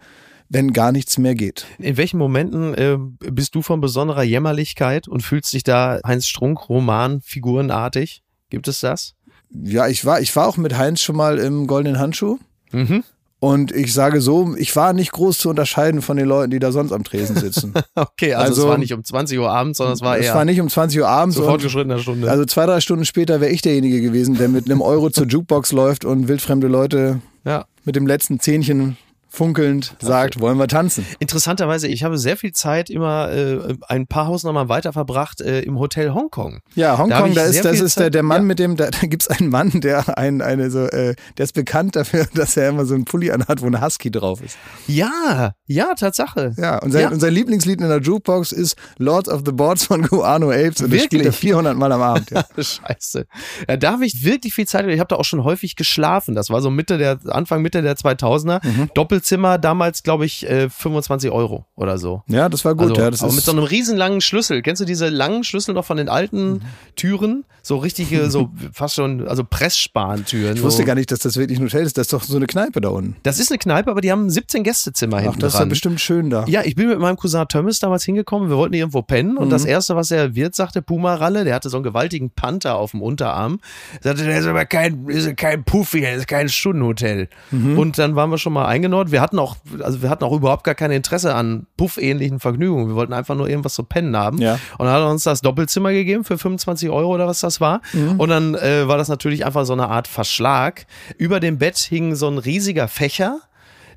wenn 0.49 0.73
gar 0.73 0.90
nichts 0.93 1.16
mehr 1.19 1.35
geht. 1.35 1.66
In 1.79 1.97
welchen 1.97 2.19
Momenten 2.19 2.75
äh, 2.75 2.97
bist 2.99 3.55
du 3.55 3.62
von 3.62 3.81
besonderer 3.81 4.25
Jämmerlichkeit 4.25 5.07
und 5.07 5.23
fühlst 5.23 5.53
dich 5.53 5.62
da 5.62 6.01
Heinz 6.05 6.27
Strunk 6.27 6.69
Roman 6.69 7.21
figurenartig? 7.21 8.23
Gibt 8.51 8.66
es 8.66 8.81
das? 8.81 9.14
Ja, 9.53 9.87
ich 9.88 10.05
war, 10.05 10.21
ich 10.21 10.35
war 10.35 10.47
auch 10.49 10.57
mit 10.57 10.77
Heinz 10.77 11.01
schon 11.01 11.16
mal 11.16 11.38
im 11.38 11.66
Goldenen 11.66 11.99
Handschuh. 12.01 12.38
Mhm. 12.73 13.05
Und 13.40 13.72
ich 13.72 13.94
sage 13.94 14.20
so, 14.20 14.55
ich 14.59 14.76
war 14.76 14.92
nicht 14.92 15.12
groß 15.12 15.38
zu 15.38 15.48
unterscheiden 15.48 16.03
von 16.03 16.18
den 16.18 16.26
Leuten, 16.26 16.50
die 16.50 16.59
da 16.59 16.72
sonst 16.72 16.92
am 16.92 17.05
Tresen 17.05 17.37
sitzen. 17.37 17.72
Okay, 17.94 18.35
also, 18.35 18.50
Also- 18.50 18.62
es 18.62 18.68
war 18.68 18.79
nicht 18.79 18.92
um 18.92 19.03
20 19.03 19.38
Uhr 19.38 19.50
abends, 19.50 19.79
sondern 19.79 19.94
es 19.94 20.03
war 20.03 20.18
es 20.18 20.26
eher 20.26 20.35
war 20.35 20.44
nicht 20.44 20.61
um 20.61 20.68
20 20.68 21.00
Uhr 21.00 21.09
abends. 21.09 21.37
zu 21.37 21.42
fortgeschrittener 21.42 21.98
Stunde. 21.98 22.31
Also 22.31 22.44
zwei, 22.44 22.66
drei 22.66 22.81
Stunden 22.81 23.05
später 23.07 23.40
wäre 23.40 23.50
ich 23.50 23.62
derjenige 23.62 24.03
gewesen, 24.03 24.37
der 24.37 24.48
mit 24.48 24.66
einem 24.70 24.83
Euro 24.83 25.09
zur 25.11 25.26
Jukebox 25.26 25.72
läuft 25.72 26.05
und 26.05 26.29
wildfremde 26.29 26.66
Leute 26.68 27.20
ja. 27.44 27.64
mit 27.85 27.96
dem 27.96 28.07
letzten 28.07 28.40
Zähnchen 28.40 28.96
funkelnd 29.31 29.97
sagt, 30.01 30.40
wollen 30.40 30.59
wir 30.59 30.66
tanzen. 30.69 31.07
Interessanterweise, 31.21 31.87
ich 31.88 32.05
habe 32.05 32.19
sehr 32.19 32.37
viel 32.37 32.53
Zeit 32.53 32.90
immer 32.90 33.31
äh, 33.31 33.75
ein 33.88 34.07
paar 34.07 34.27
Hausnummern 34.27 34.69
weiter 34.69 34.93
verbracht 34.93 35.40
äh, 35.40 35.61
im 35.62 35.79
Hotel 35.79 36.12
Hongkong. 36.12 36.61
Ja, 36.75 36.93
Da 36.93 36.99
Hongkong, 36.99 37.35
da, 37.35 37.47
sehr 37.47 37.51
ist, 37.61 37.64
das 37.64 37.81
ist 37.81 37.97
der, 37.99 38.07
Zeit- 38.07 38.14
der 38.14 38.23
Mann 38.25 38.43
ja. 38.43 38.47
mit 38.47 38.59
dem, 38.59 38.77
da, 38.77 38.90
da 38.90 39.07
gibt 39.07 39.23
es 39.23 39.29
einen 39.29 39.49
Mann, 39.51 39.71
der 39.81 40.19
ein, 40.19 40.43
eine 40.43 40.71
so, 40.71 40.81
äh, 40.87 41.14
der 41.38 41.45
ist 41.45 41.53
bekannt 41.55 41.97
dafür, 41.97 42.27
dass 42.35 42.57
er 42.57 42.69
immer 42.69 42.85
so 42.85 42.95
einen 42.95 43.05
Pulli 43.05 43.31
anhat, 43.31 43.62
wo 43.62 43.66
ein 43.66 43.81
Husky 43.81 44.11
drauf 44.11 44.43
ist. 44.43 44.57
Ja, 44.87 45.53
ja, 45.66 45.95
Tatsache. 45.95 46.53
Ja, 46.57 46.79
und 46.79 46.90
sein, 46.93 47.03
Ja. 47.03 47.09
und 47.11 47.21
sein 47.21 47.33
Lieblingslied 47.33 47.81
in 47.81 47.88
der 47.88 48.01
Jukebox 48.01 48.53
ist 48.53 48.77
Lords 48.99 49.29
of 49.29 49.43
the 49.47 49.53
Boards 49.53 49.85
von 49.85 50.03
Guano 50.09 50.51
Apes 50.51 50.81
und 50.83 50.93
das 50.93 51.03
spielt 51.05 51.23
er 51.23 51.27
Wirklich? 51.27 51.37
400 51.37 51.77
Mal 51.77 51.93
am 51.93 52.03
Abend. 52.03 52.31
Ja. 52.31 52.45
Scheiße. 52.62 53.27
Ja, 53.69 53.77
da 53.77 53.93
habe 53.93 54.05
ich 54.07 54.25
wirklich 54.25 54.55
viel 54.55 54.66
Zeit. 54.66 54.87
Ich 54.88 54.99
habe 55.01 55.09
da 55.09 55.16
auch 55.16 55.25
schon 55.25 55.45
häufig 55.45 55.77
geschlafen. 55.77 56.35
Das 56.35 56.51
war 56.51 56.61
so 56.61 56.71
Mitte 56.71 56.99
der, 56.99 57.19
Anfang, 57.29 57.62
Mitte 57.62 57.83
der 57.83 57.95
2000er. 57.97 58.66
Mhm. 58.66 58.90
Doppelzimmer, 59.21 59.59
damals 59.59 60.03
glaube 60.03 60.25
ich 60.25 60.49
äh, 60.49 60.69
25 60.71 61.31
Euro 61.31 61.67
oder 61.77 61.99
so. 61.99 62.23
ja, 62.27 62.49
das 62.49 62.65
war 62.65 62.75
gut. 62.75 62.91
also, 62.91 63.01
ja, 63.01 63.11
das 63.11 63.23
aber 63.23 63.33
mit 63.33 63.45
so 63.45 63.53
einem 63.53 63.65
riesen 63.65 63.97
langen 63.97 64.21
Schlüssel. 64.21 64.63
Kennst 64.63 64.81
du 64.81 64.87
diese 64.87 65.09
langen 65.09 65.45
Schlüssel 65.45 65.75
noch 65.75 65.85
von 65.85 65.97
den 65.97 66.09
alten 66.09 66.51
Mhm. 66.55 66.61
Türen? 66.97 67.45
So 67.63 67.77
richtige, 67.77 68.31
so 68.31 68.49
fast 68.73 68.95
schon, 68.95 69.29
also 69.29 69.45
Presssparentüren. 69.45 70.57
ich 70.57 70.63
wusste 70.63 70.83
so. 70.83 70.87
gar 70.87 70.95
nicht, 70.95 71.11
dass 71.11 71.19
das 71.21 71.37
wirklich 71.37 71.59
ein 71.59 71.65
Hotel 71.67 71.83
ist. 71.85 71.99
Das 71.99 72.07
ist 72.07 72.13
doch 72.13 72.23
so 72.23 72.37
eine 72.37 72.47
Kneipe 72.47 72.81
da 72.81 72.89
unten. 72.89 73.17
Das 73.23 73.39
ist 73.39 73.51
eine 73.51 73.59
Kneipe, 73.59 73.91
aber 73.91 74.01
die 74.01 74.11
haben 74.11 74.27
ein 74.27 74.31
17 74.31 74.63
Gästezimmer 74.65 75.19
Ach, 75.19 75.23
hinten 75.23 75.41
das 75.41 75.49
ist 75.49 75.55
ja 75.55 75.61
dran. 75.61 75.69
bestimmt 75.69 76.01
schön 76.01 76.31
da. 76.31 76.45
Ja, 76.47 76.63
ich 76.65 76.75
bin 76.75 76.89
mit 76.89 76.99
meinem 76.99 77.17
Cousin 77.17 77.47
Thomas 77.49 77.79
damals 77.79 78.05
hingekommen. 78.05 78.49
Wir 78.49 78.57
wollten 78.57 78.75
irgendwo 78.75 79.03
pennen. 79.03 79.37
Und 79.37 79.49
Mhm. 79.49 79.51
das 79.51 79.65
Erste, 79.65 79.97
was 79.97 80.09
der 80.09 80.35
Wirt 80.35 80.55
sagte, 80.55 80.81
Puma-Ralle, 80.83 81.45
der 81.45 81.55
hatte 81.55 81.69
so 81.69 81.77
einen 81.77 81.85
gewaltigen 81.85 82.31
Panther 82.31 82.77
auf 82.77 82.93
dem 82.93 83.03
Unterarm. 83.03 83.61
Sagte, 84.01 84.25
das 84.25 84.41
ist 84.41 84.47
aber 84.47 84.65
kein, 84.65 85.07
ist 85.09 85.37
kein 85.37 85.65
Puffy, 85.65 86.01
das 86.01 86.17
ist 86.17 86.29
kein 86.29 86.49
Stundenhotel. 86.49 87.29
Mhm. 87.51 87.79
Und 87.79 87.99
dann 87.99 88.17
waren 88.17 88.31
wir 88.31 88.39
schon 88.39 88.53
mal 88.55 88.67
eingenordet. 88.67 89.10
Wir 89.11 89.20
hatten 89.20 89.38
auch, 89.38 89.57
also 89.81 90.03
wir 90.03 90.11
hatten 90.11 90.25
auch 90.25 90.33
überhaupt 90.33 90.64
gar 90.64 90.75
kein 90.75 90.90
Interesse 90.90 91.35
an 91.35 91.66
Puff-ähnlichen 91.77 92.40
Vergnügungen. 92.40 92.88
Wir 92.88 92.94
wollten 92.94 93.12
einfach 93.12 93.35
nur 93.35 93.49
irgendwas 93.49 93.75
zu 93.75 93.83
pennen 93.83 94.16
haben. 94.16 94.38
Ja. 94.38 94.55
Und 94.79 94.87
dann 94.87 94.94
hat 94.94 95.03
er 95.03 95.11
uns 95.11 95.25
das 95.25 95.40
Doppelzimmer 95.40 95.92
gegeben 95.92 96.25
für 96.25 96.38
25 96.38 96.90
Euro 96.90 97.14
oder 97.14 97.27
was 97.27 97.40
das 97.40 97.61
war. 97.61 97.81
Mhm. 97.92 98.20
Und 98.20 98.29
dann 98.29 98.55
äh, 98.55 98.87
war 98.88 98.99
das 98.99 99.09
natürlich 99.09 99.44
einfach 99.44 99.64
so 99.64 99.73
eine 99.73 99.88
Art 99.88 100.09
Verschlag. 100.09 100.87
Über 101.18 101.40
dem 101.40 101.59
Bett 101.59 101.79
hing 101.79 102.14
so 102.14 102.29
ein 102.29 102.38
riesiger 102.38 102.88
Fächer. 102.88 103.40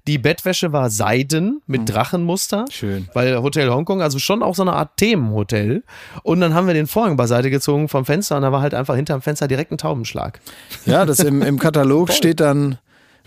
Die 0.05 0.17
Bettwäsche 0.17 0.73
war 0.73 0.89
Seiden 0.89 1.61
mit 1.65 1.89
Drachenmuster. 1.89 2.65
Schön. 2.69 3.07
Weil 3.13 3.41
Hotel 3.41 3.69
Hongkong, 3.69 4.01
also 4.01 4.19
schon 4.19 4.43
auch 4.43 4.53
so 4.53 4.61
eine 4.61 4.73
Art 4.73 4.97
Themenhotel. 4.97 5.83
Und 6.23 6.41
dann 6.41 6.53
haben 6.53 6.67
wir 6.67 6.73
den 6.73 6.87
Vorhang 6.87 7.15
beiseite 7.15 7.49
gezogen 7.49 7.87
vom 7.87 8.03
Fenster 8.03 8.35
und 8.35 8.41
da 8.41 8.51
war 8.51 8.61
halt 8.61 8.73
einfach 8.73 8.95
hinterm 8.95 9.21
Fenster 9.21 9.47
direkt 9.47 9.71
ein 9.71 9.77
Taubenschlag. 9.77 10.41
Ja, 10.85 11.05
das 11.05 11.19
im, 11.19 11.41
im 11.41 11.57
Katalog 11.57 12.11
steht 12.13 12.41
dann 12.41 12.79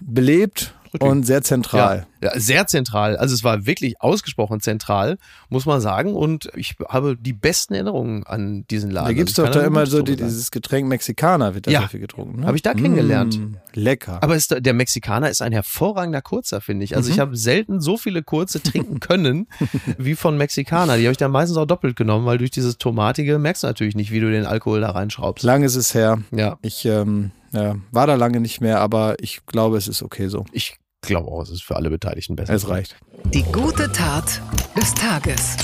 belebt 0.03 0.75
und 1.03 1.25
sehr 1.25 1.43
zentral. 1.43 2.07
Ja, 2.23 2.31
ja, 2.33 2.41
sehr 2.41 2.67
zentral. 2.67 3.17
Also 3.17 3.35
es 3.35 3.45
war 3.45 3.67
wirklich 3.67 4.01
ausgesprochen 4.01 4.61
zentral, 4.61 5.19
muss 5.49 5.67
man 5.67 5.81
sagen. 5.81 6.15
Und 6.15 6.51
ich 6.57 6.77
habe 6.89 7.17
die 7.17 7.33
besten 7.33 7.75
Erinnerungen 7.75 8.25
an 8.27 8.65
diesen 8.71 8.91
Laden. 8.91 9.07
Da 9.09 9.13
gibt 9.13 9.31
es 9.31 9.39
Also 9.39 9.53
doch 9.53 9.61
da 9.61 9.67
immer 9.67 9.87
so 9.87 10.03
die, 10.03 10.17
dieses 10.17 10.51
Getränk 10.51 10.89
Mexikaner, 10.89 11.55
wird 11.55 11.67
da 11.67 11.71
Ja. 11.71 11.89
viel 11.89 12.01
getrunken. 12.01 12.41
Ne? 12.41 12.47
Habe 12.47 12.57
ich 12.57 12.63
da 12.63 12.75
kennengelernt. 12.75 13.39
Mm, 13.39 13.57
lecker. 13.75 14.19
Aber 14.23 14.35
ist, 14.37 14.55
der 14.59 14.75
Mexikaner 14.75 15.29
ist 15.31 15.43
ein 15.43 15.53
hervorragender 15.53 16.23
Kurzer, 16.23 16.61
finde 16.61 16.85
ich. 16.85 16.97
Also 16.97 17.11
ich 17.11 17.19
habe 17.21 17.37
selten 17.37 17.81
so 17.81 17.97
viele 17.97 18.23
Kurze 18.23 18.63
trinken 18.63 19.01
können 19.01 19.47
wie 19.99 20.15
von 20.15 20.37
Mexikaner. 20.37 20.97
Die 20.97 21.05
habe 21.05 21.13
ich 21.13 21.19
dann 21.19 21.31
meistens 21.31 21.57
auch 21.59 21.67
doppelt 21.67 21.97
genommen, 21.97 22.27
weil 22.27 22.39
durch 22.39 22.51
dieses 22.51 22.79
Tomatige 22.79 23.39
merkst 23.39 23.63
du 23.63 23.67
natürlich 23.67 23.95
nicht, 23.95 24.11
wie 24.11 24.21
du 24.21 24.31
den 24.31 24.47
Alkohol 24.47 24.81
da 24.81 24.91
reinschraubst. 24.91 25.45
Lang 25.45 25.63
ist 25.63 25.77
es 25.77 25.95
her. 25.95 26.19
Ja, 26.31 26.59
Ich 26.63 26.85
ähm, 26.87 27.31
ja, 27.53 27.77
war 27.93 28.07
da 28.07 28.15
lange 28.15 28.41
nicht 28.41 28.61
mehr, 28.61 28.81
aber 28.81 29.17
ich 29.21 29.47
glaube, 29.47 29.77
es 29.77 29.87
ist 29.89 30.03
okay 30.03 30.29
so. 30.29 30.45
ich 30.53 30.77
glaube 31.07 31.31
auch, 31.31 31.43
es 31.43 31.51
ist 31.51 31.63
für 31.63 31.77
alle 31.77 31.91
Beteiligten 31.91 32.37
besser. 32.37 32.55
Es 32.55 32.69
reicht. 32.69 32.97
Die 33.33 33.43
gute 33.45 33.91
Tat 33.93 34.41
des 34.77 34.95
Tages. 34.95 35.57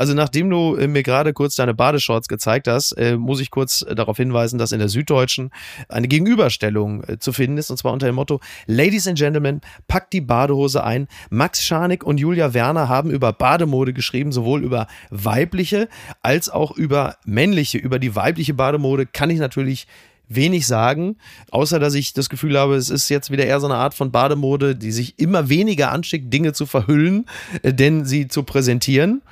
Also 0.00 0.14
nachdem 0.14 0.48
du 0.48 0.76
äh, 0.76 0.88
mir 0.88 1.02
gerade 1.02 1.34
kurz 1.34 1.56
deine 1.56 1.74
Badeshorts 1.74 2.26
gezeigt 2.26 2.68
hast, 2.68 2.92
äh, 2.92 3.18
muss 3.18 3.38
ich 3.38 3.50
kurz 3.50 3.82
äh, 3.82 3.94
darauf 3.94 4.16
hinweisen, 4.16 4.58
dass 4.58 4.72
in 4.72 4.78
der 4.78 4.88
Süddeutschen 4.88 5.50
eine 5.90 6.08
Gegenüberstellung 6.08 7.02
zu 7.18 7.34
finden 7.34 7.58
ist, 7.58 7.70
und 7.70 7.76
zwar 7.76 7.92
unter 7.92 8.06
dem 8.06 8.14
Motto 8.14 8.40
Ladies 8.66 9.06
and 9.06 9.18
Gentlemen, 9.18 9.60
packt 9.88 10.14
die 10.14 10.22
Badehose 10.22 10.82
ein. 10.82 11.06
Max 11.28 11.62
Scharnick 11.62 12.02
und 12.02 12.18
Julia 12.18 12.54
Werner 12.54 12.88
haben 12.88 13.10
über 13.10 13.34
Bademode 13.34 13.92
geschrieben, 13.92 14.32
sowohl 14.32 14.64
über 14.64 14.86
weibliche 15.10 15.86
als 16.22 16.48
auch 16.48 16.70
über 16.74 17.16
männliche. 17.26 17.76
Über 17.76 17.98
die 17.98 18.16
weibliche 18.16 18.54
Bademode 18.54 19.04
kann 19.04 19.28
ich 19.28 19.38
natürlich 19.38 19.86
wenig 20.30 20.66
sagen, 20.66 21.16
außer 21.50 21.78
dass 21.78 21.94
ich 21.94 22.14
das 22.14 22.28
Gefühl 22.28 22.58
habe, 22.58 22.76
es 22.76 22.88
ist 22.88 23.08
jetzt 23.08 23.30
wieder 23.30 23.44
eher 23.44 23.60
so 23.60 23.66
eine 23.66 23.76
Art 23.76 23.94
von 23.94 24.10
Bademode, 24.10 24.76
die 24.76 24.92
sich 24.92 25.18
immer 25.18 25.48
weniger 25.48 25.92
anschickt, 25.92 26.32
Dinge 26.32 26.52
zu 26.52 26.66
verhüllen, 26.66 27.26
äh, 27.62 27.74
denn 27.74 28.04
sie 28.04 28.28
zu 28.28 28.42
präsentieren 28.42 29.22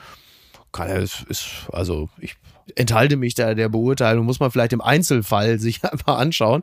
kann 0.70 0.90
es 0.90 1.24
ist 1.28 1.66
also 1.72 2.08
ich 2.20 2.37
enthalte 2.76 3.16
mich 3.16 3.34
da 3.34 3.54
der 3.54 3.68
Beurteilung, 3.68 4.26
muss 4.26 4.40
man 4.40 4.50
vielleicht 4.50 4.72
im 4.72 4.80
Einzelfall 4.80 5.58
sich 5.58 5.82
einfach 5.84 6.18
anschauen. 6.18 6.62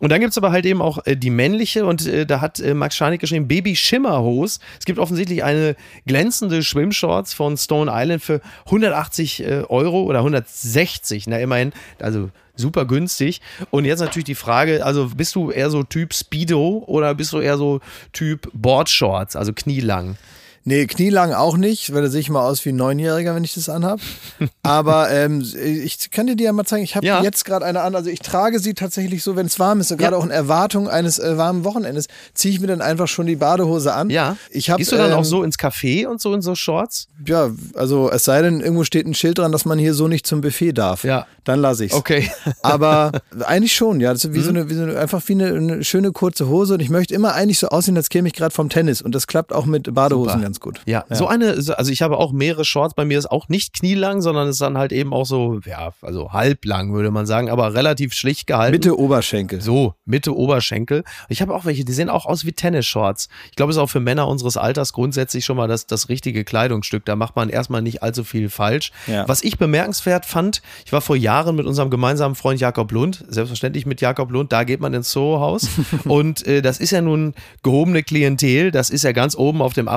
Und 0.00 0.10
dann 0.10 0.20
gibt's 0.20 0.36
aber 0.36 0.50
halt 0.50 0.66
eben 0.66 0.82
auch 0.82 1.06
äh, 1.06 1.16
die 1.16 1.30
männliche 1.30 1.86
und 1.86 2.06
äh, 2.08 2.26
da 2.26 2.40
hat 2.40 2.58
äh, 2.58 2.74
Max 2.74 2.96
Scharnick 2.96 3.20
geschrieben, 3.20 3.46
Baby 3.46 3.76
Schimmerhose. 3.76 4.58
Es 4.80 4.84
gibt 4.84 4.98
offensichtlich 4.98 5.44
eine 5.44 5.76
glänzende 6.06 6.64
Schwimmshorts 6.64 7.34
von 7.34 7.56
Stone 7.56 7.92
Island 7.94 8.20
für 8.20 8.40
180 8.66 9.44
äh, 9.44 9.62
Euro 9.68 10.02
oder 10.02 10.18
160, 10.20 11.28
na 11.28 11.38
immerhin, 11.38 11.72
also 12.00 12.30
super 12.54 12.84
günstig. 12.84 13.40
Und 13.70 13.84
jetzt 13.84 14.00
natürlich 14.00 14.24
die 14.24 14.34
Frage, 14.34 14.84
also 14.84 15.10
bist 15.16 15.34
du 15.34 15.50
eher 15.50 15.70
so 15.70 15.82
Typ 15.82 16.14
Speedo 16.14 16.84
oder 16.86 17.14
bist 17.14 17.32
du 17.32 17.40
eher 17.40 17.56
so 17.56 17.80
Typ 18.12 18.48
Boardshorts, 18.52 19.36
also 19.36 19.52
knielang? 19.52 20.16
Nee, 20.64 20.86
knielang 20.86 21.32
auch 21.32 21.56
nicht, 21.56 21.92
weil 21.92 22.02
da 22.02 22.08
sehe 22.08 22.20
ich 22.20 22.30
mal 22.30 22.46
aus 22.46 22.64
wie 22.64 22.68
ein 22.68 22.76
Neunjähriger, 22.76 23.34
wenn 23.34 23.42
ich 23.42 23.54
das 23.54 23.68
anhab. 23.68 23.98
Aber 24.62 25.10
ähm, 25.10 25.44
ich 25.60 26.10
kann 26.10 26.26
dir 26.28 26.36
die 26.36 26.44
ja 26.44 26.52
mal 26.52 26.64
zeigen. 26.64 26.84
Ich 26.84 26.94
habe 26.94 27.04
Ja. 27.04 27.22
jetzt 27.22 27.44
gerade 27.44 27.64
eine 27.64 27.80
an. 27.82 27.94
Also 27.96 28.10
ich 28.10 28.20
trage 28.20 28.58
sie 28.60 28.74
tatsächlich 28.74 29.22
so, 29.24 29.34
wenn 29.34 29.46
es 29.46 29.58
warm 29.58 29.80
ist. 29.80 29.90
Und 29.90 29.98
gerade 29.98 30.12
Ja. 30.14 30.18
auch 30.20 30.24
in 30.24 30.30
Erwartung 30.30 30.88
eines 30.88 31.18
äh, 31.18 31.36
warmen 31.36 31.64
Wochenendes 31.64 32.06
ziehe 32.34 32.54
ich 32.54 32.60
mir 32.60 32.68
dann 32.68 32.80
einfach 32.80 33.08
schon 33.08 33.26
die 33.26 33.36
Badehose 33.36 33.92
an. 33.92 34.08
Ja. 34.10 34.36
Ich 34.50 34.70
hab, 34.70 34.78
Gehst 34.78 34.92
du 34.92 34.96
dann 34.96 35.10
ähm, 35.12 35.18
auch 35.18 35.24
so 35.24 35.42
ins 35.42 35.56
Café 35.58 36.06
und 36.06 36.20
so 36.20 36.32
in 36.34 36.42
so 36.42 36.54
Shorts? 36.54 37.08
Ja, 37.26 37.50
also 37.74 38.10
es 38.10 38.24
sei 38.24 38.42
denn, 38.42 38.60
irgendwo 38.60 38.84
steht 38.84 39.06
ein 39.06 39.14
Schild 39.14 39.38
dran, 39.38 39.50
dass 39.52 39.64
man 39.64 39.78
hier 39.78 39.94
so 39.94 40.06
nicht 40.06 40.26
zum 40.26 40.40
Buffet 40.42 40.72
darf. 40.72 41.02
Ja. 41.04 41.26
Dann 41.44 41.60
lasse 41.60 41.84
ich's. 41.86 41.94
Okay. 41.94 42.30
Aber 42.62 43.10
eigentlich 43.46 43.74
schon, 43.74 44.00
ja. 44.00 44.12
Das 44.12 44.24
ist 44.24 44.32
wie 44.32 44.38
Mhm. 44.38 44.42
so 44.44 44.48
eine, 44.50 44.70
wie 44.70 44.74
so 44.74 44.82
eine, 44.82 44.96
einfach 44.98 45.22
wie 45.26 45.32
eine, 45.32 45.46
eine 45.54 45.82
schöne 45.84 46.12
kurze 46.12 46.46
Hose. 46.48 46.74
Und 46.74 46.80
ich 46.80 46.90
möchte 46.90 47.14
immer 47.14 47.34
eigentlich 47.34 47.58
so 47.58 47.68
aussehen, 47.68 47.96
als 47.96 48.08
käme 48.10 48.28
ich 48.28 48.34
gerade 48.34 48.54
vom 48.54 48.68
Tennis. 48.68 49.02
Und 49.02 49.12
das 49.14 49.26
klappt 49.26 49.52
auch 49.52 49.66
mit 49.66 49.92
Badehosen 49.92 50.38
Super. 50.38 50.51
Ganz 50.52 50.60
gut. 50.60 50.82
Ja, 50.84 51.04
so 51.08 51.26
eine, 51.26 51.62
so- 51.62 51.72
also 51.74 51.90
ich 51.90 52.02
habe 52.02 52.18
auch 52.18 52.32
mehrere 52.32 52.64
Shorts. 52.66 52.92
Bei 52.94 53.06
mir 53.06 53.18
ist 53.18 53.30
auch 53.30 53.48
nicht 53.48 53.72
knielang, 53.72 54.20
sondern 54.20 54.48
ist 54.48 54.60
dann 54.60 54.76
halt 54.76 54.92
eben 54.92 55.14
auch 55.14 55.24
so, 55.24 55.60
ja, 55.64 55.92
also 56.02 56.32
halblang 56.32 56.92
würde 56.92 57.10
man 57.10 57.24
sagen, 57.24 57.48
aber 57.48 57.72
relativ 57.72 58.12
schlicht 58.12 58.46
gehalten. 58.46 58.72
Mitte 58.72 58.98
Oberschenkel. 58.98 59.62
So, 59.62 59.94
Mitte 60.04 60.36
Oberschenkel. 60.36 61.04
Ich 61.30 61.40
habe 61.40 61.54
auch 61.54 61.64
welche, 61.64 61.86
die 61.86 61.92
sehen 61.92 62.10
auch 62.10 62.26
aus 62.26 62.44
wie 62.44 62.52
Tennisshorts. 62.52 63.28
Ich 63.50 63.56
glaube, 63.56 63.70
es 63.70 63.76
ist 63.76 63.82
auch 63.82 63.88
für 63.88 64.00
Männer 64.00 64.28
unseres 64.28 64.58
Alters 64.58 64.92
grundsätzlich 64.92 65.44
schon 65.46 65.56
mal 65.56 65.68
das, 65.68 65.86
das 65.86 66.10
richtige 66.10 66.44
Kleidungsstück. 66.44 67.06
Da 67.06 67.16
macht 67.16 67.34
man 67.34 67.48
erstmal 67.48 67.80
nicht 67.80 68.02
allzu 68.02 68.24
viel 68.24 68.50
falsch. 68.50 68.92
Ja. 69.06 69.26
Was 69.26 69.42
ich 69.42 69.56
bemerkenswert 69.56 70.26
fand, 70.26 70.60
ich 70.84 70.92
war 70.92 71.00
vor 71.00 71.16
Jahren 71.16 71.56
mit 71.56 71.64
unserem 71.64 71.88
gemeinsamen 71.88 72.34
Freund 72.34 72.60
Jakob 72.60 72.92
Lund, 72.92 73.24
selbstverständlich 73.26 73.86
mit 73.86 74.02
Jakob 74.02 74.30
Lund, 74.30 74.52
da 74.52 74.64
geht 74.64 74.80
man 74.80 74.92
ins 74.92 75.10
Soho-Haus. 75.12 75.68
und 76.04 76.46
äh, 76.46 76.60
das 76.60 76.78
ist 76.78 76.90
ja 76.90 77.00
nun 77.00 77.32
gehobene 77.62 78.02
Klientel, 78.02 78.70
das 78.70 78.90
ist 78.90 79.04
ja 79.04 79.12
ganz 79.12 79.34
oben 79.34 79.62
auf 79.62 79.72
dem 79.72 79.88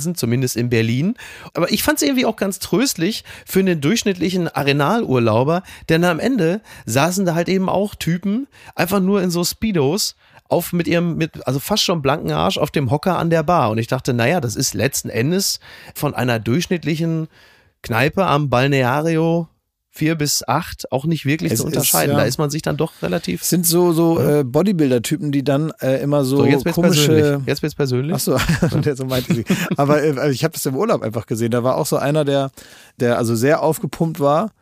Affenfelsen, 0.00 0.14
zumindest 0.14 0.56
in 0.56 0.70
Berlin. 0.70 1.14
Aber 1.54 1.70
ich 1.70 1.82
fand 1.82 1.98
es 1.98 2.02
irgendwie 2.02 2.26
auch 2.26 2.36
ganz 2.36 2.58
tröstlich 2.58 3.24
für 3.46 3.62
den 3.62 3.80
durchschnittlichen 3.80 4.48
Arenalurlauber, 4.48 5.62
denn 5.88 6.04
am 6.04 6.18
Ende 6.18 6.60
saßen 6.86 7.26
da 7.26 7.34
halt 7.34 7.48
eben 7.48 7.68
auch 7.68 7.94
Typen, 7.94 8.48
einfach 8.74 9.00
nur 9.00 9.22
in 9.22 9.30
so 9.30 9.44
Speedos, 9.44 10.16
auf 10.48 10.72
mit 10.72 10.88
ihrem, 10.88 11.16
mit, 11.16 11.46
also 11.46 11.60
fast 11.60 11.84
schon 11.84 12.02
blanken 12.02 12.32
Arsch 12.32 12.58
auf 12.58 12.72
dem 12.72 12.90
Hocker 12.90 13.16
an 13.16 13.30
der 13.30 13.44
Bar. 13.44 13.70
Und 13.70 13.78
ich 13.78 13.86
dachte, 13.86 14.12
naja, 14.12 14.40
das 14.40 14.56
ist 14.56 14.74
letzten 14.74 15.08
Endes 15.08 15.60
von 15.94 16.12
einer 16.12 16.40
durchschnittlichen 16.40 17.28
Kneipe 17.82 18.26
am 18.26 18.50
Balneario 18.50 19.46
vier 20.00 20.14
bis 20.14 20.42
acht 20.48 20.90
auch 20.90 21.04
nicht 21.04 21.26
wirklich 21.26 21.52
Es 21.52 21.58
zu 21.58 21.64
ist, 21.64 21.76
unterscheiden. 21.76 22.12
ja. 22.12 22.20
Da 22.20 22.24
ist 22.24 22.38
man 22.38 22.48
sich 22.48 22.62
dann 22.62 22.78
doch 22.78 22.92
relativ. 23.02 23.44
Sind 23.44 23.66
so, 23.66 23.92
so 23.92 24.18
äh, 24.18 24.44
Bodybuilder-Typen, 24.44 25.30
die 25.30 25.44
dann 25.44 25.72
äh, 25.82 26.02
immer 26.02 26.24
so, 26.24 26.38
So, 26.38 26.46
jetzt 26.46 26.64
komische. 26.72 27.06
persönlich. 27.12 27.46
Jetzt 27.46 27.62
wird's 27.62 27.74
persönlich. 27.74 28.14
Ach 28.16 28.20
so, 28.20 28.38
der 28.84 28.96
so 28.96 29.04
meinte 29.04 29.34
sie. 29.34 29.44
Aber 29.76 30.02
äh, 30.02 30.30
ich 30.30 30.42
habe 30.42 30.52
das 30.54 30.64
im 30.64 30.74
Urlaub 30.74 31.02
einfach 31.02 31.26
gesehen. 31.26 31.50
Da 31.50 31.62
war 31.62 31.76
auch 31.76 31.84
so 31.86 31.96
einer, 31.98 32.24
der, 32.24 32.50
der 32.98 33.18
also 33.18 33.34
sehr 33.36 33.62
aufgepumpt 33.62 34.20
war. 34.20 34.52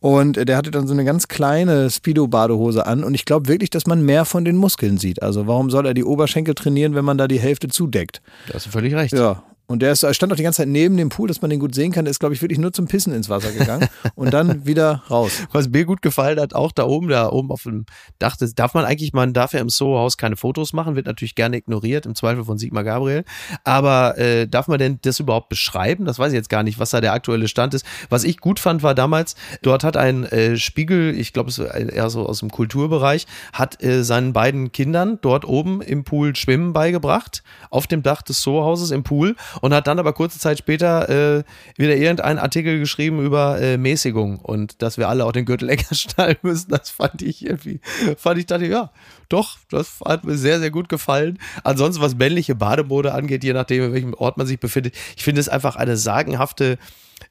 Und 0.00 0.36
äh, 0.36 0.44
der 0.44 0.56
hatte 0.58 0.70
dann 0.70 0.86
so 0.86 0.92
eine 0.92 1.04
ganz 1.04 1.28
kleine 1.28 1.88
Speedo-Badehose 1.88 2.86
an. 2.86 3.02
Und 3.04 3.14
ich 3.14 3.24
glaube 3.24 3.48
wirklich, 3.48 3.70
dass 3.70 3.86
man 3.86 4.02
mehr 4.04 4.24
von 4.26 4.44
den 4.44 4.56
Muskeln 4.56 4.98
sieht. 4.98 5.22
Also 5.22 5.46
warum 5.46 5.70
soll 5.70 5.86
er 5.86 5.94
die 5.94 6.04
Oberschenkel 6.04 6.54
trainieren, 6.54 6.94
wenn 6.94 7.04
man 7.04 7.16
da 7.18 7.28
die 7.28 7.40
Hälfte 7.40 7.68
zudeckt? 7.68 8.20
Da 8.48 8.54
hast 8.54 8.66
du 8.66 8.70
völlig 8.70 8.94
recht. 8.94 9.12
Ja. 9.14 9.42
Und 9.72 9.80
der 9.80 9.92
ist, 9.92 10.04
stand 10.14 10.30
auch 10.30 10.36
die 10.36 10.42
ganze 10.42 10.58
Zeit 10.58 10.68
neben 10.68 10.98
dem 10.98 11.08
Pool, 11.08 11.28
dass 11.28 11.40
man 11.40 11.48
den 11.48 11.58
gut 11.58 11.74
sehen 11.74 11.92
kann. 11.92 12.04
Der 12.04 12.10
ist, 12.10 12.18
glaube 12.18 12.34
ich, 12.34 12.42
wirklich 12.42 12.58
nur 12.58 12.74
zum 12.74 12.88
Pissen 12.88 13.14
ins 13.14 13.30
Wasser 13.30 13.52
gegangen 13.52 13.88
und 14.14 14.34
dann 14.34 14.66
wieder 14.66 15.02
raus. 15.10 15.44
Was 15.50 15.70
mir 15.70 15.86
gut 15.86 16.02
gefallen 16.02 16.38
hat, 16.38 16.54
auch 16.54 16.72
da 16.72 16.84
oben, 16.84 17.08
da 17.08 17.30
oben 17.30 17.50
auf 17.50 17.62
dem 17.62 17.86
Dach, 18.18 18.36
das 18.36 18.54
darf 18.54 18.74
man 18.74 18.84
eigentlich, 18.84 19.14
man 19.14 19.32
darf 19.32 19.54
ja 19.54 19.60
im 19.60 19.70
Soho-Haus 19.70 20.18
keine 20.18 20.36
Fotos 20.36 20.74
machen, 20.74 20.94
wird 20.94 21.06
natürlich 21.06 21.34
gerne 21.34 21.56
ignoriert, 21.56 22.04
im 22.04 22.14
Zweifel 22.14 22.44
von 22.44 22.58
Sigmar 22.58 22.84
Gabriel. 22.84 23.24
Aber 23.64 24.18
äh, 24.18 24.46
darf 24.46 24.68
man 24.68 24.78
denn 24.78 24.98
das 25.00 25.20
überhaupt 25.20 25.48
beschreiben? 25.48 26.04
Das 26.04 26.18
weiß 26.18 26.32
ich 26.32 26.36
jetzt 26.36 26.50
gar 26.50 26.64
nicht, 26.64 26.78
was 26.78 26.90
da 26.90 27.00
der 27.00 27.14
aktuelle 27.14 27.48
Stand 27.48 27.72
ist. 27.72 27.86
Was 28.10 28.24
ich 28.24 28.40
gut 28.40 28.60
fand, 28.60 28.82
war 28.82 28.94
damals, 28.94 29.36
dort 29.62 29.84
hat 29.84 29.96
ein 29.96 30.24
äh, 30.24 30.58
Spiegel, 30.58 31.18
ich 31.18 31.32
glaube, 31.32 31.48
es 31.48 31.56
ist 31.56 31.74
eher 31.74 32.10
so 32.10 32.26
aus 32.26 32.40
dem 32.40 32.50
Kulturbereich, 32.50 33.26
hat 33.54 33.82
äh, 33.82 34.04
seinen 34.04 34.34
beiden 34.34 34.70
Kindern 34.70 35.18
dort 35.22 35.46
oben 35.46 35.80
im 35.80 36.04
Pool 36.04 36.36
Schwimmen 36.36 36.74
beigebracht, 36.74 37.42
auf 37.70 37.86
dem 37.86 38.02
Dach 38.02 38.20
des 38.20 38.42
Soho-Hauses 38.42 38.90
im 38.90 39.02
Pool 39.02 39.34
und 39.62 39.72
hat 39.72 39.86
dann 39.86 40.00
aber 40.00 40.12
kurze 40.12 40.40
Zeit 40.40 40.58
später 40.58 41.08
äh, 41.08 41.44
wieder 41.76 41.96
irgendeinen 41.96 42.40
Artikel 42.40 42.80
geschrieben 42.80 43.24
über 43.24 43.60
äh, 43.60 43.78
Mäßigung 43.78 44.40
und 44.40 44.82
dass 44.82 44.98
wir 44.98 45.08
alle 45.08 45.24
auch 45.24 45.30
den 45.30 45.44
Gürtel 45.44 45.68
enger 45.70 45.94
schnallen 45.94 46.36
müssen. 46.42 46.70
Das 46.70 46.90
fand 46.90 47.22
ich 47.22 47.46
irgendwie, 47.46 47.80
fand 48.18 48.38
ich, 48.38 48.46
dachte, 48.46 48.66
ja, 48.66 48.90
doch, 49.28 49.58
das 49.70 50.00
hat 50.04 50.24
mir 50.24 50.36
sehr, 50.36 50.58
sehr 50.58 50.72
gut 50.72 50.88
gefallen. 50.88 51.38
Ansonsten, 51.62 52.02
was 52.02 52.16
männliche 52.16 52.56
Bademode 52.56 53.14
angeht, 53.14 53.44
je 53.44 53.52
nachdem, 53.52 53.84
in 53.84 53.92
welchem 53.92 54.14
Ort 54.14 54.36
man 54.36 54.48
sich 54.48 54.58
befindet, 54.58 54.96
ich 55.16 55.22
finde 55.22 55.40
es 55.40 55.48
einfach 55.48 55.76
eine 55.76 55.96
sagenhafte 55.96 56.76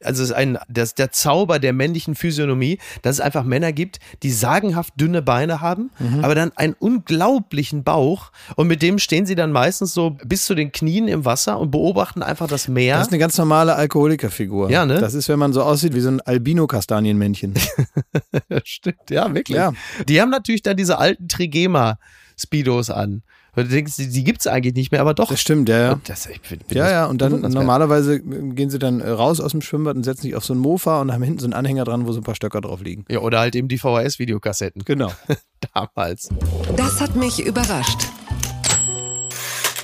also 0.04 0.24
ist 0.24 0.32
ein, 0.32 0.58
das, 0.68 0.96
der 0.96 1.12
Zauber 1.12 1.60
der 1.60 1.74
männlichen 1.74 2.16
Physiognomie, 2.16 2.80
dass 3.02 3.16
es 3.16 3.22
einfach 3.22 3.44
Männer 3.44 3.72
gibt, 3.72 4.00
die 4.24 4.32
sagenhaft 4.32 4.94
dünne 5.00 5.22
Beine 5.22 5.62
haben, 5.62 5.92
mhm. 6.00 6.24
aber 6.24 6.36
dann 6.36 6.52
einen 6.56 6.74
unglaublichen 6.74 7.84
Bauch 7.84 8.32
und 8.56 8.68
mit 8.68 8.82
dem 8.82 9.00
stehen 9.00 9.26
sie 9.26 9.36
dann 9.36 9.52
meistens 9.52 9.94
so 9.94 10.18
bis 10.24 10.46
zu 10.46 10.56
den 10.56 10.72
Knien 10.72 11.08
im 11.08 11.26
Wasser 11.26 11.60
und 11.60 11.72
beobachten 11.72 12.24
einfach 12.24 12.48
das 12.48 12.68
Meer. 12.68 12.98
Das 12.98 13.08
ist 13.08 13.14
eine 13.14 13.20
ganz 13.20 13.38
normale 13.38 13.76
Alkoholikerfigur. 13.76 14.70
Ja, 14.70 14.86
ne? 14.86 15.00
Das 15.00 15.14
ist, 15.14 15.30
wenn 15.30 15.40
man 15.40 15.54
so 15.54 15.64
aussieht 15.64 15.94
wie 15.94 16.02
so 16.02 16.10
ein 16.10 16.22
Albino-Kastanienmännchen. 16.22 17.54
Stimmt, 18.64 19.10
ja, 19.10 19.34
wirklich. 19.34 19.58
Ja. 19.58 19.74
Die 20.08 20.22
haben 20.22 20.30
natürlich 20.30 20.62
dann 20.62 20.78
diese 20.78 20.98
alten 20.98 21.28
Trigema 21.28 21.98
Speedos 22.38 22.90
an. 22.90 23.24
Und 23.56 23.66
du 23.66 23.70
denkst, 23.70 23.96
die, 23.98 24.10
die 24.10 24.24
gibt 24.24 24.42
es 24.42 24.48
eigentlich 24.48 24.76
nicht 24.76 24.92
mehr, 24.92 25.02
aber 25.02 25.14
doch. 25.14 25.30
Das 25.30 25.42
stimmt, 25.42 25.68
ja. 25.68 25.80
ja. 25.80 26.00
Das, 26.06 26.26
ich 26.26 26.40
find, 26.42 26.64
find 26.64 26.72
ja, 26.72 26.90
ja, 26.90 27.06
und 27.06 27.22
dann 27.22 27.42
normalerweise 27.42 28.22
gehen 28.22 28.70
sie 28.70 28.80
dann 28.80 29.02
äh, 29.02 29.10
raus 29.10 29.42
aus 29.42 29.52
dem 29.52 29.62
Schwimmbad 29.62 29.96
und 29.96 30.04
setzen 30.04 30.24
sich 30.24 30.36
auf 30.36 30.46
so 30.46 30.54
ein 30.54 30.60
Mofa 30.60 31.02
und 31.02 31.12
haben 31.12 31.24
hinten 31.24 31.40
so 31.40 31.46
einen 31.46 31.54
Anhänger 31.54 31.84
dran, 31.84 32.08
wo 32.08 32.12
so 32.14 32.22
ein 32.22 32.24
paar 32.24 32.36
Stöcker 32.36 32.62
drauf 32.62 32.82
liegen. 32.82 33.06
Ja, 33.10 33.20
oder 33.20 33.40
halt 33.40 33.56
eben 33.56 33.68
die 33.68 33.78
VHS-Videokassetten. 33.78 34.84
Genau. 34.86 35.12
Damals. 35.74 36.30
Das 36.78 37.02
hat 37.02 37.16
mich 37.16 37.46
überrascht 37.46 38.08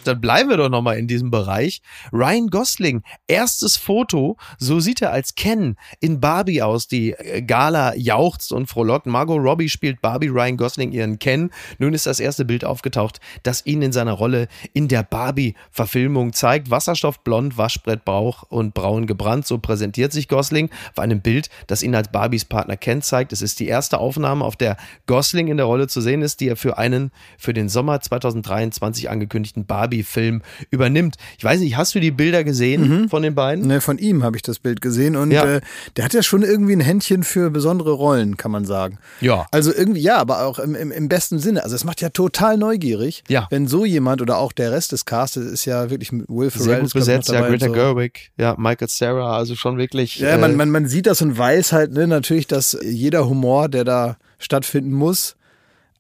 dann 0.07 0.21
bleiben 0.21 0.49
wir 0.49 0.57
doch 0.57 0.69
nochmal 0.69 0.97
in 0.97 1.07
diesem 1.07 1.31
Bereich. 1.31 1.81
Ryan 2.11 2.47
Gosling, 2.47 3.03
erstes 3.27 3.77
Foto, 3.77 4.37
so 4.57 4.79
sieht 4.79 5.01
er 5.01 5.11
als 5.11 5.35
Ken 5.35 5.75
in 5.99 6.19
Barbie 6.19 6.61
aus. 6.61 6.87
Die 6.87 7.11
äh, 7.11 7.41
Gala 7.41 7.95
jauchzt 7.95 8.51
und 8.51 8.67
frohlockt. 8.67 9.05
Margot 9.05 9.41
Robbie 9.41 9.69
spielt 9.69 10.01
Barbie, 10.01 10.27
Ryan 10.27 10.57
Gosling 10.57 10.91
ihren 10.91 11.19
Ken. 11.19 11.51
Nun 11.77 11.93
ist 11.93 12.05
das 12.05 12.19
erste 12.19 12.45
Bild 12.45 12.65
aufgetaucht, 12.65 13.19
das 13.43 13.65
ihn 13.65 13.81
in 13.81 13.91
seiner 13.91 14.13
Rolle 14.13 14.47
in 14.73 14.87
der 14.87 15.03
Barbie-Verfilmung 15.03 16.33
zeigt. 16.33 16.69
Wasserstoffblond, 16.69 17.57
Waschbrettbauch 17.57 18.43
und 18.43 18.73
braun 18.73 19.07
gebrannt. 19.07 19.45
So 19.47 19.57
präsentiert 19.57 20.11
sich 20.11 20.27
Gosling 20.27 20.69
auf 20.91 20.99
einem 20.99 21.21
Bild, 21.21 21.49
das 21.67 21.83
ihn 21.83 21.95
als 21.95 22.11
Barbies 22.11 22.45
Partner 22.45 22.77
Ken 22.77 23.01
zeigt. 23.01 23.33
Es 23.33 23.41
ist 23.41 23.59
die 23.59 23.67
erste 23.67 23.99
Aufnahme, 23.99 24.45
auf 24.45 24.55
der 24.55 24.77
Gosling 25.05 25.47
in 25.47 25.57
der 25.57 25.65
Rolle 25.65 25.87
zu 25.87 26.01
sehen 26.01 26.21
ist, 26.21 26.39
die 26.39 26.47
er 26.47 26.55
für 26.55 26.77
einen 26.77 27.11
für 27.37 27.53
den 27.53 27.69
Sommer 27.69 27.99
2023 27.99 29.09
angekündigten 29.09 29.65
Barbie 29.65 29.96
Barbie-Film 29.97 30.41
übernimmt. 30.69 31.15
Ich 31.37 31.43
weiß 31.43 31.59
nicht, 31.59 31.77
hast 31.77 31.95
du 31.95 31.99
die 31.99 32.11
Bilder 32.11 32.43
gesehen 32.43 33.01
mhm. 33.01 33.09
von 33.09 33.23
den 33.23 33.35
beiden? 33.35 33.67
Ne, 33.67 33.81
von 33.81 33.97
ihm 33.97 34.23
habe 34.23 34.35
ich 34.35 34.41
das 34.41 34.59
Bild 34.59 34.81
gesehen 34.81 35.15
und 35.15 35.31
ja. 35.31 35.45
äh, 35.45 35.61
der 35.95 36.05
hat 36.05 36.13
ja 36.13 36.23
schon 36.23 36.43
irgendwie 36.43 36.73
ein 36.73 36.81
Händchen 36.81 37.23
für 37.23 37.49
besondere 37.49 37.91
Rollen, 37.91 38.37
kann 38.37 38.51
man 38.51 38.65
sagen. 38.65 38.99
Ja. 39.21 39.47
Also 39.51 39.73
irgendwie, 39.73 40.01
ja, 40.01 40.17
aber 40.17 40.43
auch 40.43 40.59
im, 40.59 40.75
im, 40.75 40.91
im 40.91 41.09
besten 41.09 41.39
Sinne. 41.39 41.63
Also 41.63 41.75
es 41.75 41.83
macht 41.83 42.01
ja 42.01 42.09
total 42.09 42.57
neugierig, 42.57 43.23
ja. 43.27 43.47
wenn 43.49 43.67
so 43.67 43.85
jemand 43.85 44.21
oder 44.21 44.37
auch 44.37 44.51
der 44.51 44.71
Rest 44.71 44.91
des 44.91 45.05
Castes 45.05 45.51
ist 45.51 45.65
ja 45.65 45.89
wirklich 45.89 46.11
mit 46.11 46.27
Will 46.29 46.51
Ferrell. 46.51 46.65
Sehr 46.65 46.81
gut 46.81 46.93
besetzt, 46.93 47.29
ja, 47.29 47.41
Greta 47.47 47.67
so. 47.67 47.73
Gerwig, 47.73 48.31
ja, 48.37 48.55
Michael 48.57 48.89
Sarah, 48.89 49.37
also 49.37 49.55
schon 49.55 49.77
wirklich. 49.77 50.19
Ja, 50.19 50.29
äh, 50.29 50.37
man, 50.37 50.55
man, 50.55 50.69
man 50.69 50.87
sieht 50.87 51.07
das 51.07 51.21
und 51.21 51.37
weiß 51.37 51.71
halt 51.71 51.93
ne, 51.93 52.07
natürlich, 52.07 52.47
dass 52.47 52.77
jeder 52.83 53.27
Humor, 53.27 53.69
der 53.69 53.83
da 53.83 54.17
stattfinden 54.39 54.91
muss, 54.91 55.36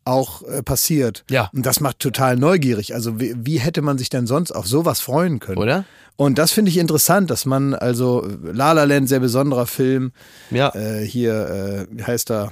auch 0.07 0.41
äh, 0.43 0.63
passiert. 0.63 1.23
Ja. 1.29 1.49
Und 1.53 1.65
das 1.65 1.79
macht 1.79 1.99
total 1.99 2.37
neugierig. 2.37 2.95
Also 2.95 3.19
wie, 3.19 3.35
wie, 3.37 3.59
hätte 3.59 3.81
man 3.81 3.97
sich 3.97 4.09
denn 4.09 4.25
sonst 4.25 4.51
auf 4.51 4.67
sowas 4.67 5.01
freuen 5.01 5.39
können? 5.39 5.57
Oder? 5.57 5.85
Und 6.15 6.39
das 6.39 6.51
finde 6.51 6.71
ich 6.71 6.77
interessant, 6.77 7.29
dass 7.29 7.45
man 7.45 7.75
also 7.75 8.27
La 8.41 8.71
La 8.71 8.85
Land, 8.85 9.09
sehr 9.09 9.19
besonderer 9.19 9.67
Film. 9.67 10.11
Ja. 10.49 10.73
Äh, 10.73 11.05
hier, 11.05 11.87
äh, 11.89 11.95
wie 11.95 12.03
heißt 12.03 12.31
er? 12.31 12.51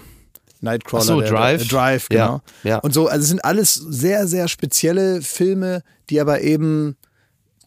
Nightcrawler. 0.62 1.04
Ach 1.04 1.08
so, 1.08 1.22
der, 1.22 1.30
Drive. 1.30 1.68
Der, 1.68 1.78
Drive, 1.78 2.10
genau. 2.10 2.42
Ja, 2.64 2.70
ja. 2.72 2.78
Und 2.80 2.94
so, 2.94 3.08
also 3.08 3.22
es 3.22 3.30
sind 3.30 3.44
alles 3.44 3.74
sehr, 3.74 4.28
sehr 4.28 4.48
spezielle 4.48 5.22
Filme, 5.22 5.82
die 6.10 6.20
aber 6.20 6.42
eben 6.42 6.96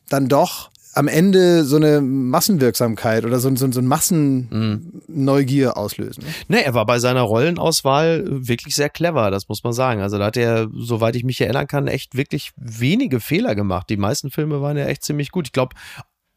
dann 0.08 0.28
doch 0.28 0.70
am 0.98 1.06
Ende 1.06 1.62
so 1.62 1.76
eine 1.76 2.00
Massenwirksamkeit 2.00 3.24
oder 3.24 3.38
so, 3.38 3.54
so, 3.54 3.70
so 3.70 3.80
ein 3.80 3.86
Massenneugier 3.86 5.76
auslösen. 5.76 6.24
Ne, 6.48 6.64
er 6.64 6.74
war 6.74 6.86
bei 6.86 6.98
seiner 6.98 7.20
Rollenauswahl 7.20 8.24
wirklich 8.26 8.74
sehr 8.74 8.90
clever, 8.90 9.30
das 9.30 9.48
muss 9.48 9.62
man 9.62 9.72
sagen. 9.72 10.00
Also 10.00 10.18
da 10.18 10.26
hat 10.26 10.36
er, 10.36 10.66
soweit 10.74 11.14
ich 11.14 11.22
mich 11.22 11.40
erinnern 11.40 11.68
kann, 11.68 11.86
echt 11.86 12.16
wirklich 12.16 12.50
wenige 12.56 13.20
Fehler 13.20 13.54
gemacht. 13.54 13.88
Die 13.90 13.96
meisten 13.96 14.32
Filme 14.32 14.60
waren 14.60 14.76
ja 14.76 14.86
echt 14.86 15.04
ziemlich 15.04 15.30
gut. 15.30 15.46
Ich 15.46 15.52
glaube, 15.52 15.76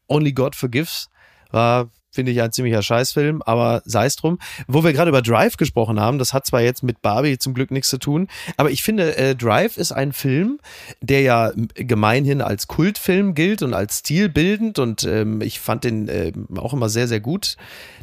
Only 0.06 0.32
God 0.32 0.54
Forgives 0.54 1.08
war 1.50 1.90
finde 2.12 2.32
ich 2.32 2.40
ein 2.40 2.52
ziemlicher 2.52 2.82
Scheißfilm, 2.82 3.42
aber 3.42 3.82
sei 3.84 4.06
es 4.06 4.16
drum. 4.16 4.38
Wo 4.68 4.84
wir 4.84 4.92
gerade 4.92 5.08
über 5.08 5.22
Drive 5.22 5.56
gesprochen 5.56 5.98
haben, 5.98 6.18
das 6.18 6.32
hat 6.32 6.46
zwar 6.46 6.60
jetzt 6.60 6.82
mit 6.82 7.02
Barbie 7.02 7.38
zum 7.38 7.54
Glück 7.54 7.70
nichts 7.70 7.88
zu 7.88 7.98
tun, 7.98 8.28
aber 8.56 8.70
ich 8.70 8.82
finde, 8.82 9.16
äh, 9.16 9.34
Drive 9.34 9.76
ist 9.76 9.92
ein 9.92 10.12
Film, 10.12 10.60
der 11.00 11.22
ja 11.22 11.52
gemeinhin 11.74 12.40
als 12.42 12.68
Kultfilm 12.68 13.34
gilt 13.34 13.62
und 13.62 13.74
als 13.74 14.00
stilbildend 14.00 14.78
und 14.78 15.04
ähm, 15.04 15.40
ich 15.40 15.60
fand 15.60 15.84
den 15.84 16.08
äh, 16.08 16.32
auch 16.56 16.72
immer 16.72 16.88
sehr, 16.88 17.08
sehr 17.08 17.20
gut. 17.20 17.56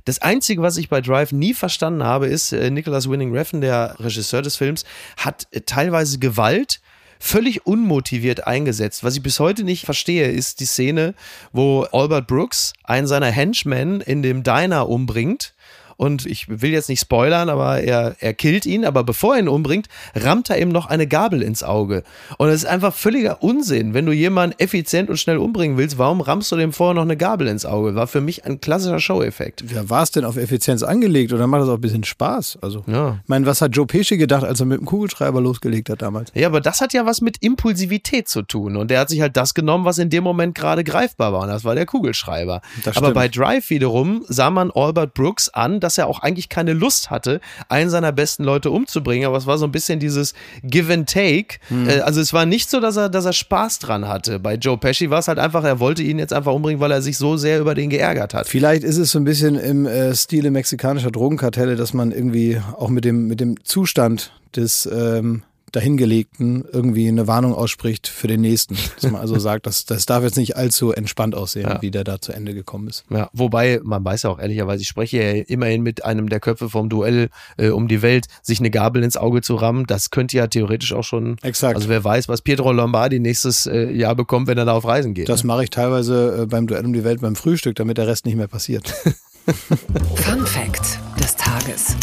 Das 0.05 0.21
Einzige, 0.21 0.61
was 0.61 0.77
ich 0.77 0.89
bei 0.89 1.01
Drive 1.01 1.31
nie 1.31 1.53
verstanden 1.53 2.03
habe, 2.03 2.27
ist, 2.27 2.51
äh, 2.51 2.71
Nicholas 2.71 3.09
Winning 3.09 3.31
Refn, 3.31 3.61
der 3.61 3.95
Regisseur 3.99 4.41
des 4.41 4.55
Films, 4.55 4.85
hat 5.17 5.47
äh, 5.51 5.61
teilweise 5.61 6.19
Gewalt 6.19 6.81
völlig 7.19 7.65
unmotiviert 7.65 8.47
eingesetzt. 8.47 9.03
Was 9.03 9.15
ich 9.15 9.21
bis 9.21 9.39
heute 9.39 9.63
nicht 9.63 9.85
verstehe, 9.85 10.27
ist 10.27 10.59
die 10.59 10.65
Szene, 10.65 11.13
wo 11.51 11.83
Albert 11.91 12.27
Brooks 12.27 12.73
einen 12.83 13.07
seiner 13.07 13.29
Henchmen 13.29 14.01
in 14.01 14.21
dem 14.21 14.43
Diner 14.43 14.89
umbringt 14.89 15.53
und 15.99 16.25
ich 16.25 16.47
will 16.47 16.71
jetzt 16.71 16.87
nicht 16.87 17.01
spoilern, 17.01 17.49
aber 17.49 17.81
er, 17.81 18.15
er 18.19 18.33
killt 18.33 18.65
ihn, 18.65 18.85
aber 18.85 19.03
bevor 19.03 19.33
er 19.35 19.41
ihn 19.41 19.49
umbringt, 19.49 19.87
rammt 20.15 20.49
er 20.49 20.57
ihm 20.57 20.69
noch 20.69 20.85
eine 20.85 21.07
Gabel 21.07 21.41
ins 21.41 21.61
Auge. 21.61 22.03
Und 22.37 22.47
es 22.47 22.63
ist 22.63 22.65
einfach 22.65 22.93
völliger 22.93 23.43
Unsinn. 23.43 23.93
Wenn 23.93 24.05
du 24.05 24.13
jemanden 24.13 24.57
effizient 24.59 25.09
und 25.09 25.17
schnell 25.17 25.37
umbringen 25.37 25.77
willst, 25.77 25.97
warum 25.97 26.21
rammst 26.21 26.53
du 26.53 26.55
dem 26.55 26.71
vorher 26.71 26.93
noch 26.93 27.01
eine 27.01 27.17
Gabel 27.17 27.49
ins 27.49 27.65
Auge? 27.65 27.95
War 27.95 28.07
für 28.07 28.21
mich 28.21 28.45
ein 28.45 28.61
klassischer 28.61 29.01
Show-Effekt. 29.01 29.65
Ja, 29.73 29.89
war 29.89 30.03
es 30.03 30.11
denn 30.11 30.23
auf 30.23 30.37
Effizienz 30.37 30.83
angelegt 30.83 31.33
oder 31.33 31.47
macht 31.47 31.63
das 31.63 31.69
auch 31.69 31.73
ein 31.73 31.81
bisschen 31.81 32.05
Spaß? 32.05 32.59
Also, 32.61 32.85
ja. 32.87 33.19
ich 33.21 33.27
meine, 33.27 33.45
was 33.45 33.59
hat 33.59 33.75
Joe 33.75 33.85
Pesci 33.85 34.15
gedacht, 34.15 34.45
als 34.45 34.61
er 34.61 34.67
mit 34.67 34.79
dem 34.79 34.85
Kugelschreiber 34.85 35.41
losgelegt 35.41 35.89
hat 35.89 36.01
damals? 36.01 36.31
Ja, 36.33 36.47
aber 36.47 36.61
das 36.61 36.79
hat 36.79 36.93
ja 36.93 37.05
was 37.05 37.19
mit 37.19 37.43
Impulsivität 37.43 38.29
zu 38.29 38.43
tun. 38.43 38.77
Und 38.77 38.89
er 38.89 39.01
hat 39.01 39.09
sich 39.09 39.19
halt 39.19 39.35
das 39.35 39.53
genommen, 39.53 39.83
was 39.83 39.97
in 39.97 40.09
dem 40.09 40.23
Moment 40.23 40.55
gerade 40.55 40.85
greifbar 40.85 41.33
war. 41.33 41.41
Und 41.41 41.49
das 41.49 41.65
war 41.65 41.75
der 41.75 41.85
Kugelschreiber. 41.85 42.61
aber 42.95 43.11
bei 43.11 43.27
Drive 43.27 43.69
wiederum 43.69 44.23
sah 44.29 44.49
man 44.49 44.71
Albert 44.71 45.13
Brooks 45.13 45.49
an, 45.49 45.81
dass 45.88 45.88
er 45.97 46.07
auch 46.07 46.19
eigentlich 46.19 46.49
keine 46.49 46.73
Lust 46.73 47.09
hatte, 47.09 47.41
einen 47.67 47.89
seiner 47.89 48.11
besten 48.11 48.43
Leute 48.43 48.71
umzubringen, 48.71 49.27
aber 49.27 49.37
es 49.37 49.45
war 49.45 49.57
so 49.57 49.65
ein 49.65 49.71
bisschen 49.71 49.99
dieses 49.99 50.33
Give 50.63 50.93
and 50.93 51.09
Take. 51.09 51.57
Mhm. 51.69 51.89
Also 52.03 52.21
es 52.21 52.33
war 52.33 52.45
nicht 52.45 52.69
so, 52.69 52.79
dass 52.79 52.97
er, 52.97 53.09
dass 53.09 53.25
er 53.25 53.33
Spaß 53.33 53.79
dran 53.79 54.07
hatte. 54.07 54.39
Bei 54.39 54.55
Joe 54.55 54.77
Pesci 54.77 55.09
war 55.09 55.19
es 55.19 55.27
halt 55.27 55.39
einfach, 55.39 55.63
er 55.63 55.79
wollte 55.79 56.03
ihn 56.03 56.19
jetzt 56.19 56.33
einfach 56.33 56.53
umbringen, 56.53 56.79
weil 56.79 56.91
er 56.91 57.01
sich 57.01 57.17
so 57.17 57.37
sehr 57.37 57.59
über 57.59 57.75
den 57.75 57.89
geärgert 57.89 58.33
hat. 58.33 58.47
Vielleicht 58.47 58.83
ist 58.83 58.97
es 58.97 59.11
so 59.11 59.19
ein 59.19 59.25
bisschen 59.25 59.55
im 59.55 59.85
äh, 59.85 60.15
Stile 60.15 60.51
mexikanischer 60.51 61.11
Drogenkartelle, 61.11 61.75
dass 61.75 61.93
man 61.93 62.11
irgendwie 62.11 62.61
auch 62.77 62.89
mit 62.89 63.05
dem, 63.05 63.27
mit 63.27 63.39
dem 63.39 63.63
Zustand 63.63 64.31
des 64.55 64.89
ähm, 64.91 65.43
dahingelegten 65.71 66.65
irgendwie 66.71 67.07
eine 67.07 67.27
Warnung 67.27 67.53
ausspricht 67.53 68.07
für 68.07 68.27
den 68.27 68.41
nächsten. 68.41 68.77
Dass 68.95 69.11
man 69.11 69.21
also 69.21 69.37
sagt, 69.39 69.65
das, 69.65 69.85
das 69.85 70.05
darf 70.05 70.23
jetzt 70.23 70.37
nicht 70.37 70.55
allzu 70.55 70.91
entspannt 70.91 71.35
aussehen, 71.35 71.67
ja. 71.67 71.81
wie 71.81 71.91
der 71.91 72.03
da 72.03 72.21
zu 72.21 72.31
Ende 72.31 72.53
gekommen 72.53 72.87
ist. 72.87 73.05
Ja, 73.09 73.29
wobei, 73.33 73.79
man 73.83 74.03
weiß 74.03 74.23
ja 74.23 74.29
auch 74.29 74.39
ehrlicherweise, 74.39 74.81
ich 74.81 74.87
spreche 74.87 75.17
ja 75.17 75.43
immerhin 75.47 75.81
mit 75.81 76.03
einem 76.03 76.29
der 76.29 76.39
Köpfe 76.39 76.69
vom 76.69 76.89
Duell 76.89 77.29
äh, 77.57 77.69
um 77.69 77.87
die 77.87 78.01
Welt, 78.01 78.27
sich 78.41 78.59
eine 78.59 78.69
Gabel 78.69 79.03
ins 79.03 79.17
Auge 79.17 79.41
zu 79.41 79.55
rammen, 79.55 79.85
das 79.85 80.09
könnte 80.09 80.37
ja 80.37 80.47
theoretisch 80.47 80.93
auch 80.93 81.03
schon. 81.03 81.37
Exakt. 81.41 81.75
Also 81.75 81.89
wer 81.89 82.03
weiß, 82.03 82.29
was 82.29 82.41
Pietro 82.41 82.71
Lombardi 82.71 83.19
nächstes 83.19 83.65
äh, 83.65 83.91
Jahr 83.91 84.15
bekommt, 84.15 84.47
wenn 84.47 84.57
er 84.57 84.65
da 84.65 84.73
auf 84.73 84.85
Reisen 84.85 85.13
geht. 85.13 85.29
Das 85.29 85.43
ne? 85.43 85.47
mache 85.47 85.63
ich 85.63 85.69
teilweise 85.69 86.43
äh, 86.43 86.45
beim 86.45 86.67
Duell 86.67 86.85
um 86.85 86.93
die 86.93 87.03
Welt 87.03 87.21
beim 87.21 87.35
Frühstück, 87.35 87.75
damit 87.75 87.97
der 87.97 88.07
Rest 88.07 88.25
nicht 88.25 88.35
mehr 88.35 88.47
passiert. 88.47 88.89
Fun 90.15 90.45
Fact 90.45 90.99
des 91.19 91.35
Tages. 91.35 91.95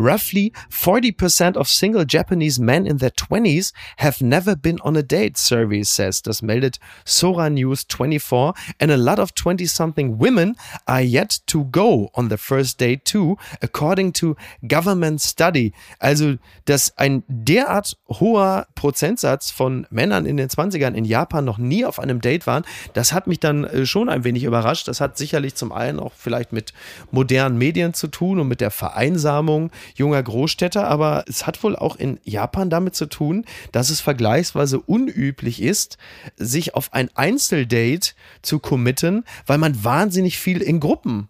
Roughly 0.00 0.52
40% 0.70 1.56
of 1.56 1.68
single 1.68 2.06
Japanese 2.06 2.58
men 2.58 2.86
in 2.86 2.98
their 2.98 3.10
20s 3.10 3.72
have 3.98 4.22
never 4.22 4.56
been 4.56 4.80
on 4.80 4.96
a 4.96 5.02
date, 5.02 5.36
survey 5.36 5.82
says. 5.82 6.22
Das 6.22 6.40
meldet 6.40 6.78
Sora 7.04 7.50
News 7.50 7.84
24. 7.86 8.54
And 8.80 8.90
a 8.90 8.96
lot 8.96 9.18
of 9.18 9.34
20-something 9.34 10.18
women 10.18 10.56
are 10.86 11.02
yet 11.02 11.40
to 11.48 11.64
go 11.66 12.08
on 12.14 12.30
the 12.30 12.38
first 12.38 12.80
date 12.80 13.04
too, 13.04 13.36
according 13.60 14.12
to 14.14 14.36
government 14.66 15.20
study. 15.20 15.74
Also, 15.98 16.36
dass 16.64 16.96
ein 16.96 17.22
derart 17.28 17.98
hoher 18.08 18.66
Prozentsatz 18.74 19.50
von 19.50 19.86
Männern 19.90 20.24
in 20.24 20.38
den 20.38 20.48
20ern 20.48 20.94
in 20.94 21.04
Japan 21.04 21.44
noch 21.44 21.58
nie 21.58 21.84
auf 21.84 21.98
einem 21.98 22.22
Date 22.22 22.46
waren, 22.46 22.64
das 22.94 23.12
hat 23.12 23.26
mich 23.26 23.40
dann 23.40 23.64
äh, 23.64 23.84
schon 23.84 24.08
ein 24.08 24.24
wenig 24.24 24.44
überrascht. 24.44 24.88
Das 24.88 25.02
hat 25.02 25.18
sicherlich 25.18 25.54
zum 25.56 25.72
einen 25.72 26.00
auch 26.00 26.12
vielleicht 26.16 26.54
mit 26.54 26.72
modernen 27.10 27.58
Medien 27.58 27.92
zu 27.92 28.06
tun 28.06 28.40
und 28.40 28.48
mit 28.48 28.62
der 28.62 28.70
Vereinsamung 28.70 29.70
junger 29.94 30.22
Großstädter, 30.22 30.86
aber 30.88 31.24
es 31.28 31.46
hat 31.46 31.62
wohl 31.62 31.76
auch 31.76 31.96
in 31.96 32.18
Japan 32.24 32.70
damit 32.70 32.94
zu 32.94 33.06
tun, 33.06 33.44
dass 33.72 33.90
es 33.90 34.00
vergleichsweise 34.00 34.80
unüblich 34.80 35.62
ist, 35.62 35.98
sich 36.36 36.74
auf 36.74 36.92
ein 36.92 37.10
Einzeldate 37.14 38.12
zu 38.42 38.58
committen, 38.58 39.24
weil 39.46 39.58
man 39.58 39.84
wahnsinnig 39.84 40.38
viel 40.38 40.62
in 40.62 40.80
Gruppen 40.80 41.28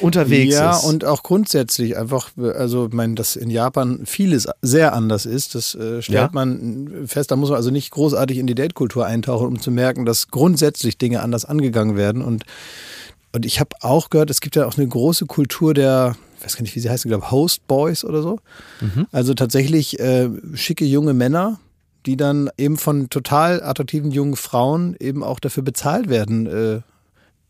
unterwegs 0.00 0.54
ja, 0.54 0.70
ist. 0.70 0.82
Ja, 0.82 0.88
und 0.88 1.04
auch 1.04 1.22
grundsätzlich 1.22 1.96
einfach, 1.96 2.30
also 2.36 2.86
ich 2.86 2.92
meine, 2.92 3.14
dass 3.14 3.36
in 3.36 3.50
Japan 3.50 4.00
vieles 4.04 4.48
sehr 4.60 4.92
anders 4.92 5.26
ist, 5.26 5.54
das 5.54 5.74
äh, 5.74 6.02
stellt 6.02 6.16
Ja. 6.16 6.30
man 6.32 7.04
fest. 7.06 7.30
Da 7.30 7.36
muss 7.36 7.50
man 7.50 7.56
also 7.56 7.70
nicht 7.70 7.90
großartig 7.90 8.38
in 8.38 8.46
die 8.46 8.54
Datekultur 8.54 9.06
eintauchen, 9.06 9.46
um 9.46 9.60
zu 9.60 9.70
merken, 9.70 10.04
dass 10.04 10.28
grundsätzlich 10.28 10.98
Dinge 10.98 11.20
anders 11.22 11.44
angegangen 11.44 11.96
werden. 11.96 12.22
Und, 12.22 12.44
und 13.32 13.44
ich 13.44 13.60
habe 13.60 13.70
auch 13.80 14.10
gehört, 14.10 14.30
es 14.30 14.40
gibt 14.40 14.56
ja 14.56 14.66
auch 14.66 14.76
eine 14.76 14.86
große 14.86 15.26
Kultur 15.26 15.74
der, 15.74 16.16
weiß 16.44 16.56
gar 16.56 16.62
nicht, 16.62 16.74
wie 16.74 16.80
sie 16.80 16.90
heißen, 16.90 17.08
ich 17.08 17.12
glaube 17.12 17.30
Host 17.30 17.66
Boys 17.66 18.04
oder 18.04 18.22
so. 18.22 18.38
Also 19.12 19.34
tatsächlich 19.34 19.98
äh, 20.00 20.28
schicke 20.54 20.84
junge 20.84 21.12
Männer, 21.14 21.58
die 22.06 22.16
dann 22.16 22.50
eben 22.56 22.76
von 22.76 23.10
total 23.10 23.62
attraktiven 23.62 24.10
jungen 24.10 24.36
Frauen 24.36 24.96
eben 24.98 25.22
auch 25.22 25.40
dafür 25.40 25.62
bezahlt 25.62 26.08
werden, 26.08 26.46
äh, 26.46 26.80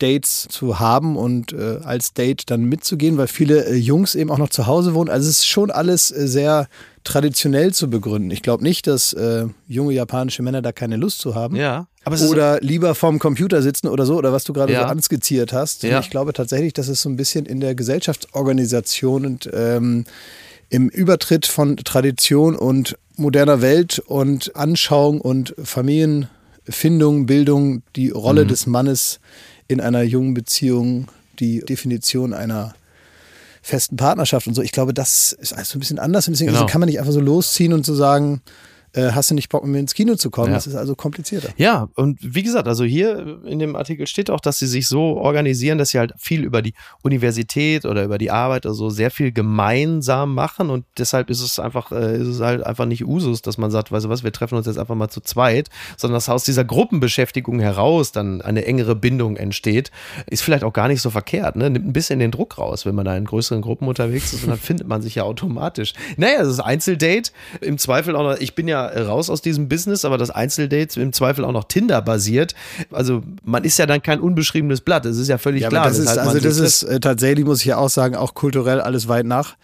Dates 0.03 0.47
zu 0.49 0.79
haben 0.79 1.15
und 1.15 1.53
äh, 1.53 1.79
als 1.83 2.13
Date 2.13 2.49
dann 2.51 2.63
mitzugehen, 2.65 3.17
weil 3.17 3.27
viele 3.27 3.65
äh, 3.65 3.75
Jungs 3.75 4.15
eben 4.15 4.29
auch 4.31 4.37
noch 4.37 4.49
zu 4.49 4.67
Hause 4.67 4.93
wohnen. 4.93 5.09
Also 5.09 5.29
es 5.29 5.37
ist 5.39 5.47
schon 5.47 5.71
alles 5.71 6.11
äh, 6.11 6.27
sehr 6.27 6.67
traditionell 7.05 7.73
zu 7.73 7.89
begründen. 7.89 8.31
Ich 8.31 8.41
glaube 8.43 8.63
nicht, 8.63 8.85
dass 8.87 9.13
äh, 9.13 9.45
junge 9.67 9.93
japanische 9.93 10.41
Männer 10.43 10.61
da 10.61 10.71
keine 10.71 10.95
Lust 10.97 11.19
zu 11.19 11.35
haben. 11.35 11.55
ja, 11.55 11.87
aber 12.05 12.19
Oder 12.29 12.59
lieber 12.61 12.95
vorm 12.95 13.17
Computer 13.19 13.61
sitzen 13.61 13.87
oder 13.87 14.05
so, 14.05 14.15
oder 14.17 14.33
was 14.33 14.43
du 14.43 14.51
gerade 14.53 14.73
Ja. 14.73 14.81
so 14.81 14.85
anskizziert 14.87 15.53
hast. 15.53 15.83
Ja. 15.83 15.99
Ich 16.01 16.09
glaube 16.09 16.33
tatsächlich, 16.33 16.73
dass 16.73 16.87
es 16.89 17.01
so 17.01 17.09
ein 17.09 17.15
bisschen 17.15 17.45
in 17.45 17.59
der 17.61 17.75
Gesellschaftsorganisation 17.75 19.25
und 19.25 19.49
ähm, 19.53 20.03
im 20.69 20.89
Übertritt 20.89 21.45
von 21.45 21.77
Tradition 21.77 22.55
und 22.55 22.97
moderner 23.15 23.61
Welt 23.61 23.99
und 24.05 24.55
Anschauung 24.55 25.21
und 25.21 25.53
Familienfindung, 25.63 27.25
Bildung 27.25 27.83
die 27.95 28.09
Rolle 28.09 28.43
Mhm. 28.43 28.47
des 28.49 28.65
Mannes 28.67 29.19
in 29.73 29.81
einer 29.81 30.03
jungen 30.03 30.33
Beziehung, 30.33 31.07
die 31.39 31.59
Definition 31.61 32.33
einer 32.33 32.73
festen 33.61 33.95
Partnerschaft 33.97 34.47
und 34.47 34.53
so. 34.55 34.61
Ich 34.61 34.71
glaube, 34.71 34.93
das 34.93 35.31
ist 35.33 35.53
alles 35.53 35.69
so 35.69 35.77
ein 35.77 35.79
bisschen 35.79 35.99
anders. 35.99 36.27
Und 36.27 36.33
deswegen 36.33 36.49
Genau. 36.51 36.61
also 36.61 36.71
kann 36.71 36.79
man 36.79 36.87
nicht 36.89 36.99
einfach 36.99 37.13
so 37.13 37.19
losziehen 37.21 37.73
und 37.73 37.85
so 37.85 37.95
sagen, 37.95 38.41
äh, 38.93 39.11
hast 39.11 39.31
du 39.31 39.35
nicht 39.35 39.49
Bock, 39.49 39.65
mit 39.65 39.79
ins 39.79 39.93
Kino 39.93 40.15
zu 40.15 40.29
kommen? 40.29 40.49
Ja. 40.49 40.55
Das 40.55 40.67
ist 40.67 40.75
also 40.75 40.95
komplizierter. 40.95 41.49
Ja, 41.57 41.89
und 41.95 42.19
wie 42.21 42.43
gesagt, 42.43 42.67
also 42.67 42.83
hier 42.83 43.39
in 43.45 43.59
dem 43.59 43.75
Artikel 43.75 44.07
steht 44.07 44.29
auch, 44.29 44.39
dass 44.39 44.59
sie 44.59 44.67
sich 44.67 44.87
so 44.87 45.17
organisieren, 45.17 45.77
dass 45.77 45.89
sie 45.89 45.99
halt 45.99 46.13
viel 46.17 46.43
über 46.43 46.61
die 46.61 46.73
Universität 47.01 47.85
oder 47.85 48.03
über 48.03 48.17
die 48.17 48.31
Arbeit 48.31 48.65
oder 48.65 48.75
so 48.75 48.89
sehr 48.89 49.11
viel 49.11 49.31
gemeinsam 49.31 50.33
machen 50.35 50.69
und 50.69 50.85
deshalb 50.97 51.29
ist 51.29 51.41
es 51.41 51.59
einfach, 51.59 51.91
äh, 51.91 52.17
ist 52.17 52.27
es 52.27 52.39
halt 52.39 52.65
einfach 52.65 52.85
nicht 52.85 53.05
Usus, 53.05 53.41
dass 53.41 53.57
man 53.57 53.71
sagt, 53.71 53.91
weißt 53.91 54.05
du 54.05 54.09
was, 54.09 54.23
wir 54.23 54.31
treffen 54.31 54.55
uns 54.55 54.67
jetzt 54.67 54.77
einfach 54.77 54.95
mal 54.95 55.09
zu 55.09 55.21
zweit, 55.21 55.69
sondern 55.97 56.15
dass 56.15 56.29
aus 56.29 56.43
dieser 56.43 56.63
Gruppenbeschäftigung 56.63 57.59
heraus 57.59 58.11
dann 58.11 58.41
eine 58.41 58.65
engere 58.65 58.95
Bindung 58.95 59.37
entsteht, 59.37 59.91
ist 60.27 60.43
vielleicht 60.43 60.63
auch 60.63 60.73
gar 60.73 60.87
nicht 60.87 61.01
so 61.01 61.09
verkehrt, 61.09 61.55
ne? 61.55 61.69
Nimmt 61.69 61.87
ein 61.87 61.93
bisschen 61.93 62.19
den 62.19 62.31
Druck 62.31 62.57
raus, 62.57 62.85
wenn 62.85 62.95
man 62.95 63.05
da 63.05 63.15
in 63.15 63.25
größeren 63.25 63.61
Gruppen 63.61 63.87
unterwegs 63.87 64.33
ist 64.33 64.43
und 64.43 64.49
dann 64.49 64.59
findet 64.59 64.87
man 64.87 65.01
sich 65.01 65.15
ja 65.15 65.23
automatisch. 65.23 65.93
Naja, 66.17 66.39
das 66.39 66.49
ist 66.49 66.59
Einzeldate, 66.59 67.31
im 67.61 67.77
Zweifel 67.77 68.15
auch 68.15 68.23
noch, 68.23 68.37
ich 68.39 68.55
bin 68.55 68.67
ja 68.91 69.03
raus 69.03 69.29
aus 69.29 69.41
diesem 69.41 69.69
Business, 69.69 70.05
aber 70.05 70.17
das 70.17 70.29
Einzeldate 70.31 70.99
im 71.01 71.13
Zweifel 71.13 71.45
auch 71.45 71.51
noch 71.51 71.65
Tinder 71.65 72.01
basiert. 72.01 72.55
Also 72.91 73.23
man 73.43 73.63
ist 73.63 73.77
ja 73.77 73.85
dann 73.85 74.01
kein 74.01 74.19
unbeschriebenes 74.19 74.81
Blatt, 74.81 75.05
das 75.05 75.17
ist 75.17 75.27
ja 75.27 75.37
völlig 75.37 75.61
Ja, 75.61 75.69
klar. 75.69 75.87
das 75.87 75.99
ist, 75.99 76.07
man 76.15 76.19
also 76.19 76.39
das 76.39 76.57
ist 76.57 76.83
äh, 76.83 76.99
tatsächlich, 76.99 77.45
muss 77.45 77.59
ich 77.61 77.65
ja 77.67 77.77
auch 77.77 77.89
sagen, 77.89 78.15
auch 78.15 78.33
kulturell 78.33 78.81
alles 78.81 79.07
weit 79.07 79.25
nach 79.25 79.55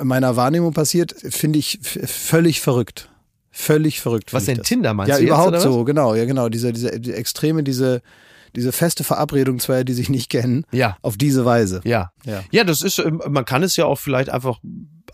meiner 0.00 0.36
Wahrnehmung 0.36 0.72
passiert, 0.72 1.14
finde 1.18 1.58
ich 1.58 1.78
völlig 1.82 2.60
verrückt. 2.60 3.08
Völlig 3.52 4.00
verrückt. 4.00 4.32
Was 4.32 4.44
denn, 4.44 4.58
das. 4.58 4.66
Tinder 4.68 4.94
meinst 4.94 5.08
Ja, 5.10 5.16
du 5.16 5.22
jetzt, 5.22 5.28
überhaupt 5.30 5.60
so, 5.60 5.84
genau, 5.84 6.14
ja 6.14 6.24
genau. 6.24 6.48
Diese, 6.48 6.72
diese 6.72 7.00
die 7.00 7.12
Extreme, 7.12 7.62
diese, 7.64 8.00
diese 8.54 8.70
feste 8.72 9.02
Verabredung 9.04 9.58
zweier, 9.58 9.82
die 9.84 9.92
sich 9.92 10.08
nicht 10.08 10.30
kennen, 10.30 10.64
Ja. 10.70 10.96
auf 11.02 11.16
diese 11.16 11.44
Weise. 11.44 11.80
Ja. 11.84 12.12
Ja. 12.24 12.44
Ja, 12.52 12.64
das 12.64 12.82
ist, 12.82 12.98
ähm, 13.00 13.20
man 13.28 13.44
kann 13.44 13.62
es 13.64 13.76
ja 13.76 13.86
auch 13.86 13.98
vielleicht 13.98 14.30
einfach, 14.30 14.60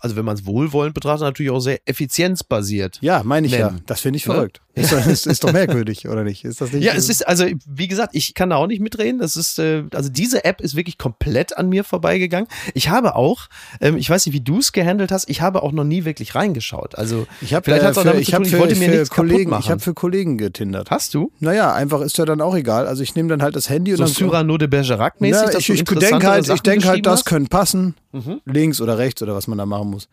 also 0.01 0.15
wenn 0.15 0.25
man 0.25 0.35
es 0.35 0.45
wohlwollend 0.45 0.93
betrachtet, 0.93 1.21
natürlich 1.23 1.51
auch 1.51 1.59
sehr 1.59 1.79
effizienzbasiert. 1.85 2.97
Ja, 3.01 3.21
meine 3.23 3.47
ich 3.47 3.53
ja. 3.53 3.67
Nennen. 3.67 3.81
Das 3.85 4.01
finde 4.01 4.17
ich 4.17 4.25
Ne? 4.25 4.33
verrückt. 4.33 4.61
Ist, 4.77 4.91
doch- 4.91 5.07
ist, 5.07 5.25
ist 5.25 5.43
doch 5.43 5.51
merkwürdig, 5.51 6.07
oder 6.07 6.23
nicht? 6.23 6.45
Ist 6.45 6.61
das 6.61 6.71
nicht? 6.71 6.83
Ja, 6.83 6.93
es 6.93 7.09
ist, 7.09 7.27
also, 7.27 7.45
wie 7.65 7.87
gesagt, 7.87 8.13
ich 8.13 8.35
kann 8.35 8.51
da 8.51 8.57
auch 8.57 8.67
nicht 8.67 8.79
mitreden. 8.79 9.19
Das 9.19 9.35
ist, 9.35 9.57
äh, 9.57 9.81
also 9.91 10.07
diese 10.09 10.45
App 10.45 10.61
ist 10.61 10.75
wirklich 10.75 10.99
komplett 10.99 11.57
an 11.57 11.67
mir 11.69 11.83
vorbeigegangen. 11.83 12.47
Ich 12.75 12.89
habe 12.89 13.15
auch, 13.15 13.47
ähm, 13.81 13.97
ich 13.97 14.07
weiß 14.07 14.27
nicht, 14.27 14.35
wie 14.35 14.39
du 14.41 14.59
es 14.59 14.73
gehandelt 14.73 15.11
hast, 15.11 15.31
ich 15.31 15.41
habe 15.41 15.63
auch 15.63 15.71
noch 15.71 15.83
nie 15.83 16.05
wirklich 16.05 16.35
reingeschaut. 16.35 16.93
Also, 16.95 17.25
Ich 17.41 17.55
habe 17.55 17.63
vielleicht 17.63 17.81
äh, 17.81 17.87
hat's 17.87 17.97
auch 17.97 18.03
damit 18.03 18.21
ich 18.21 18.27
zu 18.27 18.33
hab 18.33 18.43
tun, 18.43 18.49
für, 18.51 18.55
ich 18.57 18.61
wollte 18.61 18.75
mir 18.75 18.87
nichts 18.89 19.09
Kollegen, 19.09 19.49
machen. 19.49 19.63
ich 19.65 19.71
habe 19.71 19.81
für 19.81 19.95
Kollegen 19.95 20.37
getindert. 20.37 20.91
Hast 20.91 21.15
du? 21.15 21.31
Naja, 21.39 21.73
einfach 21.73 22.01
ist 22.01 22.15
ja 22.19 22.25
dann 22.25 22.39
auch 22.39 22.55
egal. 22.55 22.85
Also 22.85 23.01
ich 23.01 23.15
nehme 23.15 23.29
dann 23.29 23.41
halt 23.41 23.55
das 23.55 23.71
Handy 23.71 23.95
So 23.95 24.03
und 24.03 24.09
dann 24.09 24.15
Cyrano 24.15 24.59
de 24.59 24.67
Bergerac 24.67 25.19
mäßig, 25.21 25.47
Na, 25.53 25.57
ich, 25.57 25.69
ich 25.71 25.83
denke 25.85 26.27
halt, 26.27 26.47
ich 26.49 26.61
denk 26.61 26.85
halt, 26.85 27.03
das 27.03 27.25
könnte 27.25 27.49
passen. 27.49 27.95
Mhm. 28.25 28.41
Links 28.45 28.81
oder 28.81 28.97
rechts 28.97 29.21
oder 29.21 29.35
was 29.35 29.47
man 29.47 29.57
da 29.57 29.65
machen 29.65 29.89
muss. 29.91 30.07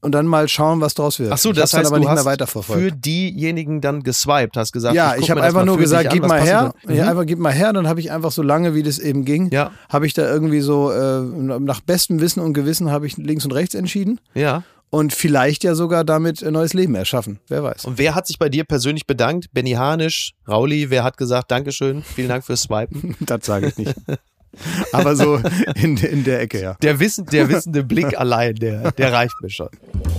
Und 0.00 0.12
dann 0.12 0.26
mal 0.26 0.46
schauen, 0.46 0.80
was 0.80 0.94
draus 0.94 1.18
wird. 1.18 1.32
Ach 1.32 1.38
so, 1.38 1.50
ich 1.50 1.56
das 1.56 1.74
heißt, 1.74 1.86
aber 1.86 1.96
du 1.96 2.02
nicht 2.04 2.08
mehr 2.14 2.18
für 2.18 2.24
weiterverfolgt. 2.26 3.04
diejenigen 3.04 3.80
dann 3.80 4.04
geswiped, 4.04 4.56
hast 4.56 4.70
gesagt, 4.72 4.94
Ja, 4.94 5.14
guck 5.14 5.24
ich 5.24 5.30
habe 5.32 5.42
einfach 5.42 5.64
nur 5.64 5.74
für 5.74 5.80
gesagt, 5.82 6.10
gib 6.12 6.22
an, 6.22 6.28
mal 6.28 6.40
her. 6.40 6.72
da? 6.84 6.94
Ja, 6.94 7.02
Mhm. 7.04 7.08
einfach 7.10 7.26
gib 7.26 7.38
mal 7.40 7.52
her. 7.52 7.72
Dann 7.72 7.88
habe 7.88 7.98
ich 7.98 8.12
einfach 8.12 8.30
so 8.30 8.42
lange, 8.42 8.74
wie 8.76 8.84
das 8.84 9.00
eben 9.00 9.24
ging, 9.24 9.50
Ja. 9.50 9.72
habe 9.88 10.06
ich 10.06 10.14
da 10.14 10.22
irgendwie 10.30 10.60
so 10.60 10.92
äh, 10.92 11.20
nach 11.22 11.80
bestem 11.80 12.20
Wissen 12.20 12.40
und 12.40 12.52
Gewissen 12.52 12.90
habe 12.92 13.08
ich 13.08 13.16
links 13.16 13.44
und 13.44 13.50
rechts 13.50 13.74
entschieden 13.74 14.20
Ja. 14.34 14.62
und 14.90 15.12
vielleicht 15.12 15.64
ja 15.64 15.74
sogar 15.74 16.04
damit 16.04 16.44
ein 16.44 16.52
neues 16.52 16.74
Leben 16.74 16.94
erschaffen. 16.94 17.40
Wer 17.48 17.64
weiß. 17.64 17.84
Und 17.84 17.98
wer 17.98 18.14
hat 18.14 18.28
sich 18.28 18.38
bei 18.38 18.48
dir 18.48 18.62
persönlich 18.62 19.04
bedankt? 19.04 19.46
Benny 19.52 19.72
Hanisch, 19.72 20.34
Rauli, 20.46 20.90
wer 20.90 21.02
hat 21.02 21.16
gesagt, 21.16 21.50
Dankeschön, 21.50 22.04
vielen 22.04 22.28
Dank 22.28 22.44
fürs 22.44 22.62
Swipen? 22.62 23.16
Das 23.26 23.40
sage 23.44 23.66
ich 23.66 23.76
nicht. 23.76 23.94
aber 24.92 25.16
so 25.16 25.40
in, 25.74 25.96
in 25.96 26.24
der 26.24 26.40
Ecke, 26.40 26.60
ja. 26.60 26.74
Der, 26.82 27.00
wissen, 27.00 27.26
der 27.26 27.48
wissende 27.48 27.84
Blick 27.84 28.18
allein, 28.18 28.54
der, 28.54 28.92
der 28.92 29.12
reicht 29.12 29.34
mir 29.40 29.50
schon. 29.50 29.68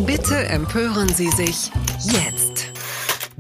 Bitte 0.06 0.36
empören 0.48 1.10
Sie 1.10 1.30
sich 1.32 1.72
jetzt. 2.04 2.49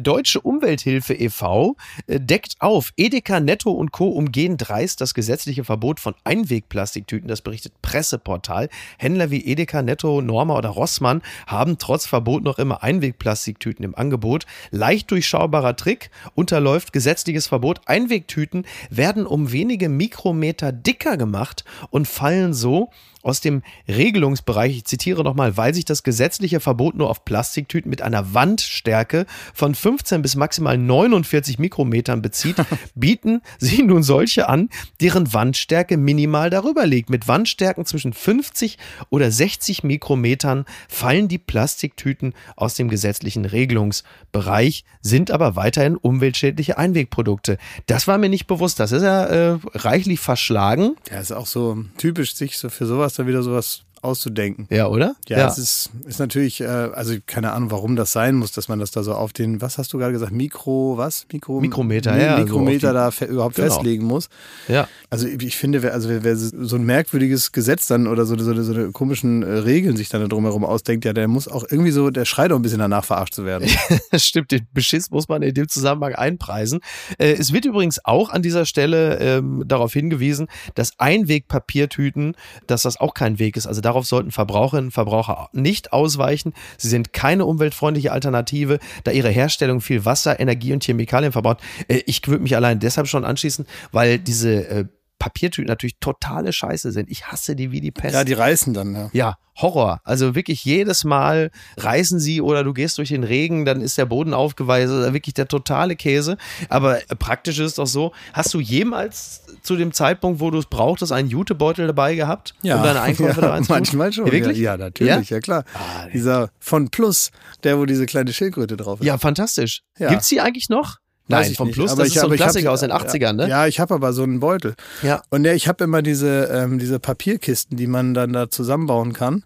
Deutsche 0.04 0.40
Umwelthilfe 0.42 1.14
e.V. 1.14 1.76
äh, 2.08 2.20
deckt 2.20 2.56
auf. 2.60 2.94
Edeka, 2.98 3.40
Netto 3.40 3.72
und 3.72 3.92
Co. 3.92 4.08
umgehen 4.08 4.58
dreist 4.58 5.02
das 5.02 5.14
gesetzliche 5.14 5.64
Verbot 5.64 6.00
von 6.00 6.16
Einwegplastiktüten. 6.24 7.28
Das 7.28 7.42
berichtet 7.42 7.74
Presseportal. 7.82 8.70
Händler 8.98 9.32
wie 9.32 9.46
Edeka, 9.46 9.82
Netto, 9.82 10.22
Norma 10.22 10.58
oder 10.58 10.70
Rossmann 10.70 11.22
haben 11.48 11.78
trotz 11.78 12.06
Verbot 12.06 12.44
noch 12.44 12.60
immer 12.60 12.84
Einwegplastiktüten 12.84 13.84
im 13.84 13.96
Angebot. 13.96 14.46
Leicht 14.72 15.12
durchschaubarer 15.12 15.76
Trick 15.76 16.12
unterläuft 16.36 16.94
gesetzliches 16.94 17.48
Verbot. 17.48 17.82
Einwegtüten 17.86 18.66
werden 18.90 19.26
um 19.26 19.52
wenige 19.52 19.90
Mikrometer 19.90 20.72
dicker 20.72 21.18
gemacht 21.18 21.66
und 21.90 22.08
fallen 22.08 22.54
so 22.54 22.90
aus 23.22 23.42
dem 23.42 23.64
Regelungsbereich, 23.88 24.78
ich 24.78 24.86
zitiere 24.86 25.24
nochmal, 25.24 25.58
weil 25.58 25.74
sich 25.74 25.86
das 25.86 26.04
gesetzliche 26.04 26.60
Verbot 26.60 26.96
nur 26.96 27.10
auf 27.10 27.26
Plastiktüten 27.26 27.90
mit 27.90 28.02
einer 28.02 28.34
Wandstärke 28.34 29.26
von 29.54 29.76
15 29.76 30.22
bis 30.22 30.36
maximal 30.36 30.78
49 30.78 31.60
Mikrometern 31.60 32.22
bezieht, 32.22 32.56
bieten 32.96 33.42
sie 33.58 33.84
nun 33.84 34.04
solche 34.04 34.48
an, 34.48 34.70
deren 35.02 35.34
Wandstärke 35.34 35.98
minimal 35.98 36.50
darüber 36.50 36.86
liegt. 36.86 37.10
Mit 37.10 37.28
Wandstärken 37.28 37.86
zwischen 37.86 38.14
50 38.14 38.78
oder 39.10 39.32
60 39.32 39.84
Mikrometern 39.84 40.66
fallen 40.88 41.28
die 41.28 41.38
Plastiktüten 41.38 42.34
aus 42.56 42.76
dem 42.76 42.90
gesetzlichen 42.90 43.46
Regelungsbereich, 43.46 44.86
sind 45.02 45.32
aber 45.32 45.56
weiterhin 45.56 45.98
umweltschädliche 45.98 46.78
Einwegprodukte. 46.78 47.58
Das 47.86 48.08
war 48.08 48.18
mir 48.18 48.30
nicht 48.30 48.48
bewusst. 48.48 48.80
Das 48.80 48.92
ist 48.92 49.04
ja 49.04 49.26
äh, 49.26 49.60
reichlich 49.74 50.20
verschlagen. 50.20 50.96
Ja, 51.12 51.20
ist 51.20 51.32
auch 51.32 51.48
so 51.48 51.84
typisch, 51.98 52.36
sich 52.36 52.58
so 52.58 52.70
für 52.70 52.86
sowas 52.86 53.09
dann 53.13 53.28
wieder 53.28 53.43
sowas 53.43 53.84
auszudenken. 54.02 54.68
Ja, 54.70 54.88
oder? 54.88 55.16
Ja, 55.28 55.48
es 55.48 55.58
ist, 55.58 55.90
ist 56.08 56.20
natürlich, 56.20 56.62
äh, 56.62 56.66
also 56.66 57.16
keine 57.26 57.52
Ahnung, 57.54 57.72
warum 57.72 57.96
das 57.96 58.12
sein 58.12 58.36
muss, 58.36 58.52
dass 58.52 58.68
man 58.68 58.80
das 58.80 58.92
da 58.92 59.04
so 59.04 59.14
auf 59.14 59.34
den, 59.34 59.62
was 59.62 59.78
hast 59.78 59.92
du 59.94 59.98
gerade 59.98 60.14
gesagt, 60.14 60.32
Mikro, 60.32 60.96
was? 60.98 61.26
Mikro, 61.32 61.60
Mikrometer, 61.60 62.14
Mi- 62.14 62.22
ja. 62.24 62.38
Mikrometer 62.38 63.08
auf 63.08 63.20
da 63.20 63.26
überhaupt 63.26 63.56
Genau. 63.56 63.68
festlegen 63.68 64.06
muss. 64.06 64.30
Ja. 64.68 64.88
Also 65.10 65.28
ich 65.28 65.58
finde, 65.58 65.82
wer, 65.84 65.94
also 65.94 66.10
wer, 66.10 66.24
wer 66.24 66.36
so 66.36 66.76
ein 66.76 66.84
merkwürdiges 66.84 67.52
Gesetz 67.52 67.88
dann 67.88 68.08
oder 68.08 68.26
so, 68.26 68.38
so, 68.38 68.54
so 68.64 68.74
eine 68.74 68.92
komischen 68.92 69.44
äh, 69.44 69.50
Regeln 69.60 69.98
sich 69.98 70.10
dann 70.10 70.22
da 70.22 70.28
drumherum 70.28 70.64
ausdenkt, 70.64 71.06
ja, 71.06 71.14
der 71.14 71.28
muss 71.28 71.48
auch 71.48 71.66
irgendwie 71.70 71.92
so, 71.92 72.10
der 72.10 72.26
schreit 72.26 72.52
auch 72.52 72.56
ein 72.58 72.62
bisschen 72.62 72.80
danach 72.80 73.06
verarscht 73.06 73.34
zu 73.34 73.46
werden. 73.46 73.68
Stimmt, 74.16 74.52
den 74.52 74.68
Beschiss 74.74 75.10
muss 75.12 75.28
man 75.28 75.42
in 75.42 75.54
dem 75.54 75.68
Zusammenhang 75.68 76.14
einpreisen. 76.16 76.80
Äh, 77.18 77.34
es 77.34 77.52
wird 77.54 77.66
übrigens 77.66 78.04
auch 78.06 78.30
an 78.30 78.42
dieser 78.42 78.66
Stelle 78.66 79.18
ähm, 79.20 79.64
darauf 79.68 79.94
hingewiesen, 79.94 80.48
dass 80.76 80.94
Einwegpapiertüten, 81.00 82.36
dass 82.68 82.84
das 82.84 83.00
auch 83.00 83.14
kein 83.14 83.40
Weg 83.40 83.58
ist. 83.58 83.68
Also 83.68 83.82
darauf 83.89 84.06
sollten 84.06 84.32
Verbraucherinnen 84.32 84.88
und 84.88 84.91
Verbraucher 84.91 85.49
nicht 85.52 85.93
ausweichen. 85.93 86.54
Sie 86.78 86.89
sind 86.89 87.12
keine 87.12 87.45
umweltfreundliche 87.45 88.12
Alternative, 88.12 88.80
da 89.04 89.12
ihre 89.12 89.30
Herstellung 89.30 89.82
viel 89.82 90.06
Wasser, 90.06 90.39
Energie 90.39 90.73
und 90.73 90.84
Chemikalien 90.84 91.32
verbraucht. 91.32 91.60
Äh, 91.88 92.02
ich 92.06 92.25
würde 92.28 92.43
mich 92.43 92.56
allein 92.56 92.80
deshalb 92.80 93.08
schon 93.08 93.25
anschließen, 93.25 93.65
weil 93.91 94.19
diese 94.19 94.67
äh, 94.67 94.86
Papiertüten 95.20 95.68
natürlich 95.68 95.98
totale 96.00 96.54
Scheiße 96.54 96.92
sind. 96.92 97.10
Ich 97.12 97.28
hasse 97.28 97.56
die 97.56 97.72
wie 97.72 97.82
die 97.82 97.92
Pest. 97.92 98.16
Ja, 98.16 98.24
die 98.24 98.34
reißen 98.34 98.74
dann, 98.74 98.96
ja. 98.96 99.10
Ja, 99.12 99.38
Horror. 99.58 100.00
Also 100.06 100.36
wirklich 100.36 100.64
jedes 100.64 101.04
Mal 101.04 101.52
reißen 101.78 102.20
sie 102.20 102.42
oder 102.42 102.64
du 102.64 102.74
gehst 102.74 102.98
durch 102.98 103.10
den 103.10 103.26
Regen, 103.26 103.66
dann 103.66 103.82
ist 103.82 103.98
der 103.98 104.06
Boden 104.06 104.34
aufgeweicht. 104.34 104.88
Also 104.90 105.14
wirklich 105.14 105.34
der 105.34 105.50
totale 105.50 105.98
Käse. 105.98 106.38
Aber 106.70 107.00
praktisch 107.20 107.60
ist 107.60 107.66
es 107.66 107.76
doch 107.76 107.86
so, 107.88 108.14
hast 108.32 108.54
du 108.54 108.62
jemals 108.62 109.44
zu 109.62 109.76
dem 109.76 109.92
Zeitpunkt, 109.92 110.40
wo 110.40 110.50
du 110.50 110.58
es 110.60 110.65
brauchtest, 110.65 111.12
einen 111.12 111.28
Jutebeutel 111.30 111.88
dabei 111.88 112.15
gehabt, 112.15 112.56
um 112.63 112.70
deine 112.70 113.02
Einkäufe 113.02 113.36
ja, 113.42 113.48
da 113.48 113.50
reinzutun? 113.52 113.76
manchmal 113.76 114.13
schon. 114.13 114.28
Ja, 114.28 114.32
wirklich? 114.32 114.58
Ja, 114.58 114.72
ja 114.72 114.78
natürlich, 114.78 115.30
Ja? 115.30 115.36
ja, 115.36 115.42
klar. 115.42 115.65
Ah. 115.74 116.08
Dieser 116.13 116.50
von 116.60 116.90
Plus, 116.90 117.32
der 117.65 117.78
wo 117.78 117.86
diese 117.86 118.06
kleine 118.06 118.32
Schildkröte 118.32 118.78
drauf 118.78 119.02
ist. 119.02 119.06
Ja, 119.06 119.17
fantastisch. 119.17 119.82
Ja. 119.98 120.10
Gibt's 120.10 120.30
die 120.30 120.40
eigentlich 120.40 120.70
noch? 120.70 120.98
Weiß 121.30 121.42
Nein, 121.46 121.52
ich 121.52 121.58
vom. 121.58 121.71
Plus, 121.71 121.92
Aber 121.92 122.02
das 122.04 122.10
ich- 122.10 122.15
ist 122.15 122.21
so 122.21 122.27
ein 122.27 122.32
hab 122.32 122.38
Klassiker 122.38 122.62
die- 122.63 122.67
aus 122.69 122.80
den 122.82 122.92
80ern, 122.92 123.34
ne? 123.34 123.48
Ja, 123.48 123.67
ich 123.67 123.80
habe 123.80 123.94
aber 123.94 124.13
so 124.13 124.23
einen 124.23 124.40
Beutel. 124.40 124.73
Ja. 125.04 125.21
Und 125.30 125.46
ja, 125.46 125.54
ich 125.54 125.67
habe 125.67 125.84
immer 125.84 126.02
diese, 126.02 126.46
ähm, 126.52 126.80
diese 126.80 127.00
Papierkisten, 127.00 127.77
die 127.77 127.88
man 127.88 128.13
dann 128.13 128.34
da 128.34 128.50
zusammenbauen 128.50 129.13
kann. 129.13 129.44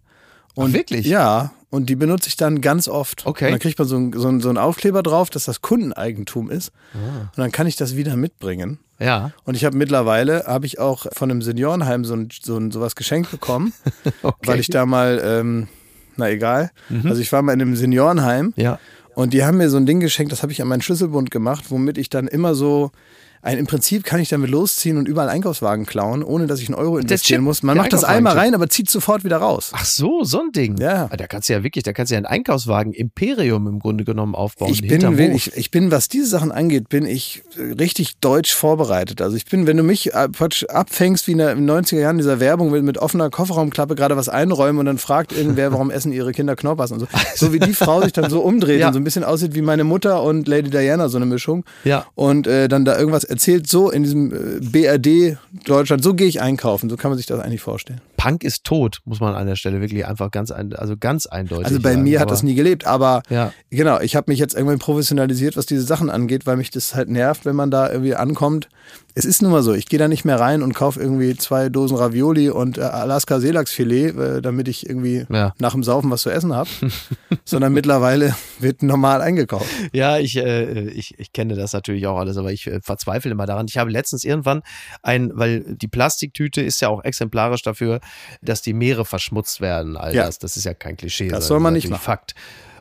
Und 0.56 0.74
wirklich? 0.74 1.06
Ja, 1.06 1.52
und 1.70 1.88
die 1.90 1.96
benutze 1.96 2.30
ich 2.30 2.38
dann 2.38 2.62
ganz 2.62 2.88
oft. 2.88 3.26
Okay. 3.26 3.46
Und 3.46 3.52
dann 3.52 3.60
kriegt 3.60 3.78
man 3.80 3.88
so, 3.88 3.98
ein, 3.98 4.14
so, 4.14 4.28
ein, 4.30 4.40
so 4.40 4.50
einen 4.50 4.58
Aufkleber 4.60 5.04
drauf, 5.04 5.30
dass 5.30 5.46
das 5.46 5.62
Kundeneigentum 5.62 6.50
ist. 6.52 6.72
Ah. 6.94 7.22
Und 7.36 7.38
dann 7.38 7.52
kann 7.52 7.68
ich 7.68 7.76
das 7.76 7.96
wieder 7.98 8.16
mitbringen. 8.16 8.80
Ja. 9.00 9.32
Und 9.44 9.56
ich 9.56 9.66
habe 9.66 9.76
mittlerweile, 9.76 10.44
habe 10.46 10.66
ich 10.68 10.80
auch 10.80 11.08
von 11.12 11.30
einem 11.32 11.42
Seniorenheim 11.42 12.06
so, 12.06 12.14
ein, 12.16 12.30
so 12.42 12.56
ein, 12.58 12.72
sowas 12.72 12.96
geschenkt 12.96 13.32
bekommen, 13.32 13.74
Okay. 14.22 14.48
weil 14.48 14.60
ich 14.60 14.70
da 14.70 14.86
mal, 14.86 15.20
ähm, 15.24 15.68
na 16.16 16.30
egal, 16.30 16.70
also 17.04 17.20
ich 17.20 17.32
war 17.34 17.42
mal 17.42 17.54
in 17.54 17.62
einem 17.62 17.76
Seniorenheim 17.76 18.54
Ja. 18.56 18.78
Und 19.16 19.34
die 19.34 19.44
haben 19.44 19.58
mir 19.58 19.70
so 19.70 19.78
ein 19.78 19.86
Ding 19.86 20.00
geschenkt, 20.00 20.32
das 20.32 20.42
habe 20.42 20.52
ich 20.52 20.62
an 20.62 20.68
meinen 20.68 20.82
Schlüsselbund 20.82 21.32
gemacht, 21.32 21.66
womit 21.70 21.98
ich 21.98 22.10
dann 22.10 22.28
immer 22.28 22.56
so, 22.56 22.92
ein, 23.44 23.58
im 23.58 23.68
Prinzip 23.68 24.06
kann 24.06 24.20
ich 24.22 24.30
damit 24.30 24.50
losziehen 24.50 24.98
und 24.98 25.08
überall 25.08 25.28
Einkaufswagen 25.30 25.86
klauen, 25.86 26.24
ohne 26.24 26.48
dass 26.48 26.62
ich 26.62 26.70
einen 26.70 26.76
Euro 26.76 26.98
investieren 26.98 27.40
Chip, 27.42 27.46
muss. 27.46 27.62
Man 27.62 27.76
macht 27.78 27.92
das 27.92 28.04
einmal 28.06 28.38
rein, 28.38 28.56
aber 28.56 28.70
zieht 28.70 28.90
sofort 28.90 29.26
wieder 29.26 29.38
raus. 29.38 29.72
Ach 29.74 29.84
so, 29.84 30.24
so 30.24 30.40
ein 30.40 30.52
Ding. 30.54 30.78
Ja. 30.78 31.10
Da 31.10 31.28
kannst 31.28 31.50
du 31.50 31.54
ja 31.54 31.64
wirklich, 31.64 31.84
da 31.84 31.92
kannst 31.92 32.12
du 32.12 32.16
ja 32.16 32.20
ein 32.22 32.26
Einkaufswagen 32.26 32.94
Imperium 32.94 33.68
im 33.68 33.80
Grunde 33.80 34.06
genommen 34.06 34.34
aufbauen. 34.34 34.72
Ich 34.72 34.88
bin, 34.88 35.34
ich, 35.34 35.56
ich 35.58 35.72
bin, 35.72 35.92
was 35.92 36.08
diese 36.08 36.28
Sachen 36.28 36.52
angeht, 36.52 36.88
bin 36.88 37.06
ich 37.06 37.44
richtig 37.58 38.18
deutsch 38.20 38.54
vorbereitet. 38.54 39.22
Also 39.22 39.36
ich 39.36 39.46
bin, 39.46 39.68
wenn 39.68 39.76
du 39.78 39.84
mich 39.84 40.14
äh, 40.14 40.30
abfängst 40.70 41.28
wie 41.28 41.34
in 41.34 41.40
den 41.40 41.70
90er 41.70 42.00
Jahren 42.00 42.18
dieser 42.18 42.40
Werbung 42.40 42.72
mit, 42.72 42.84
mit 42.84 42.98
offener 42.98 43.30
Kofferraumklappe 43.30 43.96
gerade 43.96 44.16
was 44.16 44.30
einräumen 44.30 44.80
und 44.80 44.86
dann 44.86 44.98
fragt 44.98 45.34
irgendwer, 45.34 45.74
warum 45.74 45.92
essen 45.92 46.14
ihre 46.14 46.32
Kinder 46.32 46.56
Knoppers 46.56 46.92
und 46.92 47.00
so. 47.02 47.08
So 47.36 47.52
wie 47.52 47.60
die 47.60 47.74
Frau 47.74 48.02
sich 48.02 48.14
dann 48.14 48.30
so 48.30 48.42
umdreht 48.42 48.80
Ja. 48.80 48.88
und 48.88 48.94
so 48.94 49.00
ein 49.00 49.04
bisschen 49.04 49.24
aussieht 49.24 49.54
wie 49.56 49.62
meine 49.62 49.84
Mutter 49.84 50.24
und 50.24 50.48
Lady 50.48 50.70
Diana, 50.70 51.10
so 51.10 51.18
eine 51.18 51.26
Mischung. 51.26 51.66
Ja. 51.84 52.06
Und 52.16 52.48
äh, 52.48 52.68
dann 52.70 52.86
da 52.86 52.98
irgendwas 52.98 53.24
erzählt, 53.34 53.68
so 53.68 53.90
in 53.92 54.04
diesem 54.04 54.32
äh, 54.34 54.60
BRD 54.62 55.38
Deutschland, 55.66 56.04
so 56.04 56.14
gehe 56.14 56.28
ich 56.28 56.42
einkaufen. 56.42 56.90
So 56.90 56.98
kann 56.98 57.12
man 57.12 57.18
sich 57.18 57.26
das 57.28 57.40
eigentlich 57.40 57.62
vorstellen. 57.62 58.02
Punk 58.18 58.44
ist 58.44 58.64
tot, 58.64 59.00
muss 59.06 59.20
man 59.20 59.36
an 59.36 59.48
der 59.48 59.56
Stelle 59.56 59.82
wirklich 59.82 60.06
einfach 60.06 60.32
ganz, 60.32 60.50
ein, 60.52 60.74
also 60.74 60.96
ganz 60.98 61.26
eindeutig 61.26 61.66
Also 61.66 61.80
bei 61.82 61.92
sagen. 61.92 62.04
mir 62.04 62.20
hat 62.20 62.32
das 62.32 62.42
nie 62.44 62.56
gelebt, 62.56 62.86
aber 62.88 63.22
Ja. 63.30 63.52
genau, 63.70 64.00
ich 64.00 64.16
habe 64.16 64.32
mich 64.32 64.40
jetzt 64.40 64.56
irgendwann 64.56 64.80
professionalisiert, 64.80 65.58
was 65.58 65.66
diese 65.66 65.82
Sachen 65.84 66.10
angeht, 66.10 66.46
weil 66.46 66.56
mich 66.58 66.72
das 66.72 66.96
halt 66.96 67.10
nervt, 67.10 67.46
wenn 67.46 67.56
man 67.56 67.70
da 67.72 67.92
irgendwie 67.92 68.16
ankommt. 68.16 68.70
Es 69.16 69.26
ist 69.26 69.42
nun 69.44 69.52
mal 69.52 69.62
so, 69.62 69.74
ich 69.74 69.86
gehe 69.86 70.00
da 70.00 70.08
nicht 70.08 70.26
mehr 70.26 70.40
rein 70.40 70.64
und 70.64 70.74
kaufe 70.74 71.00
irgendwie 71.00 71.36
zwei 71.38 71.70
Dosen 71.70 71.98
Ravioli 71.98 72.50
und 72.50 72.78
äh, 72.78 72.82
Alaska 72.82 73.40
Seelachsfilet, 73.40 74.18
äh, 74.18 74.42
damit 74.42 74.68
ich 74.68 74.90
irgendwie 74.90 75.26
Ja. 75.30 75.54
nach 75.60 75.74
dem 75.74 75.84
Saufen 75.84 76.10
was 76.10 76.22
zu 76.24 76.30
essen 76.32 76.54
habe, 76.56 76.70
sondern 77.46 77.74
mittlerweile 77.74 78.36
wird 78.60 78.82
normal 78.82 79.22
eingekauft. 79.22 79.68
Ja, 79.92 80.18
ich, 80.18 80.36
äh, 80.38 80.90
ich, 80.90 81.20
ich 81.20 81.32
kenne 81.32 81.56
das 81.56 81.74
natürlich 81.74 82.08
auch 82.08 82.18
alles, 82.18 82.38
aber 82.38 82.52
ich 82.52 82.66
äh, 82.68 82.80
verzweifle 82.82 83.32
immer 83.32 83.46
daran. 83.46 83.68
Ich 83.70 83.78
habe 83.78 83.92
letztens 83.92 84.24
irgendwann 84.24 84.64
ein, 85.04 85.32
weil 85.34 85.62
die 85.76 85.88
Plastiktüte 85.88 86.62
ist 86.62 86.82
ja 86.82 86.90
auch 86.90 87.04
exemplarisch 87.04 87.62
dafür, 87.62 88.00
dass 88.42 88.62
die 88.64 88.74
Meere 88.74 89.06
verschmutzt 89.06 89.62
werden. 89.62 89.96
All 89.98 90.16
Ja. 90.16 90.26
das, 90.26 90.40
das 90.40 90.58
ist 90.58 90.64
ja 90.64 90.74
kein 90.74 90.98
Klischee. 90.98 91.28
Das 91.28 91.48
sondern 91.48 91.48
soll 91.48 91.60
man 91.60 91.74
nicht 91.74 91.90
machen. 91.90 92.02
Fakt. 92.02 92.34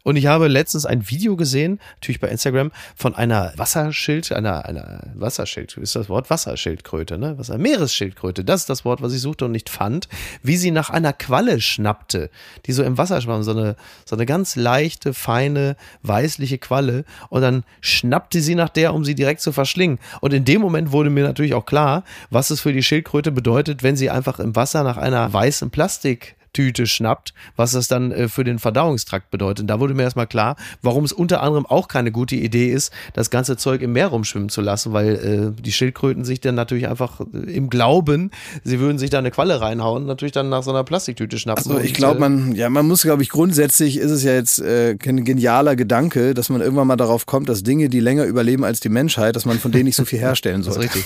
Und 0.03 0.17
ich 0.17 0.27
habe 0.27 0.49
letztens 0.49 0.87
ein 0.87 1.09
Video 1.09 1.37
gesehen, 1.37 1.81
natürlich 1.97 2.21
bei 2.21 2.29
Instagram, 2.29 2.73
von 2.97 3.15
einer 3.15 3.53
Wasserschild, 3.57 4.33
einer, 4.33 4.65
einer 4.65 5.13
Wasserschild, 5.15 5.77
ist 5.77 5.95
das 5.95 6.09
Wort 6.09 6.31
Wasserschildkröte, 6.31 7.19
ne? 7.19 7.39
Wasser, 7.39 7.59
Meeresschildkröte, 7.59 8.45
das 8.45 8.63
ist 8.63 8.71
das 8.71 8.85
Wort, 8.85 9.01
was 9.03 9.13
ich 9.13 9.21
suchte 9.21 9.45
und 9.45 9.53
nicht 9.53 9.69
fand, 9.69 10.09
wie 10.43 10.57
sie 10.57 10.71
nach 10.71 10.91
einer 10.91 11.13
Qualle 11.13 11.61
schnappte, 11.61 12.31
die 12.67 12.73
so 12.73 12.83
im 12.83 12.99
Wasser 12.99 13.21
schwamm, 13.21 13.43
so 13.43 13.53
eine, 13.53 13.77
so 14.05 14.17
eine 14.17 14.27
ganz 14.27 14.57
leichte, 14.57 15.15
feine, 15.15 15.77
weißliche 16.03 16.59
Qualle 16.59 17.05
und 17.29 17.43
dann 17.43 17.65
schnappte 17.81 18.41
sie 18.41 18.55
nach 18.55 18.69
der, 18.69 18.95
um 18.95 19.05
sie 19.05 19.15
direkt 19.15 19.41
zu 19.41 19.53
verschlingen. 19.53 19.99
Und 20.21 20.33
in 20.33 20.45
dem 20.45 20.61
Moment 20.61 20.93
wurde 20.93 21.11
mir 21.11 21.25
natürlich 21.25 21.55
auch 21.55 21.67
klar, 21.67 22.05
was 22.31 22.51
es 22.51 22.61
für 22.61 22.73
die 22.73 22.83
Schildkröte 22.83 23.31
bedeutet, 23.31 23.83
wenn 23.83 23.97
sie 23.97 24.11
einfach 24.11 24.41
im 24.41 24.57
Wasser 24.57 24.83
nach 24.83 24.97
einer 24.97 25.33
weißen 25.33 25.71
Plastik 25.71 26.37
Tüte 26.53 26.87
schnappt, 26.87 27.35
was 27.57 27.73
das 27.73 27.89
dann 27.89 28.13
äh, 28.13 28.29
für 28.29 28.45
den 28.45 28.59
Verdauungstrakt 28.59 29.31
bedeutet. 29.31 29.69
Da 29.69 29.81
wurde 29.81 29.95
mir 29.95 30.03
erstmal 30.03 30.27
klar, 30.27 30.57
warum 30.83 31.05
es 31.05 31.13
unter 31.13 31.43
anderem 31.43 31.67
auch 31.67 31.89
keine 31.89 32.13
gute 32.13 32.37
Idee 32.37 32.71
ist, 32.71 32.93
das 33.15 33.31
ganze 33.31 33.57
Zeug 33.57 33.83
im 33.83 33.93
Meer 33.93 34.09
rumschwimmen 34.09 34.49
zu 34.49 34.61
lassen, 34.61 34.93
weil 34.93 35.55
äh, 35.57 35.63
die 35.63 35.73
Schildkröten 35.73 36.25
sich 36.25 36.41
dann 36.41 36.55
natürlich 36.55 36.89
einfach 36.89 37.21
äh, 37.21 37.51
im 37.53 37.71
Glauben, 37.71 38.31
sie 38.65 38.81
würden 38.81 38.99
sich 38.99 39.11
da 39.11 39.19
eine 39.19 39.31
Qualle 39.31 39.61
reinhauen, 39.61 40.07
natürlich 40.07 40.33
dann 40.33 40.49
nach 40.49 40.63
so 40.63 40.71
einer 40.71 40.85
Plastiktüte 40.85 41.39
schnappen. 41.39 41.73
Also 41.73 41.83
ich 41.83 41.95
glaube, 41.95 42.17
äh, 42.17 42.21
man, 42.21 42.55
ja, 42.55 42.69
man 42.71 42.87
muss, 42.87 43.03
glaube 43.03 43.23
ich, 43.23 43.31
grundsätzlich 43.31 43.97
ist 43.97 44.11
es 44.11 44.23
ja 44.23 44.33
jetzt 44.33 44.61
äh, 44.61 44.97
kein 44.97 45.25
genialer 45.25 45.77
Gedanke, 45.77 46.35
dass 46.35 46.49
man 46.49 46.61
irgendwann 46.61 46.87
mal 46.87 46.97
darauf 46.97 47.27
kommt, 47.27 47.49
dass 47.49 47.63
Dinge, 47.63 47.89
die 47.89 48.01
länger 48.01 48.25
überleben 48.25 48.65
als 48.65 48.81
die 48.81 48.89
Menschheit, 48.89 49.37
dass 49.37 49.45
man 49.45 49.59
von 49.59 49.73
denen 49.73 49.85
nicht 49.85 49.97
so 49.97 50.05
viel 50.05 50.19
herstellen 50.19 50.63
Das 50.63 50.75
soll. 50.75 50.85
ist 50.85 50.97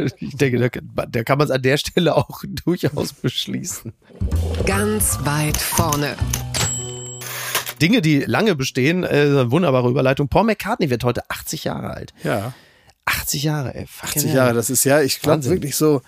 richtig. 0.00 0.22
ich 0.28 0.36
denke, 0.36 0.70
da, 0.70 1.06
da 1.06 1.24
kann 1.24 1.38
man 1.38 1.46
es 1.46 1.50
an 1.50 1.62
der 1.62 1.76
Stelle 1.76 2.16
auch 2.16 2.42
durchaus 2.64 3.12
beschließen. 3.12 3.92
Ganz 4.66 5.18
weit 5.24 5.56
vorne. 5.56 6.16
Dinge, 7.80 8.02
die 8.02 8.20
lange 8.20 8.54
bestehen, 8.54 9.04
äh, 9.04 9.50
wunderbare 9.50 9.88
Überleitung. 9.88 10.28
Paul 10.28 10.44
McCartney 10.44 10.90
wird 10.90 11.02
heute 11.04 11.22
80 11.28 11.64
Jahre 11.64 11.90
alt. 11.90 12.12
Ja. 12.22 12.52
80 13.06 13.42
Jahre, 13.42 13.74
ey. 13.74 13.86
fucking 13.86 14.08
80 14.22 14.24
hell. 14.30 14.36
Jahre, 14.36 14.54
das 14.54 14.70
ist 14.70 14.84
ja, 14.84 15.00
ich 15.00 15.20
glaube 15.20 15.44
wirklich 15.46 15.76
so 15.76 16.02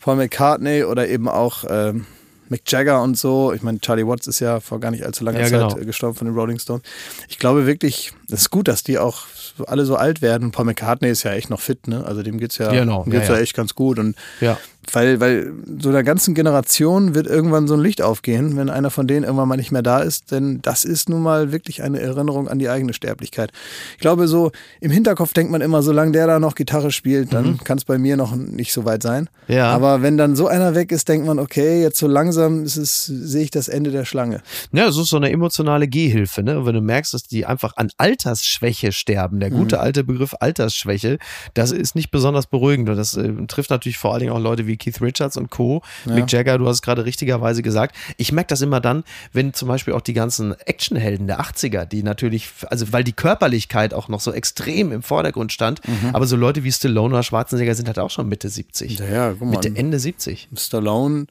Paul 0.00 0.16
McCartney 0.16 0.84
oder 0.84 1.08
eben 1.08 1.28
auch 1.28 1.64
ähm, 1.68 2.06
Mick 2.48 2.62
Jagger 2.66 3.02
und 3.02 3.18
so. 3.18 3.52
Ich 3.52 3.62
meine, 3.62 3.80
Charlie 3.80 4.06
Watts 4.06 4.26
ist 4.26 4.40
ja 4.40 4.60
vor 4.60 4.80
gar 4.80 4.90
nicht 4.90 5.04
allzu 5.04 5.24
langer 5.24 5.40
Ja, 5.40 5.46
Zeit 5.46 5.74
genau. 5.74 5.74
gestorben 5.86 6.16
von 6.16 6.26
den 6.26 6.34
Rolling 6.36 6.58
Stones. 6.58 6.82
Ich 7.28 7.38
glaube 7.38 7.66
wirklich, 7.66 8.12
es 8.32 8.42
ist 8.42 8.50
gut, 8.50 8.68
dass 8.68 8.82
die 8.82 8.98
auch 8.98 9.22
so, 9.56 9.64
alle 9.66 9.84
so 9.84 9.96
alt 9.96 10.22
werden. 10.22 10.50
Paul 10.50 10.64
McCartney 10.66 11.08
ist 11.10 11.22
ja 11.22 11.32
echt 11.32 11.50
noch 11.50 11.60
fit, 11.60 11.86
ne? 11.88 12.04
Also 12.06 12.22
dem 12.22 12.38
geht's 12.38 12.58
ja, 12.58 12.70
Genau, 12.70 13.02
dem 13.04 13.12
geht's 13.12 13.26
ja, 13.28 13.34
ja, 13.34 13.38
ja. 13.38 13.42
echt 13.42 13.54
ganz 13.54 13.74
gut 13.74 13.98
und 13.98 14.16
Ja. 14.40 14.58
weil, 14.92 15.20
weil 15.20 15.52
so 15.80 15.88
einer 15.90 16.02
ganzen 16.02 16.34
Generation 16.34 17.14
wird 17.14 17.26
irgendwann 17.26 17.68
so 17.68 17.74
ein 17.74 17.80
Licht 17.80 18.02
aufgehen, 18.02 18.56
wenn 18.56 18.70
einer 18.70 18.90
von 18.90 19.06
denen 19.06 19.24
irgendwann 19.24 19.48
mal 19.48 19.56
nicht 19.56 19.72
mehr 19.72 19.82
da 19.82 20.00
ist, 20.00 20.30
denn 20.30 20.60
das 20.62 20.84
ist 20.84 21.08
nun 21.08 21.22
mal 21.22 21.52
wirklich 21.52 21.82
eine 21.82 22.00
Erinnerung 22.00 22.48
an 22.48 22.58
die 22.58 22.68
eigene 22.68 22.92
Sterblichkeit. 22.92 23.50
Ich 23.94 23.98
glaube, 24.00 24.26
so 24.28 24.50
im 24.80 24.90
Hinterkopf 24.90 25.32
denkt 25.32 25.52
man 25.52 25.60
immer, 25.60 25.82
solange 25.82 26.12
der 26.12 26.26
da 26.26 26.38
noch 26.40 26.54
Gitarre 26.54 26.90
spielt, 26.92 27.32
dann 27.32 27.58
kann 27.58 27.78
es 27.78 27.84
bei 27.84 27.98
mir 27.98 28.16
noch 28.16 28.34
nicht 28.34 28.72
so 28.72 28.84
weit 28.84 29.02
sein. 29.02 29.28
Mhm. 29.48 29.54
Ja. 29.54 29.70
Aber 29.70 30.02
wenn 30.02 30.16
dann 30.16 30.36
so 30.36 30.46
einer 30.46 30.74
weg 30.74 30.92
ist, 30.92 31.08
denkt 31.08 31.26
man, 31.26 31.38
okay, 31.38 31.82
jetzt 31.82 31.98
so 31.98 32.06
langsam 32.06 32.64
ist 32.64 32.76
es, 32.76 33.04
sehe 33.06 33.42
ich 33.42 33.50
das 33.50 33.68
Ende 33.68 33.90
der 33.90 34.04
Schlange. 34.04 34.42
Ja, 34.72 34.86
es 34.88 34.96
ist 34.96 35.08
so 35.08 35.16
eine 35.16 35.30
emotionale 35.30 35.88
Gehhilfe, 35.88 36.42
ne? 36.42 36.58
Und 36.58 36.66
wenn 36.66 36.74
du 36.74 36.80
merkst, 36.80 37.12
dass 37.14 37.24
die 37.24 37.44
einfach 37.46 37.76
an 37.76 37.90
Altersschwäche 38.26 38.92
sterben, 38.92 39.40
der 39.40 39.50
gute 39.50 39.80
alte 39.80 40.04
Begriff 40.04 40.34
Altersschwäche, 40.38 41.18
das 41.54 41.72
ist 41.72 41.94
nicht 41.94 42.10
besonders 42.10 42.46
beruhigend. 42.46 42.88
Und 42.88 42.96
das 42.96 43.16
äh, 43.16 43.32
trifft 43.46 43.70
natürlich 43.70 43.98
vor 43.98 44.12
allen 44.12 44.20
Dingen 44.20 44.32
auch 44.32 44.40
Leute 44.40 44.66
wie 44.66 44.76
Keith 44.76 45.00
Richards 45.00 45.36
und 45.36 45.50
Co. 45.50 45.82
Ja. 46.06 46.14
Mick 46.14 46.30
Jagger, 46.30 46.58
du 46.58 46.66
hast 46.66 46.76
es 46.76 46.82
gerade 46.82 47.04
richtigerweise 47.04 47.62
gesagt. 47.62 47.96
Ich 48.16 48.32
merke 48.32 48.48
das 48.48 48.60
immer 48.60 48.80
dann, 48.80 49.04
wenn 49.32 49.54
zum 49.54 49.68
Beispiel 49.68 49.94
auch 49.94 50.00
die 50.00 50.12
ganzen 50.12 50.54
Actionhelden 50.60 51.26
der 51.26 51.40
80er, 51.40 51.84
die 51.84 52.02
natürlich, 52.02 52.48
also 52.68 52.92
weil 52.92 53.04
die 53.04 53.12
Körperlichkeit 53.12 53.94
auch 53.94 54.08
noch 54.08 54.20
so 54.20 54.32
extrem 54.32 54.92
im 54.92 55.02
Vordergrund 55.02 55.52
stand, 55.52 55.86
mhm. 55.86 56.10
aber 56.12 56.26
so 56.26 56.36
Leute 56.36 56.64
wie 56.64 56.72
Stallone 56.72 57.14
oder 57.14 57.22
Schwarzenegger 57.22 57.74
sind 57.74 57.86
halt 57.86 57.98
auch 57.98 58.10
schon 58.10 58.28
Mitte 58.28 58.48
70. 58.48 58.98
Ja. 58.98 59.34
Mitte, 59.40 59.72
Ende 59.74 59.98
70. 59.98 60.48
Stallone 60.56 61.26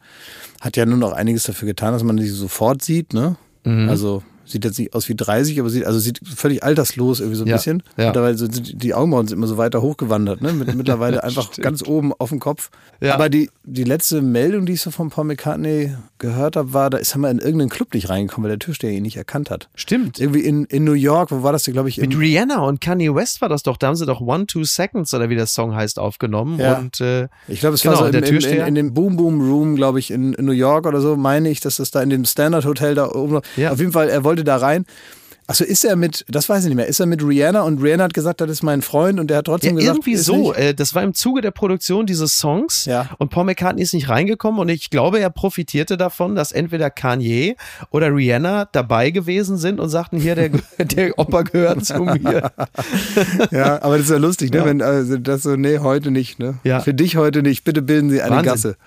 hat 0.62 0.78
ja 0.78 0.86
nur 0.86 0.98
noch 0.98 1.14
einiges 1.14 1.44
dafür 1.44 1.68
getan, 1.68 1.94
dass 1.94 2.04
man 2.04 2.18
sie 2.18 2.28
sofort 2.28 2.84
sieht, 2.84 3.14
ne? 3.14 3.38
Mhm. 3.64 3.90
Also 3.90 4.24
sieht 4.50 4.66
jetzt 4.66 4.80
nicht 4.80 4.94
aus 4.94 5.08
wie 5.10 5.16
30, 5.16 5.60
aber 5.60 5.70
sieht, 5.70 5.86
also 5.86 6.00
sieht 6.00 6.20
völlig 6.24 6.64
alterslos 6.64 7.20
irgendwie 7.20 7.38
so 7.38 7.44
ein 7.44 7.48
ja, 7.48 7.56
bisschen. 7.56 7.84
Ja. 7.98 8.08
Mittlerweile 8.08 8.38
sind 8.38 8.84
die 8.84 8.94
Augenbrauen 8.94 9.28
sind 9.28 9.38
immer 9.38 9.48
so 9.48 9.58
weiter 9.58 9.82
hochgewandert, 9.82 10.42
ne? 10.42 10.54
Mit, 10.54 10.76
mittlerweile 10.76 11.24
einfach 11.24 11.52
ganz 11.58 11.84
oben 11.86 12.14
auf 12.14 12.30
dem 12.30 12.40
Kopf. 12.40 12.70
Ja. 13.02 13.14
Aber 13.14 13.30
die, 13.30 13.50
die 13.64 13.84
letzte 13.84 14.22
Meldung, 14.22 14.66
die 14.66 14.74
ich 14.74 14.82
so 14.82 14.92
von 14.92 15.10
Paul 15.10 15.26
McCartney 15.26 15.96
gehört 16.18 16.56
habe, 16.56 16.74
war, 16.74 16.90
da 16.90 16.98
ist 16.98 17.16
er 17.16 17.20
mal 17.20 17.32
in 17.32 17.40
irgendeinen 17.40 17.70
Club 17.70 17.94
nicht 17.94 18.10
reingekommen, 18.10 18.50
weil 18.50 18.58
der 18.58 18.60
Türsteher 18.60 18.92
ihn 18.92 19.04
nicht 19.04 19.18
erkannt 19.18 19.50
hat. 19.50 19.70
Stimmt. 19.76 20.20
Irgendwie 20.20 20.42
in, 20.42 20.66
in 20.66 20.84
New 20.84 20.94
York, 20.94 21.32
wo 21.32 21.44
war 21.44 21.52
das 21.52 21.64
denn, 21.64 21.74
glaube 21.74 21.90
ich? 21.90 21.98
Mit 21.98 22.18
Rihanna 22.18 22.60
und 22.60 22.82
Kanye 22.82 23.14
West 23.16 23.42
war 23.42 23.50
das 23.50 23.64
doch, 23.64 23.78
da 23.78 23.88
haben 23.88 23.96
sie 23.96 24.06
doch 24.06 24.22
One, 24.22 24.48
Two 24.48 24.64
Seconds 24.64 25.14
oder 25.14 25.30
wie 25.30 25.36
der 25.36 25.48
Song 25.48 25.76
heißt 25.76 26.00
aufgenommen. 26.00 26.60
Ja. 26.60 26.78
Und, 26.78 27.00
äh, 27.00 27.28
ich 27.48 27.60
glaube, 27.60 27.76
es 27.76 27.82
genau, 27.82 27.94
war 27.94 28.00
so 28.00 28.06
im, 28.06 28.12
der. 28.12 28.28
In, 28.28 28.38
in, 28.38 28.68
in, 28.68 28.76
dem 28.76 28.94
Boom 28.94 29.16
Boom 29.16 29.42
Room, 29.42 29.76
glaube 29.76 30.00
ich, 30.00 30.12
in, 30.12 30.34
in 30.34 30.46
New 30.46 30.52
York 30.52 30.86
oder 30.86 31.02
so, 31.02 31.16
meine 31.16 31.50
ich, 31.50 31.60
dass 31.60 31.78
das 31.78 31.92
da 31.92 32.02
in 32.02 32.10
dem 32.10 32.26
Standard 32.26 32.66
Hotel 32.66 32.96
da 32.96 33.10
oben. 33.12 33.42
Ja. 33.56 33.72
Auf 33.72 33.80
jeden 33.80 33.92
Fall, 33.92 34.10
er 34.10 34.24
wollte 34.24 34.39
da 34.44 34.58
rein. 34.58 34.86
Achso, 35.50 35.64
ist 35.64 35.84
er 35.84 35.96
mit, 35.96 36.26
das 36.28 36.48
weiß 36.48 36.60
ich 36.62 36.68
nicht 36.68 36.76
mehr, 36.76 36.86
ist 36.86 37.00
er 37.00 37.08
mit 37.08 37.24
Rihanna 37.24 37.64
und 37.64 37.82
Rihanna 37.82 38.04
hat 38.04 38.14
gesagt, 38.14 38.40
das 38.40 38.52
ist 38.52 38.62
mein 38.62 38.84
Freund 38.84 39.20
und 39.20 39.32
der 39.32 39.38
hat 39.38 39.46
trotzdem 39.46 39.80
ja, 39.80 39.94
gesagt. 39.94 39.98
Irgendwie 39.98 40.16
so. 40.16 40.54
Äh, 40.54 40.76
das 40.76 40.94
war 40.94 41.02
im 41.02 41.16
Zuge 41.16 41.42
der 41.42 41.50
Produktion 41.50 42.06
dieses 42.06 42.38
Songs 42.38 42.86
ja. 42.86 43.10
und 43.18 43.32
Paul 43.32 43.46
McCartney 43.46 43.82
ist 43.82 43.96
nicht 43.96 44.10
reingekommen 44.10 44.60
und 44.62 44.70
ich 44.70 44.92
glaube, 44.92 45.20
er 45.20 45.32
profitierte 45.32 45.98
davon, 45.98 46.36
dass 46.36 46.52
entweder 46.52 46.92
Kanye 46.92 47.56
oder 47.90 48.14
Rihanna 48.16 48.66
dabei 48.72 49.10
gewesen 49.10 49.58
sind 49.58 49.80
und 49.80 49.90
sagten, 49.90 50.20
hier, 50.20 50.36
der, 50.36 50.50
der 50.78 51.18
Opa 51.18 51.42
gehört 51.42 51.84
zu 51.84 52.04
mir. 52.04 52.52
ja, 53.50 53.82
aber 53.82 53.98
das 53.98 54.06
ist 54.06 54.12
ja 54.12 54.18
lustig, 54.18 54.52
ne? 54.52 54.60
Ja. 54.60 54.66
Wenn, 54.66 54.84
also 54.84 55.18
das 55.18 55.42
so, 55.42 55.56
nee, 55.56 55.80
heute 55.80 56.12
nicht, 56.12 56.38
ne? 56.38 56.60
Ja. 56.64 56.80
Für 56.80 56.94
dich 56.94 57.18
heute 57.18 57.42
nicht, 57.42 57.64
bitte 57.64 57.82
bilden 57.82 58.12
Sie 58.12 58.22
eine 58.22 58.36
Wahnsinn. 58.36 58.52
Gasse 58.52 58.78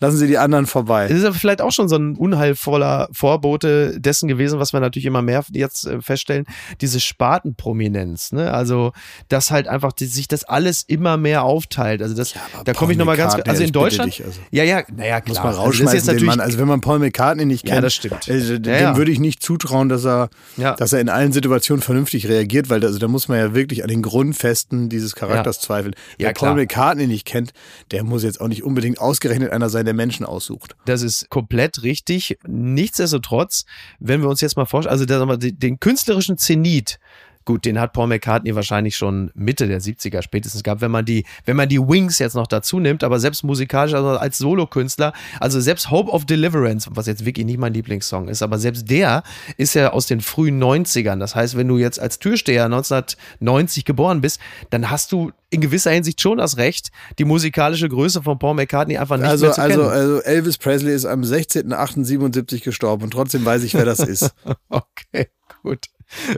lassen 0.00 0.16
Sie 0.16 0.26
die 0.26 0.38
anderen 0.38 0.66
vorbei. 0.66 1.08
Das 1.08 1.18
ist 1.18 1.24
aber 1.24 1.34
vielleicht 1.34 1.60
auch 1.60 1.72
schon 1.72 1.88
so 1.88 1.96
ein 1.96 2.16
unheilvoller 2.16 3.08
Vorbote 3.12 3.98
dessen 4.00 4.28
gewesen, 4.28 4.58
was 4.58 4.72
wir 4.72 4.80
natürlich 4.80 5.06
immer 5.06 5.22
mehr 5.22 5.44
jetzt 5.50 5.86
äh, 5.86 6.00
feststellen, 6.00 6.46
diese 6.80 7.00
Spartenprominenz. 7.00 8.32
Ne? 8.32 8.52
Also, 8.52 8.92
dass 9.28 9.50
halt 9.50 9.68
einfach 9.68 9.92
die, 9.92 10.06
sich 10.06 10.28
das 10.28 10.44
alles 10.44 10.82
immer 10.82 11.16
mehr 11.16 11.44
aufteilt. 11.44 12.02
Also, 12.02 12.14
das, 12.14 12.34
ja, 12.34 12.40
da 12.64 12.72
komme 12.74 12.92
ich 12.92 12.98
nochmal 12.98 13.16
ganz, 13.16 13.34
also 13.34 13.62
in 13.62 13.72
Deutschland. 13.72 14.12
Dich, 14.12 14.24
also. 14.24 14.40
Ja, 14.50 14.64
ja, 14.64 14.82
naja, 14.94 15.20
klar. 15.20 15.36
Muss 15.36 15.44
man 15.44 15.54
rausschmeißen, 15.54 16.10
also, 16.10 16.24
Mann. 16.24 16.40
also 16.40 16.58
wenn 16.58 16.68
man 16.68 16.80
Paul 16.80 16.98
McCartney 16.98 17.46
nicht 17.46 17.64
kennt, 17.64 17.76
ja, 17.76 17.80
das 17.80 17.94
stimmt. 17.94 18.28
Äh, 18.28 18.60
dem 18.60 18.72
ja, 18.72 18.96
würde 18.96 19.10
ich 19.10 19.18
nicht 19.18 19.42
zutrauen, 19.42 19.88
dass 19.88 20.04
er, 20.04 20.28
dass 20.56 20.92
er 20.92 21.00
in 21.00 21.08
allen 21.08 21.32
Situationen 21.32 21.82
vernünftig 21.82 22.28
reagiert, 22.28 22.68
weil 22.68 22.84
also, 22.84 22.98
da 22.98 23.08
muss 23.08 23.28
man 23.28 23.38
ja 23.38 23.54
wirklich 23.54 23.82
an 23.82 23.88
den 23.88 24.02
Grundfesten 24.02 24.88
dieses 24.88 25.14
Charakters 25.14 25.60
zweifeln. 25.60 25.94
Wer 26.18 26.32
Paul 26.32 26.54
McCartney 26.54 27.06
nicht 27.06 27.24
kennt, 27.24 27.52
der 27.90 28.04
muss 28.04 28.22
jetzt 28.22 28.40
auch 28.40 28.48
nicht 28.48 28.62
unbedingt 28.62 29.00
ausgerechnet 29.00 29.52
einer 29.52 29.70
sein, 29.70 29.85
der 29.86 29.94
Menschen 29.94 30.26
aussucht. 30.26 30.76
Das 30.84 31.02
ist 31.02 31.30
komplett 31.30 31.82
richtig. 31.82 32.38
Nichtsdestotrotz, 32.46 33.64
wenn 33.98 34.20
wir 34.20 34.28
uns 34.28 34.40
jetzt 34.40 34.56
mal 34.56 34.66
vorstellen, 34.66 34.92
also 34.92 35.36
den 35.36 35.80
künstlerischen 35.80 36.36
Zenit 36.36 36.98
Gut, 37.46 37.64
den 37.64 37.78
hat 37.78 37.92
Paul 37.92 38.08
McCartney 38.08 38.56
wahrscheinlich 38.56 38.96
schon 38.96 39.30
Mitte 39.34 39.68
der 39.68 39.80
70er 39.80 40.20
spätestens 40.20 40.64
gehabt, 40.64 40.80
wenn 40.80 40.90
man 40.90 41.04
die, 41.04 41.24
wenn 41.44 41.54
man 41.54 41.68
die 41.68 41.78
Wings 41.78 42.18
jetzt 42.18 42.34
noch 42.34 42.48
dazu 42.48 42.80
nimmt, 42.80 43.04
aber 43.04 43.20
selbst 43.20 43.44
musikalisch, 43.44 43.94
also 43.94 44.08
als 44.08 44.38
Solokünstler, 44.38 45.12
also 45.38 45.60
selbst 45.60 45.92
Hope 45.92 46.10
of 46.10 46.24
Deliverance, 46.24 46.90
was 46.90 47.06
jetzt 47.06 47.24
wirklich 47.24 47.46
nicht 47.46 47.58
mein 47.58 47.72
Lieblingssong 47.72 48.26
ist, 48.26 48.42
aber 48.42 48.58
selbst 48.58 48.90
der 48.90 49.22
ist 49.56 49.74
ja 49.74 49.92
aus 49.92 50.06
den 50.06 50.20
frühen 50.22 50.60
90ern. 50.60 51.20
Das 51.20 51.36
heißt, 51.36 51.56
wenn 51.56 51.68
du 51.68 51.78
jetzt 51.78 52.00
als 52.00 52.18
Türsteher 52.18 52.64
1990 52.64 53.84
geboren 53.84 54.20
bist, 54.20 54.40
dann 54.70 54.90
hast 54.90 55.12
du 55.12 55.30
in 55.48 55.60
gewisser 55.60 55.92
Hinsicht 55.92 56.20
schon 56.20 56.38
das 56.38 56.56
Recht, 56.56 56.90
die 57.20 57.24
musikalische 57.24 57.88
Größe 57.88 58.22
von 58.22 58.40
Paul 58.40 58.54
McCartney 58.54 58.98
einfach 58.98 59.18
nicht 59.18 59.28
also, 59.28 59.46
mehr 59.46 59.54
zu 59.54 59.60
kennen. 59.60 59.80
Also, 59.82 59.88
also 59.88 60.22
Elvis 60.22 60.58
Presley 60.58 60.92
ist 60.92 61.06
am 61.06 61.22
16.08.77 61.22 62.64
gestorben 62.64 63.04
und 63.04 63.12
trotzdem 63.12 63.44
weiß 63.44 63.62
ich, 63.62 63.74
wer 63.74 63.84
das 63.84 64.00
ist. 64.00 64.34
okay. 64.68 65.28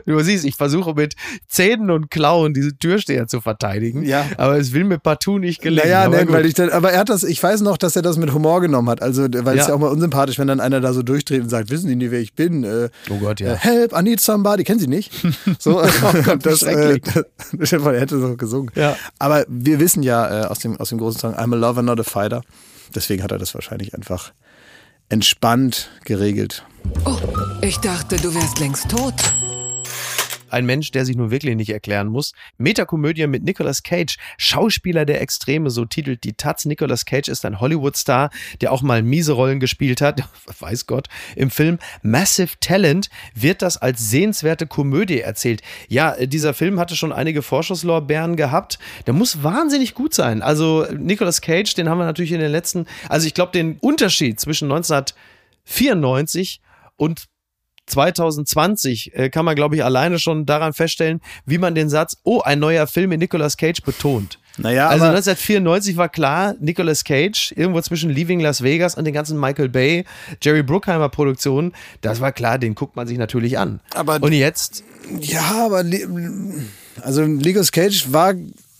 Du 0.05 0.19
siehst, 0.21 0.45
ich 0.45 0.55
versuche 0.55 0.93
mit 0.93 1.15
Zähnen 1.47 1.91
und 1.91 2.11
Klauen 2.11 2.53
diese 2.53 2.77
Türsteher 2.77 3.27
zu 3.27 3.41
verteidigen. 3.41 4.03
Ja. 4.03 4.25
Aber 4.37 4.57
es 4.57 4.73
will 4.73 4.83
mir 4.83 4.99
partout 4.99 5.39
nicht 5.39 5.61
gelingen. 5.61 5.85
Naja, 5.85 6.05
aber, 6.05 6.23
nee, 6.23 6.31
weil 6.31 6.45
ich 6.45 6.53
dann, 6.53 6.69
aber 6.69 6.91
er 6.91 6.99
hat 6.99 7.09
das, 7.09 7.23
ich 7.23 7.41
weiß 7.41 7.61
noch, 7.61 7.77
dass 7.77 7.95
er 7.95 8.01
das 8.01 8.17
mit 8.17 8.33
Humor 8.33 8.61
genommen 8.61 8.89
hat. 8.89 9.01
Also, 9.01 9.23
weil 9.23 9.55
ja. 9.55 9.61
es 9.61 9.67
ja 9.67 9.73
auch 9.73 9.79
mal 9.79 9.89
unsympathisch, 9.89 10.39
wenn 10.39 10.47
dann 10.47 10.59
einer 10.59 10.81
da 10.81 10.93
so 10.93 11.03
durchdreht 11.03 11.41
und 11.41 11.49
sagt, 11.49 11.69
wissen 11.69 11.87
die 11.87 11.95
nicht, 11.95 12.11
wer 12.11 12.19
ich 12.19 12.33
bin? 12.33 12.63
Äh, 12.63 12.89
oh 13.09 13.17
Gott, 13.17 13.39
ja. 13.39 13.53
Äh, 13.53 13.57
help, 13.57 13.93
I 13.97 14.03
need 14.03 14.19
somebody. 14.19 14.63
Kennen 14.63 14.79
Sie 14.79 14.87
nicht? 14.87 15.11
So, 15.57 15.81
oh 15.81 15.87
Gott, 16.25 16.45
das, 16.45 16.61
äh, 16.63 16.99
das, 17.53 17.71
er 17.71 17.99
hätte 17.99 18.19
so 18.19 18.35
gesungen. 18.35 18.71
Ja. 18.75 18.95
Aber 19.17 19.45
wir 19.47 19.79
wissen 19.79 20.03
ja 20.03 20.43
äh, 20.43 20.45
aus, 20.45 20.59
dem, 20.59 20.77
aus 20.77 20.89
dem 20.89 20.99
großen 20.99 21.19
Song, 21.19 21.33
I'm 21.35 21.53
a 21.53 21.57
lover, 21.57 21.81
not 21.81 21.99
a 21.99 22.03
fighter. 22.03 22.41
Deswegen 22.93 23.23
hat 23.23 23.31
er 23.31 23.37
das 23.37 23.53
wahrscheinlich 23.53 23.93
einfach 23.93 24.31
entspannt 25.09 25.89
geregelt. 26.05 26.63
Oh, 27.05 27.17
ich 27.61 27.77
dachte, 27.77 28.17
du 28.17 28.33
wärst 28.33 28.59
längst 28.59 28.89
tot. 28.89 29.15
Ein 30.51 30.65
Mensch, 30.65 30.91
der 30.91 31.05
sich 31.05 31.15
nun 31.15 31.31
wirklich 31.31 31.55
nicht 31.55 31.69
erklären 31.69 32.07
muss. 32.07 32.33
Metakomödie 32.57 33.27
mit 33.27 33.43
Nicolas 33.43 33.83
Cage, 33.83 34.17
Schauspieler 34.37 35.05
der 35.05 35.21
Extreme, 35.21 35.69
so 35.69 35.85
titelt 35.85 36.23
die 36.23 36.33
Taz. 36.33 36.65
Nicolas 36.65 37.05
Cage 37.05 37.27
ist 37.29 37.45
ein 37.45 37.59
Hollywood-Star, 37.59 38.29
der 38.61 38.71
auch 38.71 38.81
mal 38.81 39.03
miese 39.03 39.33
Rollen 39.33 39.59
gespielt 39.59 40.01
hat, 40.01 40.23
weiß 40.59 40.87
Gott. 40.87 41.07
Im 41.35 41.49
Film 41.49 41.79
Massive 42.01 42.53
Talent 42.59 43.09
wird 43.33 43.61
das 43.61 43.77
als 43.77 44.09
sehenswerte 44.09 44.67
Komödie 44.67 45.19
erzählt. 45.19 45.61
Ja, 45.87 46.15
dieser 46.25 46.53
Film 46.53 46.79
hatte 46.79 46.95
schon 46.95 47.11
einige 47.11 47.41
Vorschusslorbeeren 47.41 48.35
gehabt. 48.35 48.79
Der 49.07 49.13
muss 49.13 49.43
wahnsinnig 49.43 49.93
gut 49.93 50.13
sein. 50.13 50.41
Also 50.41 50.85
Nicolas 50.95 51.41
Cage, 51.41 51.73
den 51.73 51.89
haben 51.89 51.97
wir 51.97 52.05
natürlich 52.05 52.31
in 52.31 52.39
den 52.39 52.51
letzten, 52.51 52.85
also 53.07 53.27
ich 53.27 53.33
glaube, 53.33 53.51
den 53.51 53.77
Unterschied 53.79 54.39
zwischen 54.39 54.71
1994 54.71 56.61
und 56.95 57.27
2020 57.89 59.15
äh, 59.15 59.29
kann 59.29 59.45
man, 59.45 59.55
glaube 59.55 59.75
ich, 59.75 59.83
alleine 59.83 60.19
schon 60.19 60.45
daran 60.45 60.73
feststellen, 60.73 61.21
wie 61.45 61.57
man 61.57 61.75
den 61.75 61.89
Satz, 61.89 62.17
oh, 62.23 62.41
ein 62.41 62.59
neuer 62.59 62.87
Film 62.87 63.09
mit 63.09 63.19
Nicolas 63.19 63.57
Cage 63.57 63.81
betont. 63.81 64.39
Naja, 64.57 64.89
also 64.89 65.05
1994 65.05 65.95
war 65.95 66.09
klar, 66.09 66.55
Nicolas 66.59 67.03
Cage, 67.03 67.53
irgendwo 67.55 67.79
zwischen 67.81 68.09
Leaving 68.09 68.41
Las 68.41 68.61
Vegas 68.61 68.95
und 68.95 69.05
den 69.05 69.13
ganzen 69.13 69.39
Michael 69.39 69.69
Bay, 69.69 70.05
Jerry 70.41 70.63
Bruckheimer 70.63 71.07
Produktionen, 71.09 71.73
das 72.01 72.19
war 72.19 72.33
klar, 72.33 72.57
den 72.59 72.75
guckt 72.75 72.95
man 72.95 73.07
sich 73.07 73.17
natürlich 73.17 73.57
an. 73.57 73.79
Aber 73.93 74.21
und 74.21 74.33
jetzt? 74.33 74.83
Ja, 75.21 75.65
aber 75.65 75.83
also 77.01 77.21
Nicolas 77.21 77.71
Cage 77.71 78.11
war 78.11 78.33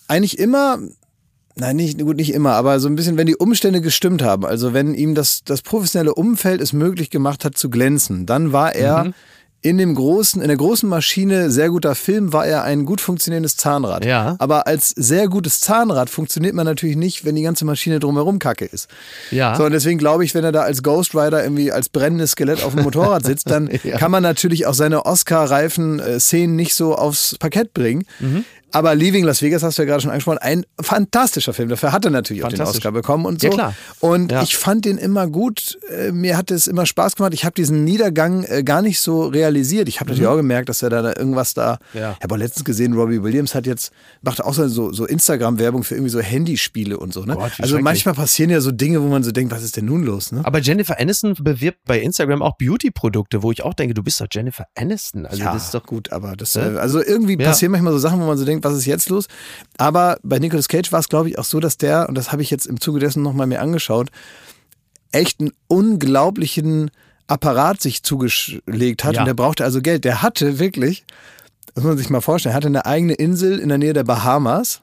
eigentlich 0.08 0.38
immer 0.38 0.80
Nein, 1.56 1.76
nicht, 1.76 2.00
gut, 2.00 2.16
nicht 2.16 2.34
immer, 2.34 2.54
aber 2.54 2.80
so 2.80 2.88
ein 2.88 2.96
bisschen, 2.96 3.18
wenn 3.18 3.28
die 3.28 3.36
Umstände 3.36 3.82
gestimmt 3.82 4.22
haben, 4.22 4.46
also 4.46 4.74
wenn 4.74 4.94
ihm 4.94 5.16
das, 5.16 5.44
das 5.44 5.62
professionelle 5.62 6.14
Umfeld 6.14 6.62
es 6.62 6.74
möglich 6.74 7.10
gemacht 7.10 7.44
hat 7.44 7.58
zu 7.58 7.70
glänzen, 7.70 8.26
dann 8.26 8.54
war 8.54 8.76
er 8.76 9.06
mhm. 9.06 9.14
in 9.62 9.78
dem 9.78 9.94
großen, 9.94 10.42
in 10.42 10.48
der 10.48 10.56
großen 10.56 10.88
Maschine 10.88 11.52
sehr 11.52 11.70
guter 11.70 11.96
Film, 11.96 12.32
war 12.32 12.46
er 12.46 12.64
ein 12.64 12.86
gut 12.86 13.02
funktionierendes 13.02 13.58
Zahnrad. 13.58 14.06
Ja. 14.06 14.38
Aber 14.40 14.68
als 14.68 14.92
sehr 14.92 15.28
gutes 15.28 15.60
Zahnrad 15.60 16.10
funktioniert 16.10 16.54
man 16.54 16.66
natürlich 16.66 16.96
nicht, 16.96 17.26
wenn 17.26 17.36
die 17.36 17.42
ganze 17.42 17.66
Maschine 17.66 18.00
drumherum 18.00 18.40
kacke 18.40 18.64
ist. 18.64 18.88
Ja. 19.30 19.56
So, 19.56 19.66
und 19.66 19.74
deswegen 19.74 19.98
glaube 19.98 20.24
ich, 20.24 20.34
wenn 20.34 20.46
er 20.46 20.54
da 20.54 20.62
als 20.62 20.82
Ghost 20.82 21.14
Rider 21.14 21.44
irgendwie 21.44 21.74
als 21.74 21.90
brennendes 21.90 22.32
Skelett 22.32 22.64
auf 22.64 22.74
dem 22.74 22.84
Motorrad 22.84 23.26
sitzt, 23.26 23.50
dann 23.50 23.70
ja. 23.84 23.98
kann 23.98 24.12
man 24.12 24.24
natürlich 24.24 24.66
auch 24.66 24.76
seine 24.76 25.06
Oscar-reifen 25.06 26.00
äh, 26.00 26.20
Szenen 26.22 26.56
nicht 26.56 26.74
so 26.74 26.96
aufs 26.96 27.36
Parkett 27.38 27.74
bringen. 27.74 28.06
Mhm. 28.20 28.46
Aber 28.72 28.96
Leaving 28.96 29.24
Las 29.24 29.42
Vegas 29.42 29.64
hast 29.64 29.78
du 29.78 29.84
ja 29.84 29.88
gerade 29.88 30.02
schon 30.02 30.12
angesprochen, 30.12 30.40
ein 30.40 30.66
fantastischer 30.80 31.54
Film. 31.54 31.70
Dafür 31.70 31.92
hat 31.92 32.06
er 32.06 32.12
natürlich 32.12 32.44
auch 32.44 32.50
den 32.50 32.62
Oscar 32.62 32.92
bekommen 32.92 33.26
und 33.26 33.42
so. 33.42 33.48
Ja, 33.48 33.54
klar. 33.54 33.74
Und 34.00 34.32
ja. 34.32 34.44
ich 34.44 34.58
fand 34.58 34.86
den 34.86 34.98
immer 34.98 35.28
gut. 35.28 35.78
Äh, 35.90 36.12
mir 36.12 36.38
hat 36.38 36.52
es 36.52 36.68
immer 36.68 36.86
Spaß 36.86 37.16
gemacht. 37.16 37.34
Ich 37.34 37.46
habe 37.46 37.54
diesen 37.54 37.84
Niedergang 37.84 38.44
äh, 38.44 38.64
gar 38.64 38.82
nicht 38.82 39.00
so 39.00 39.28
realisiert. 39.28 39.88
Ich 39.88 40.00
habe 40.00 40.10
mhm. 40.10 40.14
natürlich 40.14 40.28
auch 40.28 40.38
gemerkt, 40.38 40.70
dass 40.70 40.82
er 40.82 40.90
da 40.90 41.04
irgendwas 41.08 41.54
da. 41.54 41.80
Ja. 41.94 42.16
Ich 42.18 42.24
habe 42.24 42.36
auch 42.36 42.40
letztens 42.40 42.66
gesehen, 42.66 42.94
Robbie 42.94 43.24
Williams 43.24 43.56
hat 43.56 43.66
jetzt, 43.66 43.92
macht 44.22 44.44
auch 44.44 44.54
so, 44.54 44.92
so 44.92 45.06
Instagram-Werbung 45.06 45.84
für 45.84 45.96
irgendwie 45.96 46.12
so 46.12 46.20
Handyspiele 46.20 46.98
und 46.98 47.14
so. 47.14 47.24
Ne? 47.24 47.36
Gott, 47.36 47.52
also 47.60 47.80
manchmal 47.80 48.16
passieren 48.16 48.50
ja 48.50 48.62
so 48.62 48.72
Dinge, 48.72 49.02
wo 49.02 49.08
man 49.08 49.24
so 49.24 49.32
denkt, 49.32 49.54
was 49.54 49.64
ist 49.64 49.78
denn 49.78 49.86
nun 49.86 50.04
los? 50.04 50.32
Ne? 50.32 50.42
Aber 50.44 50.60
Jennifer 50.60 51.00
Aniston 51.00 51.36
bewirbt 51.40 51.80
bei 51.86 52.00
Instagram 52.00 52.42
auch 52.42 52.58
Beauty-Produkte, 52.58 53.44
wo 53.44 53.52
ich 53.52 53.64
auch 53.64 53.74
denke, 53.74 53.94
du 53.94 54.04
bist 54.04 54.22
doch 54.22 54.28
Jennifer 54.32 54.66
Aniston. 54.76 55.26
Also 55.26 55.44
ja, 55.44 55.54
das 55.54 55.66
ist 55.66 55.74
doch 55.74 55.86
gut, 55.86 56.12
aber 56.12 56.36
das, 56.36 56.56
äh? 56.56 56.60
also 56.60 57.04
irgendwie 57.04 57.38
passieren 57.38 57.72
manchmal 57.72 57.94
so 57.94 58.00
Sachen, 58.00 58.20
wo 58.20 58.26
man 58.26 58.38
so 58.38 58.46
denkt, 58.46 58.59
was 58.64 58.76
ist 58.76 58.86
jetzt 58.86 59.10
los? 59.10 59.28
Aber 59.78 60.18
bei 60.24 60.40
Nicolas 60.40 60.68
Cage 60.68 60.92
war 60.92 61.00
es, 61.00 61.10
glaube 61.10 61.30
ich, 61.30 61.38
auch 61.40 61.44
so, 61.44 61.60
dass 61.60 61.78
der, 61.78 62.10
und 62.10 62.16
das 62.16 62.32
habe 62.32 62.42
ich 62.42 62.50
jetzt 62.52 62.66
im 62.66 62.80
Zuge 62.80 63.00
dessen 63.00 63.24
nochmal 63.24 63.48
mir 63.48 63.62
angeschaut, 63.62 64.10
echt 65.12 65.40
einen 65.40 65.52
unglaublichen 65.68 66.92
Apparat 67.28 67.82
sich 67.82 68.04
zugelegt 68.04 69.04
hat. 69.04 69.16
Ja. 69.16 69.22
Und 69.22 69.26
der 69.26 69.34
brauchte 69.34 69.64
also 69.64 69.82
Geld. 69.82 70.04
Der 70.04 70.22
hatte 70.22 70.60
wirklich, 70.60 71.06
das 71.74 71.84
muss 71.84 71.92
man 71.92 71.98
sich 71.98 72.10
mal 72.10 72.22
vorstellen, 72.22 72.54
er 72.54 72.58
hatte 72.58 72.68
eine 72.68 72.86
eigene 72.86 73.14
Insel 73.14 73.60
in 73.60 73.70
der 73.70 73.78
Nähe 73.78 73.94
der 73.94 74.04
Bahamas 74.04 74.82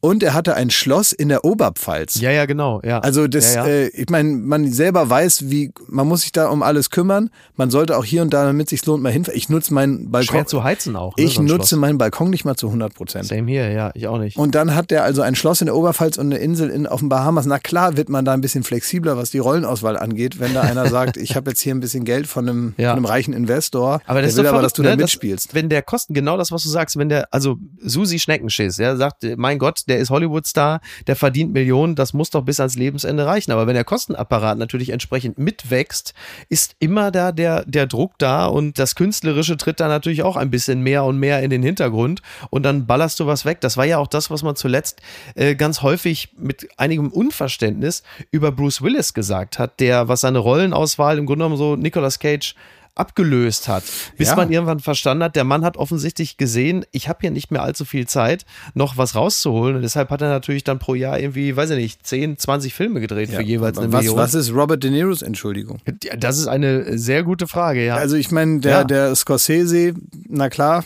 und 0.00 0.22
er 0.22 0.34
hatte 0.34 0.54
ein 0.54 0.70
Schloss 0.70 1.12
in 1.12 1.28
der 1.28 1.44
Oberpfalz. 1.44 2.20
Ja, 2.20 2.30
ja, 2.30 2.46
genau. 2.46 2.80
Ja. 2.84 3.00
Also 3.00 3.28
das, 3.28 3.54
ja, 3.54 3.66
ja. 3.66 3.70
Äh, 3.72 3.86
ich 3.88 4.08
meine, 4.08 4.30
man 4.30 4.72
selber 4.72 5.08
weiß, 5.08 5.50
wie 5.50 5.72
man 5.88 6.08
muss 6.08 6.22
sich 6.22 6.32
da 6.32 6.48
um 6.48 6.62
alles 6.62 6.90
kümmern. 6.90 7.30
Man 7.56 7.70
sollte 7.70 7.96
auch 7.96 8.04
hier 8.04 8.22
und 8.22 8.32
da, 8.32 8.44
damit 8.44 8.66
es 8.66 8.70
sich 8.70 8.86
lohnt, 8.86 9.02
mal 9.02 9.12
hinfahren. 9.12 9.36
Ich 9.36 9.48
nutze 9.48 9.74
meinen 9.74 10.10
Balkon. 10.10 10.28
Schwer 10.36 10.46
zu 10.46 10.64
heizen 10.64 10.96
auch. 10.96 11.16
Ne, 11.16 11.24
ich 11.24 11.34
so 11.34 11.42
nutze 11.42 11.68
Schloss. 11.68 11.72
meinen 11.80 11.98
Balkon 11.98 12.30
nicht 12.30 12.44
mal 12.44 12.56
zu 12.56 12.66
100 12.68 12.94
Prozent. 12.94 13.26
Same 13.26 13.50
hier, 13.50 13.70
ja, 13.70 13.90
ich 13.94 14.06
auch 14.06 14.18
nicht. 14.18 14.36
Und 14.36 14.54
dann 14.54 14.74
hat 14.74 14.90
der 14.90 15.04
also 15.04 15.22
ein 15.22 15.34
Schloss 15.34 15.60
in 15.60 15.66
der 15.66 15.76
Oberpfalz 15.76 16.16
und 16.18 16.26
eine 16.26 16.38
Insel 16.38 16.70
in, 16.70 16.86
auf 16.86 17.00
den 17.00 17.08
Bahamas. 17.08 17.46
Na 17.46 17.58
klar 17.58 17.96
wird 17.96 18.08
man 18.08 18.24
da 18.24 18.32
ein 18.32 18.40
bisschen 18.40 18.62
flexibler, 18.64 19.16
was 19.16 19.30
die 19.30 19.38
Rollenauswahl 19.38 19.96
angeht, 19.98 20.40
wenn 20.40 20.54
da 20.54 20.62
einer 20.62 20.86
sagt, 20.90 21.16
ich 21.18 21.36
habe 21.36 21.50
jetzt 21.50 21.60
hier 21.60 21.74
ein 21.74 21.80
bisschen 21.80 22.04
Geld 22.04 22.26
von 22.26 22.48
einem, 22.48 22.74
Ja. 22.78 22.90
von 22.90 22.96
einem 22.98 23.04
reichen 23.04 23.34
Investor, 23.34 24.00
Aber 24.06 24.22
das 24.22 24.34
der 24.34 24.38
will 24.38 24.44
ist 24.44 24.50
doch 24.50 24.54
aber, 24.54 24.62
dass 24.62 24.72
du 24.72 24.82
da 24.82 24.90
ne? 24.90 24.96
mitspielst. 24.96 25.54
wenn 25.54 25.68
der 25.68 25.82
Kosten, 25.82 26.14
genau 26.14 26.36
das, 26.36 26.50
was 26.52 26.62
du 26.62 26.68
sagst, 26.68 26.96
wenn 26.96 27.08
der, 27.08 27.28
also 27.32 27.58
Susi 27.82 28.18
Schneckenschiss, 28.18 28.76
der 28.76 28.96
sagt, 28.96 29.24
mein 29.36 29.58
Gott, 29.58 29.82
der 29.90 29.98
ist 29.98 30.10
Hollywood-Star, 30.10 30.80
der 31.06 31.16
verdient 31.16 31.52
Millionen, 31.52 31.94
das 31.94 32.14
muss 32.14 32.30
doch 32.30 32.42
bis 32.42 32.60
ans 32.60 32.76
Lebensende 32.76 33.26
reichen. 33.26 33.52
Aber 33.52 33.66
wenn 33.66 33.74
der 33.74 33.84
Kostenapparat 33.84 34.56
natürlich 34.56 34.90
entsprechend 34.90 35.38
mitwächst, 35.38 36.14
ist 36.48 36.76
immer 36.78 37.10
da 37.10 37.32
der, 37.32 37.64
der 37.66 37.86
Druck 37.86 38.12
da 38.18 38.46
und 38.46 38.78
das 38.78 38.94
Künstlerische 38.94 39.56
tritt 39.56 39.80
da 39.80 39.88
natürlich 39.88 40.22
auch 40.22 40.36
ein 40.36 40.50
bisschen 40.50 40.82
mehr 40.82 41.04
und 41.04 41.18
mehr 41.18 41.42
in 41.42 41.50
den 41.50 41.62
Hintergrund 41.62 42.22
und 42.50 42.62
dann 42.62 42.86
ballerst 42.86 43.20
du 43.20 43.26
was 43.26 43.44
weg. 43.44 43.60
Das 43.60 43.76
war 43.76 43.84
ja 43.84 43.98
auch 43.98 44.06
das, 44.06 44.30
was 44.30 44.42
man 44.42 44.56
zuletzt 44.56 45.02
äh, 45.34 45.54
ganz 45.54 45.82
häufig 45.82 46.30
mit 46.38 46.68
einigem 46.76 47.08
Unverständnis 47.08 48.02
über 48.30 48.52
Bruce 48.52 48.82
Willis 48.82 49.12
gesagt 49.12 49.58
hat, 49.58 49.80
der, 49.80 50.08
was 50.08 50.22
seine 50.22 50.38
Rollenauswahl 50.38 51.18
im 51.18 51.26
Grunde 51.26 51.44
genommen 51.44 51.56
so 51.56 51.76
Nicolas 51.76 52.18
Cage 52.18 52.54
abgelöst 53.00 53.66
hat, 53.66 53.82
bis 54.16 54.28
Ja. 54.28 54.36
man 54.36 54.52
irgendwann 54.52 54.78
verstanden 54.78 55.24
hat, 55.24 55.34
der 55.34 55.44
Mann 55.44 55.64
hat 55.64 55.76
offensichtlich 55.76 56.36
gesehen, 56.36 56.84
ich 56.92 57.08
habe 57.08 57.18
hier 57.22 57.30
nicht 57.32 57.50
mehr 57.50 57.62
allzu 57.62 57.84
viel 57.84 58.06
Zeit, 58.06 58.44
noch 58.74 58.96
was 58.96 59.14
rauszuholen 59.16 59.74
und 59.76 59.82
deshalb 59.82 60.10
hat 60.10 60.22
er 60.22 60.28
natürlich 60.28 60.62
dann 60.62 60.78
pro 60.78 60.94
Jahr 60.94 61.18
irgendwie, 61.18 61.56
weiß 61.56 61.70
ich 61.70 61.76
nicht, 61.78 62.06
10, 62.06 62.38
20 62.38 62.74
Filme 62.74 63.00
gedreht 63.00 63.30
für 63.30 63.42
jeweils 63.42 63.78
eine 63.78 63.92
was, 63.92 64.00
Million. 64.02 64.16
was 64.18 64.34
ist 64.34 64.52
Robert 64.54 64.84
De 64.84 64.90
Niros 64.90 65.22
Entschuldigung? 65.22 65.78
Ja, 66.04 66.14
Das 66.16 66.38
ist 66.38 66.46
eine 66.46 66.96
sehr 66.98 67.22
gute 67.24 67.48
Frage, 67.48 67.84
ja. 67.84 67.96
Also 67.96 68.16
ich 68.16 68.30
meine, 68.30 68.60
der, 68.60 68.70
Ja. 68.72 68.84
der 68.84 69.16
Scorsese, 69.16 69.94
na 70.28 70.48
klar, 70.50 70.84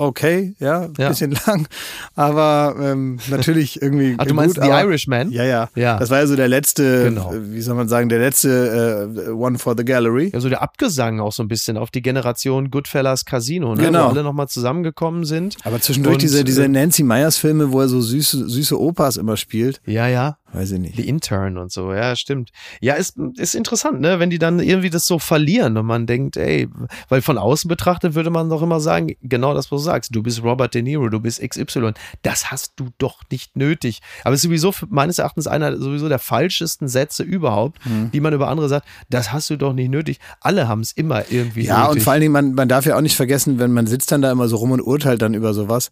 okay, 0.00 0.54
ja, 0.58 0.88
Ja. 0.98 1.08
bisschen 1.08 1.30
lang, 1.46 1.68
aber 2.14 2.74
ähm, 2.80 3.18
natürlich 3.28 3.80
irgendwie 3.80 4.14
Ach, 4.18 4.26
du 4.26 4.34
meinst 4.34 4.56
gut, 4.56 4.64
The 4.64 4.70
aber, 4.70 4.82
Irishman? 4.82 5.30
Ja, 5.30 5.44
ja, 5.44 5.68
Ja. 5.74 5.98
Das 5.98 6.10
war 6.10 6.18
ja 6.18 6.26
so 6.26 6.36
der 6.36 6.48
letzte, 6.48 7.04
Genau. 7.04 7.32
äh, 7.32 7.52
wie 7.52 7.60
soll 7.60 7.74
man 7.76 7.88
sagen, 7.88 8.08
der 8.08 8.18
letzte 8.18 9.14
äh, 9.28 9.30
One 9.30 9.58
for 9.58 9.74
the 9.76 9.84
Gallery. 9.84 10.30
Ja, 10.32 10.40
so 10.40 10.48
der 10.48 10.62
Abgesang 10.62 11.20
auch 11.20 11.32
so 11.32 11.42
ein 11.42 11.48
bisschen 11.48 11.76
auf 11.76 11.90
die 11.90 12.02
Generation 12.02 12.70
Goodfellas 12.70 13.24
Casino, 13.24 13.74
ne? 13.74 13.84
Genau. 13.84 14.06
wo 14.06 14.08
alle 14.10 14.22
nochmal 14.22 14.48
zusammengekommen 14.48 15.24
sind. 15.24 15.56
Aber 15.64 15.80
zwischendurch 15.80 16.14
Und, 16.14 16.22
diese, 16.22 16.42
diese 16.44 16.64
äh, 16.64 16.68
Nancy 16.68 17.02
Meyers 17.02 17.36
Filme, 17.36 17.70
wo 17.72 17.80
er 17.80 17.88
so 17.88 18.00
süße, 18.00 18.48
süße 18.48 18.80
Opas 18.80 19.16
immer 19.16 19.36
spielt, 19.36 19.80
Ja, 19.86 20.08
ja. 20.08 20.36
Weiß 20.52 20.72
ich 20.72 20.78
nicht. 20.80 20.96
The 20.96 21.06
Intern 21.08 21.58
und 21.58 21.70
so, 21.72 21.92
ja, 21.92 22.16
stimmt. 22.16 22.50
Ja, 22.80 22.94
ist, 22.94 23.16
ist 23.36 23.54
interessant, 23.54 24.00
ne, 24.00 24.18
wenn 24.18 24.30
die 24.30 24.38
dann 24.38 24.58
irgendwie 24.60 24.90
das 24.90 25.06
so 25.06 25.18
verlieren 25.18 25.76
und 25.76 25.86
man 25.86 26.06
denkt, 26.06 26.36
ey, 26.36 26.68
weil 27.08 27.22
von 27.22 27.38
außen 27.38 27.68
betrachtet 27.68 28.14
würde 28.14 28.30
man 28.30 28.48
doch 28.48 28.62
immer 28.62 28.80
sagen, 28.80 29.14
genau 29.22 29.54
das, 29.54 29.70
was 29.70 29.80
du 29.82 29.84
sagst, 29.84 30.14
du 30.14 30.22
bist 30.22 30.42
Robert 30.42 30.74
De 30.74 30.82
Niro, 30.82 31.08
du 31.08 31.20
bist 31.20 31.40
XY, 31.40 31.92
das 32.22 32.50
hast 32.50 32.72
du 32.76 32.88
doch 32.98 33.20
nicht 33.30 33.56
nötig. 33.56 34.00
Aber 34.24 34.34
es 34.34 34.40
ist 34.40 34.44
sowieso 34.48 34.74
meines 34.88 35.18
Erachtens 35.18 35.46
einer 35.46 35.76
sowieso 35.78 36.08
der 36.08 36.18
falschesten 36.18 36.88
Sätze 36.88 37.22
überhaupt, 37.22 37.78
Mhm. 37.86 38.10
die 38.10 38.20
man 38.20 38.34
über 38.34 38.48
andere 38.48 38.68
sagt, 38.68 38.86
das 39.08 39.32
hast 39.32 39.48
du 39.50 39.56
doch 39.56 39.72
nicht 39.72 39.90
nötig. 39.90 40.18
Alle 40.40 40.68
haben 40.68 40.80
es 40.80 40.92
immer 40.92 41.30
irgendwie 41.30 41.64
Ja, 41.64 41.82
nötig. 41.82 41.92
und 41.96 42.02
vor 42.02 42.12
allen 42.12 42.20
Dingen, 42.22 42.32
man, 42.32 42.54
man 42.54 42.68
darf 42.68 42.84
ja 42.86 42.96
auch 42.96 43.00
nicht 43.00 43.16
vergessen, 43.16 43.58
wenn 43.58 43.72
man 43.72 43.86
sitzt 43.86 44.10
dann 44.12 44.22
da 44.22 44.30
immer 44.32 44.48
so 44.48 44.56
rum 44.56 44.72
und 44.72 44.80
urteilt 44.80 45.22
dann 45.22 45.34
über 45.34 45.54
sowas. 45.54 45.90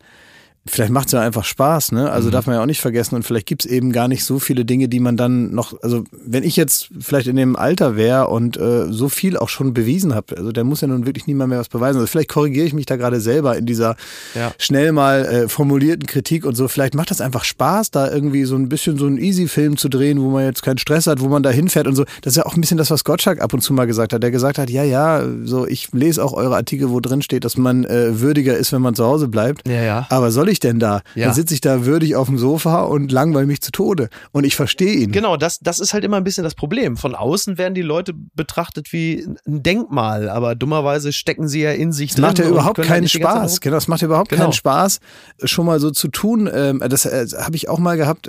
Vielleicht 0.70 0.92
macht 0.92 1.06
es 1.06 1.12
ja 1.12 1.20
einfach 1.20 1.44
Spaß, 1.44 1.92
ne? 1.92 2.02
Mhm. 2.02 2.06
Also 2.08 2.30
darf 2.30 2.46
man 2.46 2.56
ja 2.56 2.62
auch 2.62 2.66
nicht 2.66 2.80
vergessen. 2.80 3.14
Und 3.14 3.24
vielleicht 3.24 3.46
gibt 3.46 3.64
es 3.64 3.70
eben 3.70 3.92
gar 3.92 4.08
nicht 4.08 4.24
so 4.24 4.38
viele 4.38 4.64
Dinge, 4.64 4.88
die 4.88 5.00
man 5.00 5.16
dann 5.16 5.54
noch, 5.54 5.80
also 5.82 6.04
wenn 6.24 6.44
ich 6.44 6.56
jetzt 6.56 6.88
vielleicht 7.00 7.26
in 7.26 7.36
dem 7.36 7.56
Alter 7.56 7.96
wäre 7.96 8.28
und 8.28 8.56
äh, 8.56 8.86
so 8.90 9.08
viel 9.08 9.36
auch 9.36 9.48
schon 9.48 9.74
bewiesen 9.74 10.14
habe, 10.14 10.36
also 10.36 10.52
der 10.52 10.64
muss 10.64 10.80
ja 10.80 10.88
nun 10.88 11.06
wirklich 11.06 11.26
niemand 11.26 11.50
mehr 11.50 11.58
was 11.58 11.68
beweisen. 11.68 11.98
Also 11.98 12.06
vielleicht 12.06 12.28
korrigiere 12.30 12.66
ich 12.66 12.74
mich 12.74 12.86
da 12.86 12.96
gerade 12.96 13.20
selber 13.20 13.56
in 13.56 13.66
dieser 13.66 13.96
Ja. 14.34 14.52
schnell 14.58 14.92
mal 14.92 15.24
äh, 15.24 15.48
formulierten 15.48 16.06
Kritik 16.06 16.44
und 16.44 16.56
so. 16.56 16.68
Vielleicht 16.68 16.94
macht 16.94 17.10
das 17.10 17.20
einfach 17.20 17.44
Spaß, 17.44 17.90
da 17.90 18.10
irgendwie 18.10 18.44
so 18.44 18.56
ein 18.56 18.68
bisschen 18.68 18.98
so 18.98 19.06
einen 19.06 19.18
Easy-Film 19.18 19.76
zu 19.76 19.88
drehen, 19.88 20.20
wo 20.20 20.30
man 20.30 20.44
jetzt 20.44 20.62
keinen 20.62 20.78
Stress 20.78 21.06
hat, 21.06 21.20
wo 21.20 21.28
man 21.28 21.42
da 21.42 21.50
hinfährt 21.50 21.86
und 21.86 21.94
so. 21.96 22.04
Das 22.22 22.32
ist 22.32 22.36
ja 22.36 22.46
auch 22.46 22.54
ein 22.54 22.60
bisschen 22.60 22.78
das, 22.78 22.90
was 22.90 23.04
Gottschalk 23.04 23.40
ab 23.40 23.52
und 23.54 23.60
zu 23.60 23.72
mal 23.72 23.86
gesagt 23.86 24.12
hat. 24.12 24.22
Der 24.22 24.30
gesagt 24.30 24.58
hat, 24.58 24.70
ja, 24.70 24.84
ja, 24.84 25.24
so 25.44 25.66
ich 25.66 25.88
lese 25.92 26.24
auch 26.24 26.32
eure 26.32 26.56
Artikel, 26.56 26.90
wo 26.90 27.00
drin 27.00 27.22
steht, 27.22 27.44
dass 27.44 27.56
man 27.56 27.84
äh, 27.84 28.20
würdiger 28.20 28.56
ist, 28.56 28.72
wenn 28.72 28.82
man 28.82 28.94
zu 28.94 29.04
Hause 29.04 29.28
bleibt. 29.28 29.66
Ja, 29.68 29.82
ja. 29.82 30.06
Aber 30.10 30.30
soll 30.30 30.48
ich 30.48 30.57
denn 30.60 30.78
da? 30.78 31.02
Ja. 31.14 31.26
Dann 31.26 31.34
sitze 31.34 31.54
ich 31.54 31.60
da 31.60 31.84
würdig 31.84 32.16
auf 32.16 32.28
dem 32.28 32.38
Sofa 32.38 32.82
und 32.82 33.10
langweile 33.12 33.46
mich 33.46 33.60
zu 33.60 33.70
Tode. 33.70 34.08
Und 34.32 34.44
ich 34.44 34.56
verstehe 34.56 34.94
ihn. 34.94 35.12
Genau, 35.12 35.36
das, 35.36 35.58
das 35.60 35.80
ist 35.80 35.92
halt 35.94 36.04
immer 36.04 36.16
ein 36.16 36.24
bisschen 36.24 36.44
das 36.44 36.54
Problem. 36.54 36.96
Von 36.96 37.14
außen 37.14 37.58
werden 37.58 37.74
die 37.74 37.82
Leute 37.82 38.12
betrachtet 38.34 38.92
wie 38.92 39.26
ein 39.46 39.62
Denkmal, 39.62 40.28
aber 40.28 40.54
dummerweise 40.54 41.12
stecken 41.12 41.48
sie 41.48 41.62
ja 41.62 41.72
in 41.72 41.92
sich 41.92 42.10
Es 42.10 42.16
drin. 42.16 42.22
macht 42.26 42.38
ja 42.38 42.48
überhaupt 42.48 42.78
halt 42.78 42.88
keinen 42.88 43.08
Spaß. 43.08 43.60
Genau, 43.60 43.76
es 43.76 43.88
macht 43.88 44.00
ja 44.02 44.06
überhaupt 44.06 44.30
Genau. 44.30 44.42
keinen 44.42 44.52
Spaß, 44.52 45.00
schon 45.44 45.66
mal 45.66 45.80
so 45.80 45.90
zu 45.90 46.08
tun. 46.08 46.48
Ähm, 46.52 46.82
das 46.88 47.04
äh, 47.06 47.26
habe 47.40 47.56
ich 47.56 47.68
auch 47.68 47.78
mal 47.78 47.96
gehabt. 47.96 48.28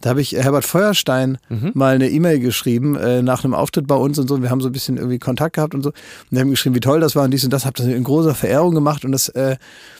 Da 0.00 0.10
habe 0.10 0.20
ich 0.20 0.32
Herbert 0.32 0.64
Feuerstein 0.64 1.38
Mhm. 1.48 1.72
mal 1.74 1.94
eine 1.94 2.08
E-Mail 2.08 2.38
geschrieben 2.40 2.96
äh, 2.96 3.22
nach 3.22 3.44
einem 3.44 3.54
Auftritt 3.54 3.86
bei 3.86 3.94
uns 3.96 4.18
und 4.18 4.28
so. 4.28 4.40
Wir 4.42 4.50
haben 4.50 4.60
so 4.60 4.68
ein 4.68 4.72
bisschen 4.72 4.96
irgendwie 4.96 5.18
Kontakt 5.18 5.56
gehabt 5.56 5.74
und 5.74 5.82
so. 5.82 5.90
Und 5.90 5.94
wir 6.30 6.40
haben 6.40 6.50
geschrieben, 6.50 6.74
wie 6.74 6.80
toll 6.80 7.00
das 7.00 7.14
war 7.16 7.24
und 7.24 7.30
dies 7.32 7.44
und 7.44 7.52
das. 7.52 7.66
Hab 7.66 7.74
das 7.74 7.86
in 7.86 8.02
großer 8.04 8.34
Verehrung 8.34 8.74
gemacht 8.74 9.04
und 9.04 9.12
das 9.12 9.28
äh, 9.30 9.56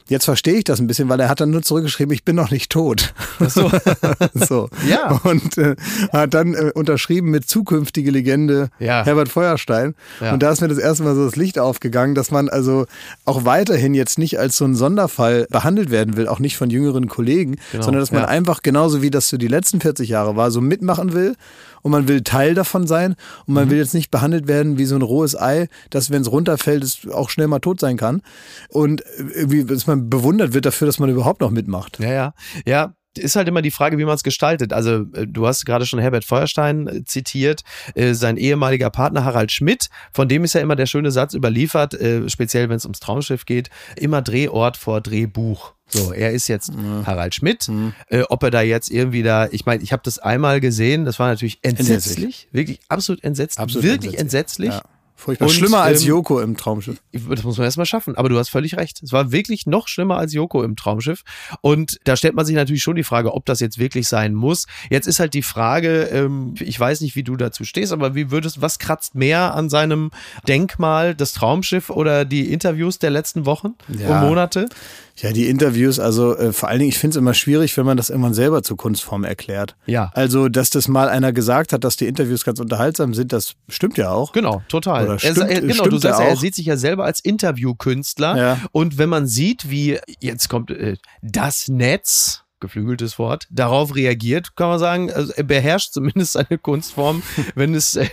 jetzt 0.09 0.25
verstehe 0.25 0.55
ich 0.55 0.65
das 0.65 0.81
ein 0.81 0.87
bisschen, 0.87 1.09
weil 1.09 1.21
er 1.21 1.29
hat 1.29 1.41
dann 1.41 1.51
nur 1.51 1.63
zurückgeschrieben, 1.63 2.13
ich 2.15 2.25
bin 2.25 2.35
noch 2.37 2.51
nicht 2.51 2.71
tot. 2.71 3.15
so. 3.47 3.71
so. 4.35 4.69
Ja. 4.89 5.21
Und 5.23 5.57
äh, 5.59 5.77
hat 6.13 6.35
dann 6.35 6.55
äh, 6.55 6.73
unterschrieben 6.75 7.31
mit 7.31 7.49
zukünftige 7.49 8.11
Legende 8.11 8.71
Ja. 8.79 9.05
Herbert 9.05 9.29
Feuerstein. 9.29 9.95
Ja. 10.21 10.33
Und 10.33 10.43
da 10.43 10.51
ist 10.51 10.61
mir 10.61 10.69
das 10.69 10.79
erste 10.79 11.05
Mal 11.05 11.15
so 11.15 11.25
das 11.25 11.37
Licht 11.37 11.59
aufgegangen, 11.59 12.15
dass 12.15 12.31
man 12.31 12.49
also 12.49 12.87
auch 13.25 13.45
weiterhin 13.45 13.95
jetzt 13.95 14.19
nicht 14.19 14.39
als 14.41 14.57
so 14.57 14.65
ein 14.65 14.75
Sonderfall 14.75 15.47
behandelt 15.51 15.91
werden 15.91 16.17
will, 16.17 16.27
auch 16.27 16.39
nicht 16.41 16.57
von 16.57 16.71
jüngeren 16.71 17.07
Kollegen, 17.09 17.57
Genau, 17.73 17.85
sondern 17.85 18.01
dass 18.01 18.11
man 18.13 18.23
ja. 18.23 18.29
einfach 18.29 18.63
genauso 18.63 19.03
wie 19.03 19.11
das 19.11 19.29
so 19.29 19.37
die 19.37 19.49
letzten 19.49 19.81
40 19.91 20.09
Jahre 20.09 20.37
war, 20.37 20.51
so 20.51 20.61
mitmachen 20.61 21.13
will 21.13 21.35
und 21.83 21.91
man 21.93 22.07
will 22.09 22.23
Teil 22.23 22.55
davon 22.55 22.87
sein 22.87 23.13
und 23.47 23.49
Mhm. 23.49 23.55
man 23.55 23.71
will 23.71 23.79
jetzt 23.79 23.95
nicht 23.95 24.11
behandelt 24.11 24.47
werden 24.49 24.79
wie 24.79 24.85
so 24.87 24.95
ein 24.97 25.03
rohes 25.03 25.37
Ei, 25.37 25.69
das, 25.91 26.11
wenn 26.11 26.23
es 26.23 26.31
runterfällt, 26.31 26.85
es 26.85 27.07
auch 27.13 27.31
schnell 27.31 27.49
mal 27.49 27.59
tot 27.61 27.81
sein 27.81 27.97
kann. 27.97 28.23
Und 28.69 29.03
irgendwie, 29.35 29.65
dass 29.65 29.87
man 29.87 30.09
bewundert 30.11 30.53
wird 30.55 30.67
dafür, 30.67 30.87
dass 30.87 30.99
man 30.99 31.11
überhaupt 31.11 31.41
noch 31.41 31.51
mitmacht. 31.51 31.99
Ja, 32.01 32.13
ja. 32.13 32.35
Ja, 32.67 32.93
ist 33.19 33.37
halt 33.37 33.49
immer 33.49 33.63
die 33.63 33.71
Frage, 33.71 33.99
wie 33.99 34.05
man 34.05 34.15
es 34.15 34.23
gestaltet. 34.23 34.73
Also 34.73 35.07
äh, 35.15 35.27
du 35.27 35.47
hast 35.47 35.65
gerade 35.65 35.87
schon 35.87 35.99
Herbert 35.99 36.25
Feuerstein 36.25 36.87
äh, 36.87 37.05
zitiert, 37.05 37.63
äh, 37.95 38.15
sein 38.15 38.37
ehemaliger 38.37 38.91
Partner 38.91 39.25
Harald 39.25 39.53
Schmidt, 39.53 39.89
von 40.13 40.29
dem 40.29 40.45
ist 40.45 40.55
ja 40.55 40.61
immer 40.61 40.77
der 40.77 40.87
schöne 40.87 41.11
Satz 41.11 41.35
überliefert, 41.35 41.95
äh, 41.95 42.29
speziell 42.29 42.69
wenn 42.69 42.77
es 42.77 42.85
ums 42.85 43.01
Traumschiff 43.01 43.47
geht, 43.47 43.71
immer 43.97 44.23
Drehort 44.23 44.77
vor 44.77 45.01
Drehbuch. 45.01 45.75
So, 45.93 46.13
er 46.13 46.31
ist 46.31 46.47
jetzt 46.47 46.71
Harald 47.05 47.35
Schmidt. 47.35 47.69
Äh, 48.07 48.23
ob 48.29 48.45
er 48.45 48.53
da 48.53 48.61
jetzt 48.61 48.93
irgendwie 48.93 49.25
da, 49.25 49.49
ich 49.51 49.67
meine, 49.67 49.83
ich 49.83 49.93
habe 49.93 50.03
das 50.05 50.21
einmal 50.21 50.61
gesehen, 50.61 51.05
das 51.05 51.19
war 51.19 51.27
natürlich 51.29 51.59
entsetzlich, 51.63 51.95
Entsetzlich. 51.95 52.49
wirklich 52.53 52.81
absolut 52.89 53.25
entsetzlich, 53.25 53.59
Absolut 53.59 53.85
wirklich 53.85 54.17
entsetzlich. 54.19 54.71
Ja. 54.71 54.83
Furchtbar. 55.21 55.49
Und, 55.49 55.55
Schlimmer 55.55 55.83
als 55.83 56.01
ähm, 56.03 56.09
Joko 56.09 56.41
im 56.41 56.57
Traumschiff. 56.57 56.97
Das 57.13 57.45
muss 57.45 57.59
man 57.59 57.67
erstmal 57.67 57.85
schaffen. 57.85 58.17
Aber 58.17 58.31
du 58.31 58.39
hast 58.39 58.49
völlig 58.49 58.77
recht. 58.77 59.03
Es 59.03 59.13
war 59.13 59.33
wirklich 59.33 59.67
noch 59.67 59.87
schlimmer 59.87 60.17
als 60.17 60.33
Joko 60.33 60.63
im 60.63 60.77
Traumschiff. 60.77 61.23
Und 61.61 61.99
da 62.05 62.17
stellt 62.17 62.35
man 62.35 62.47
sich 62.47 62.55
natürlich 62.57 62.83
schon 62.83 62.97
die 62.97 63.05
Frage, 63.05 63.35
ob 63.35 63.45
das 63.45 63.61
jetzt 63.61 63.79
wirklich 63.79 64.09
sein 64.09 64.33
muss. 64.35 64.67
Jetzt 64.89 65.07
ist 65.07 65.21
halt 65.21 65.35
die 65.35 65.43
Frage, 65.43 66.05
ähm, 66.05 66.55
ich 66.59 66.81
weiß 66.81 67.03
nicht, 67.03 67.17
wie 67.17 67.23
du 67.23 67.37
dazu 67.37 67.65
stehst, 67.65 67.93
aber 67.93 68.15
wie 68.15 68.31
würdest, 68.31 68.63
was 68.63 68.79
kratzt 68.79 69.15
mehr 69.15 69.55
an 69.55 69.69
seinem 69.69 70.11
Denkmal, 70.49 71.15
das 71.15 71.35
Traumschiff 71.35 71.91
oder 71.91 72.25
die 72.25 72.51
Interviews 72.53 72.99
der 72.99 73.11
letzten 73.11 73.45
Wochen 73.45 73.75
Ja. 73.89 74.23
und 74.23 74.29
Monate? 74.29 74.69
Ja, 75.17 75.33
die 75.33 75.49
Interviews, 75.49 75.99
also 75.99 76.35
äh, 76.35 76.53
vor 76.53 76.71
allen 76.71 76.79
Dingen, 76.79 76.89
ich 76.89 76.99
finde 76.99 77.11
es 77.11 77.17
immer 77.19 77.35
schwierig, 77.35 77.77
wenn 77.77 77.85
man 77.85 77.99
das 77.99 78.09
irgendwann 78.09 78.33
selber 78.33 78.63
zur 78.63 78.79
Kunstform 78.79 79.25
erklärt. 79.25 79.77
Ja. 79.85 80.11
Also, 80.15 80.49
dass 80.49 80.71
das 80.71 80.89
mal 80.89 81.11
einer 81.11 81.33
gesagt 81.35 81.75
hat, 81.75 81.85
dass 81.85 81.97
die 81.97 82.07
Interviews 82.07 82.43
ganz 82.45 82.59
unterhaltsam 82.59 83.13
sind, 83.13 83.33
das 83.35 83.55
stimmt 83.69 83.99
ja 83.99 84.11
auch. 84.11 84.33
Genau, 84.33 84.63
total. 84.69 85.10
Oder 85.15 85.25
er, 85.25 85.33
stimmt- 85.35 85.51
er, 85.51 85.61
genau, 85.61 85.75
stimmt 85.75 85.93
du 85.93 85.99
sagst, 85.99 86.21
er 86.21 86.27
ja, 86.27 86.31
er 86.33 86.37
sieht 86.37 86.55
sich 86.55 86.67
ja 86.67 86.77
selber 86.77 87.05
als 87.05 87.21
Interviewkünstler. 87.21 88.37
Ja. 88.37 88.59
Und 88.73 88.99
wenn 88.99 89.09
man 89.09 89.27
sieht, 89.27 89.71
wie 89.71 89.99
jetzt 90.21 90.49
kommt 90.49 90.71
äh, 90.71 90.97
das 91.23 91.69
Netz, 91.69 92.43
geflügeltes 92.61 93.19
Wort, 93.19 93.47
darauf 93.51 93.95
reagiert, 93.97 94.55
kann 94.55 94.69
man 94.69 94.79
sagen, 94.79 95.11
also 95.11 95.33
er 95.33 95.45
beherrscht 95.45 95.93
zumindest 95.95 96.33
seine 96.33 96.59
Kunstform, 96.59 97.23
wenn 97.55 97.75
es, 97.75 97.97
äh, 97.97 98.07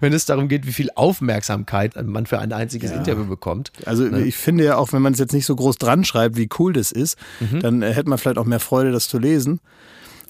wenn 0.00 0.12
es 0.12 0.26
darum 0.26 0.48
geht, 0.48 0.66
wie 0.66 0.72
viel 0.72 0.90
Aufmerksamkeit 0.96 1.94
man 2.04 2.26
für 2.26 2.40
ein 2.40 2.52
einziges 2.52 2.90
Interview 2.90 3.26
bekommt. 3.26 3.70
Also 3.86 4.06
ich 4.10 4.36
finde 4.36 4.64
ja 4.64 4.76
auch, 4.78 4.92
wenn 4.92 5.02
man 5.02 5.12
es 5.12 5.20
jetzt 5.20 5.32
nicht 5.32 5.46
so 5.46 5.54
groß 5.54 5.76
dran 5.76 6.04
schreibt, 6.04 6.36
wie 6.36 6.48
cool 6.58 6.72
das 6.72 6.90
ist, 6.90 7.16
dann 7.60 7.82
äh, 7.82 7.92
hätte 7.92 8.08
man 8.08 8.18
vielleicht 8.18 8.38
auch 8.38 8.46
mehr 8.46 8.60
Freude, 8.60 8.90
das 8.90 9.06
zu 9.08 9.18
lesen. 9.18 9.60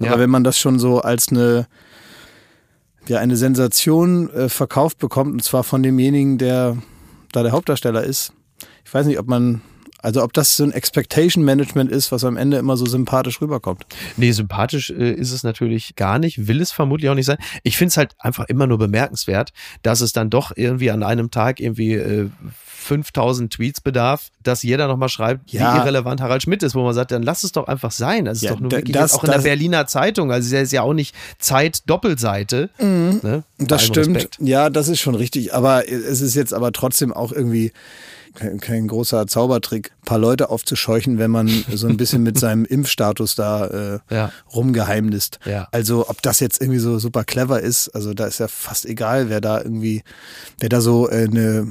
Aber 0.01 0.11
Ja. 0.11 0.19
wenn 0.19 0.31
man 0.31 0.45
das 0.45 0.59
schon 0.59 0.79
so 0.79 1.01
als 1.01 1.29
eine, 1.31 1.67
ja, 3.09 3.19
eine 3.19 3.37
Sensation 3.37 4.31
äh, 4.31 4.49
verkauft 4.49 4.99
bekommt, 4.99 5.33
und 5.33 5.43
zwar 5.43 5.65
von 5.65 5.83
demjenigen, 5.83 6.39
der 6.39 6.77
da 7.33 7.43
der 7.43 7.53
Hauptdarsteller 7.53 8.03
ist, 8.05 8.33
ich 8.85 8.93
weiß 8.95 9.07
nicht, 9.07 9.19
ob 9.19 9.27
man 9.29 9.61
Also 10.01 10.23
ob 10.23 10.33
das 10.33 10.57
so 10.57 10.63
ein 10.63 10.73
Expectation 10.73 11.45
Management 11.45 11.91
ist, 11.91 12.13
was 12.13 12.23
am 12.23 12.37
Ende 12.37 12.57
immer 12.57 12.77
so 12.77 12.87
sympathisch 12.87 13.41
rüberkommt. 13.41 13.85
Nee, 14.17 14.31
sympathisch 14.31 14.91
äh, 14.91 15.11
ist 15.13 15.33
es 15.33 15.43
natürlich 15.43 15.97
gar 15.97 16.21
nicht, 16.21 16.47
will 16.47 16.61
es 16.61 16.71
vermutlich 16.71 17.11
auch 17.11 17.17
nicht 17.17 17.27
sein. 17.27 17.39
Ich 17.65 17.77
finde 17.77 17.89
es 17.89 17.97
halt 17.97 18.15
einfach 18.19 18.45
immer 18.49 18.67
nur 18.69 18.79
bemerkenswert, 18.79 19.51
dass 19.83 20.01
es 20.01 20.13
dann 20.13 20.31
doch 20.31 20.53
irgendwie 20.55 20.93
an 20.93 21.03
einem 21.03 21.31
Tag 21.31 21.59
irgendwie 21.59 21.95
äh, 21.95 22.31
5000 22.79 23.53
Tweets 23.53 23.81
bedarf, 23.81 24.29
dass 24.43 24.63
jeder 24.63 24.87
nochmal 24.89 25.09
schreibt, 25.09 25.51
Ja. 25.51 25.75
wie 25.75 25.79
irrelevant 25.81 26.21
Harald 26.21 26.43
Schmidt 26.43 26.63
ist, 26.63 26.75
wo 26.75 26.83
man 26.85 26.95
sagt, 26.95 27.11
dann 27.11 27.23
lass 27.23 27.45
es 27.45 27.53
doch 27.53 27.67
einfach 27.69 27.91
sein. 27.91 28.25
Das 28.25 28.39
ist 28.39 28.45
Ja, 28.45 28.53
doch 28.53 28.61
nur 28.61 28.71
wirklich 28.71 28.95
das- 28.95 29.15
auch 29.15 29.23
in 29.25 29.27
der 29.27 29.35
das- 29.37 29.45
Berliner 29.45 29.87
Zeitung. 29.87 30.31
Also 30.33 30.55
es 30.55 30.63
ist 30.63 30.73
ja 30.73 30.83
auch 30.83 30.95
nicht 30.95 31.15
Zeit 31.39 31.83
Doppelseite. 31.87 32.71
Ne? 32.79 33.43
Mhm. 33.59 33.67
Das 33.67 33.85
stimmt. 33.85 34.17
Respekt. 34.17 34.39
Ja, 34.41 34.71
das 34.71 34.89
ist 34.89 35.01
schon 35.01 35.15
richtig. 35.15 35.53
Aber 35.55 35.89
es 35.91 36.21
ist 36.21 36.35
jetzt 36.35 36.55
aber 36.55 36.73
trotzdem 36.73 37.13
auch 37.13 37.33
irgendwie 37.33 37.73
kein, 38.35 38.61
kein 38.61 38.87
großer 38.87 39.27
Zaubertrick, 39.27 39.91
ein 40.03 40.05
paar 40.05 40.19
Leute 40.19 40.51
aufzuscheuchen, 40.51 41.19
wenn 41.19 41.31
man 41.31 41.49
so 41.73 41.89
ein 41.89 41.97
bisschen 41.97 42.23
mit 42.23 42.39
seinem 42.39 42.65
Impfstatus 42.65 43.35
da 43.35 43.67
äh, 43.67 43.99
Ja. 44.15 44.33
rumgeheimnist. 44.55 45.41
Ja. 45.45 45.67
Also 45.73 46.09
ob 46.09 46.23
das 46.23 46.39
jetzt 46.41 46.61
irgendwie 46.61 46.79
so 46.79 46.99
super 46.99 47.25
clever 47.25 47.61
ist, 47.61 47.89
also 47.89 48.15
da 48.15 48.27
ist 48.27 48.39
ja 48.39 48.47
fast 48.47 48.87
egal, 48.87 49.29
wer 49.29 49.41
da 49.41 49.59
irgendwie, 49.61 50.03
wer 50.61 50.69
da 50.69 50.81
so 50.81 51.09
äh, 51.11 51.25
eine 51.25 51.67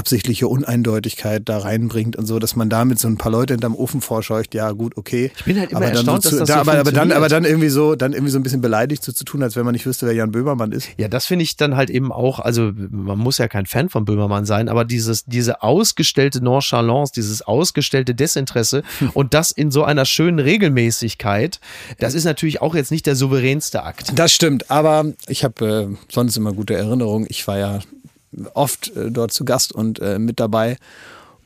absichtliche 0.00 0.48
Uneindeutigkeit 0.48 1.42
da 1.44 1.58
reinbringt 1.58 2.16
und 2.16 2.24
so, 2.24 2.38
dass 2.38 2.56
man 2.56 2.70
damit 2.70 2.98
so 2.98 3.06
ein 3.06 3.18
paar 3.18 3.30
Leute 3.30 3.52
hinterm 3.52 3.74
Ofen 3.74 4.00
vorscheucht, 4.00 4.54
ja 4.54 4.70
gut, 4.72 4.96
okay. 4.96 5.30
Ich 5.36 5.44
bin 5.44 5.60
halt 5.60 5.72
immer 5.72 5.82
aber 5.82 5.88
dann 5.88 5.96
erstaunt, 5.96 6.22
so 6.22 6.30
dass 6.30 6.38
zu, 6.38 6.38
das 6.38 6.48
da, 6.48 6.54
so 6.54 6.60
aber, 6.60 6.80
aber 6.80 6.90
dann, 6.90 7.12
aber 7.12 7.28
dann 7.28 7.44
irgendwie 7.44 7.68
so, 7.68 7.96
dann 7.96 8.14
irgendwie 8.14 8.32
so 8.32 8.38
ein 8.38 8.42
bisschen 8.42 8.62
beleidigt 8.62 9.04
so 9.04 9.12
zu 9.12 9.24
tun, 9.24 9.42
als 9.42 9.56
wenn 9.56 9.66
man 9.66 9.74
nicht 9.74 9.84
wüsste, 9.84 10.06
wer 10.06 10.14
Jan 10.14 10.32
Böhmermann 10.32 10.72
ist. 10.72 10.88
Ja, 10.96 11.08
das 11.08 11.26
finde 11.26 11.42
ich 11.42 11.58
dann 11.58 11.76
halt 11.76 11.90
eben 11.90 12.12
auch, 12.12 12.38
also 12.38 12.72
man 12.74 13.18
muss 13.18 13.36
ja 13.36 13.46
kein 13.46 13.66
Fan 13.66 13.90
von 13.90 14.06
Böhmermann 14.06 14.46
sein, 14.46 14.70
aber 14.70 14.86
dieses, 14.86 15.26
diese 15.26 15.62
ausgestellte 15.62 16.42
Nonchalance, 16.42 17.12
dieses 17.14 17.42
ausgestellte 17.42 18.14
Desinteresse 18.14 18.82
und 19.12 19.34
das 19.34 19.50
in 19.50 19.70
so 19.70 19.84
einer 19.84 20.06
schönen 20.06 20.38
Regelmäßigkeit, 20.38 21.60
das 21.98 22.14
ist 22.14 22.24
natürlich 22.24 22.62
auch 22.62 22.74
jetzt 22.74 22.90
nicht 22.90 23.04
der 23.04 23.16
souveränste 23.16 23.82
Akt. 23.82 24.12
Das 24.14 24.32
stimmt, 24.32 24.70
aber 24.70 25.12
ich 25.28 25.44
habe 25.44 25.90
äh, 25.90 25.96
sonst 26.10 26.38
immer 26.38 26.54
gute 26.54 26.72
Erinnerungen. 26.72 27.26
Ich 27.28 27.46
war 27.46 27.58
ja 27.58 27.80
oft 28.54 28.94
äh, 28.96 29.10
dort 29.10 29.32
zu 29.32 29.44
Gast 29.44 29.72
und 29.72 30.00
äh, 30.00 30.18
mit 30.18 30.40
dabei 30.40 30.76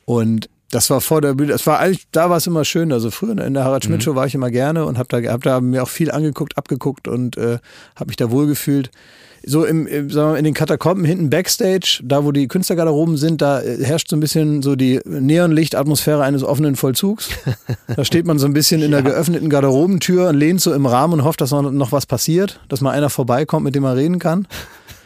und 0.05 0.49
das 0.71 0.89
war 0.89 0.99
vor 0.99 1.21
der 1.21 1.33
Bühne, 1.35 1.51
das 1.51 1.65
war 1.67 1.79
eigentlich, 1.79 2.07
da 2.11 2.29
war 2.29 2.37
es 2.37 2.47
immer 2.47 2.65
schön. 2.65 2.91
Also 2.91 3.11
früher 3.11 3.37
in 3.37 3.53
der 3.53 3.63
Harald 3.63 3.85
Schmidt 3.85 4.03
Show 4.03 4.15
war 4.15 4.25
ich 4.25 4.35
immer 4.35 4.51
gerne 4.51 4.85
und 4.85 4.97
habe 4.97 5.07
da, 5.09 5.31
hab 5.31 5.43
da 5.43 5.61
mir 5.61 5.83
auch 5.83 5.89
viel 5.89 6.11
angeguckt, 6.11 6.57
abgeguckt 6.57 7.07
und 7.07 7.37
äh, 7.37 7.59
habe 7.95 8.07
mich 8.07 8.17
da 8.17 8.31
wohlgefühlt. 8.31 8.91
So 9.47 9.63
im, 9.63 9.85
im, 9.85 10.09
sagen 10.09 10.27
wir 10.27 10.31
mal, 10.31 10.37
in 10.37 10.43
den 10.43 10.55
Katakomben 10.55 11.05
hinten 11.05 11.29
Backstage, 11.29 12.01
da 12.03 12.25
wo 12.25 12.31
die 12.31 12.47
Künstlergarderoben 12.47 13.15
sind, 13.15 13.43
da 13.43 13.61
äh, 13.61 13.83
herrscht 13.85 14.09
so 14.09 14.15
ein 14.15 14.19
bisschen 14.19 14.63
so 14.63 14.75
die 14.75 14.99
Neonlichtatmosphäre 15.05 16.23
eines 16.23 16.43
offenen 16.43 16.75
Vollzugs. 16.75 17.29
Da 17.95 18.03
steht 18.03 18.25
man 18.25 18.39
so 18.39 18.47
ein 18.47 18.53
bisschen 18.53 18.81
in 18.81 18.91
der 18.91 19.01
geöffneten 19.03 19.49
Garderobentür 19.49 20.29
und 20.29 20.35
lehnt 20.35 20.61
so 20.61 20.73
im 20.73 20.87
Rahmen 20.87 21.13
und 21.13 21.23
hofft, 21.23 21.41
dass 21.41 21.51
noch, 21.51 21.71
noch 21.71 21.91
was 21.91 22.07
passiert, 22.07 22.59
dass 22.69 22.81
mal 22.81 22.91
einer 22.91 23.11
vorbeikommt, 23.11 23.63
mit 23.63 23.75
dem 23.75 23.83
man 23.83 23.95
reden 23.95 24.17
kann. 24.17 24.47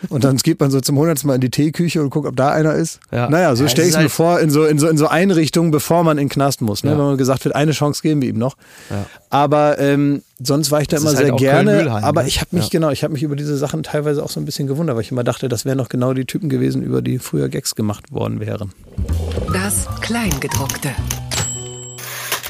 Und 0.07 0.23
dann 0.23 0.37
geht 0.37 0.59
man 0.61 0.71
so 0.71 0.79
zum 0.79 0.97
hundertsten 0.97 1.27
Mal 1.27 1.35
in 1.35 1.41
die 1.41 1.49
Teeküche 1.49 2.01
und 2.01 2.09
guckt, 2.09 2.25
ob 2.27 2.35
da 2.37 2.49
einer 2.51 2.73
ist. 2.75 2.99
Ja. 3.11 3.29
Naja, 3.29 3.55
so 3.55 3.63
Ja, 3.63 3.69
stelle 3.69 3.87
ich 3.87 3.93
es 3.93 3.97
mir 3.97 4.03
halt- 4.03 4.11
vor, 4.11 4.39
in 4.39 4.49
so, 4.49 4.63
in, 4.65 4.79
so, 4.79 4.87
in 4.87 4.97
so 4.97 5.07
Einrichtungen, 5.07 5.71
bevor 5.71 6.03
man 6.03 6.17
in 6.17 6.25
den 6.25 6.29
Knast 6.29 6.61
muss. 6.61 6.83
Ne? 6.83 6.91
Ja. 6.91 6.97
Wenn 6.97 7.05
man 7.05 7.17
gesagt 7.17 7.43
wird, 7.43 7.55
eine 7.55 7.71
Chance 7.73 8.01
geben 8.01 8.21
wir 8.21 8.29
ihm 8.29 8.37
noch. 8.37 8.55
Ja. 8.89 9.05
Aber 9.29 9.77
ähm, 9.79 10.21
sonst 10.41 10.71
war 10.71 10.81
ich 10.81 10.87
da 10.87 10.95
Das 10.95 11.03
immer 11.03 11.13
halt 11.15 11.25
sehr 11.25 11.33
auch 11.33 11.37
gerne. 11.37 11.91
Aber 12.03 12.21
ne? 12.23 12.27
ich 12.29 12.39
habe 12.39 12.55
mich, 12.55 12.65
Ja. 12.65 12.69
genau, 12.71 12.89
ich 12.91 13.03
habe 13.03 13.13
mich 13.13 13.23
über 13.23 13.35
diese 13.35 13.57
Sachen 13.57 13.83
teilweise 13.83 14.23
auch 14.23 14.29
so 14.29 14.39
ein 14.39 14.45
bisschen 14.45 14.67
gewundert, 14.67 14.95
weil 14.95 15.03
ich 15.03 15.11
immer 15.11 15.23
dachte, 15.23 15.49
das 15.49 15.65
wären 15.65 15.77
noch 15.77 15.89
genau 15.89 16.13
die 16.13 16.25
Typen 16.25 16.49
gewesen, 16.49 16.81
über 16.81 17.01
die 17.01 17.19
früher 17.19 17.49
Gags 17.49 17.75
gemacht 17.75 18.11
worden 18.11 18.39
wären. 18.39 18.71
Das 19.53 19.87
Kleingedruckte. 20.01 20.89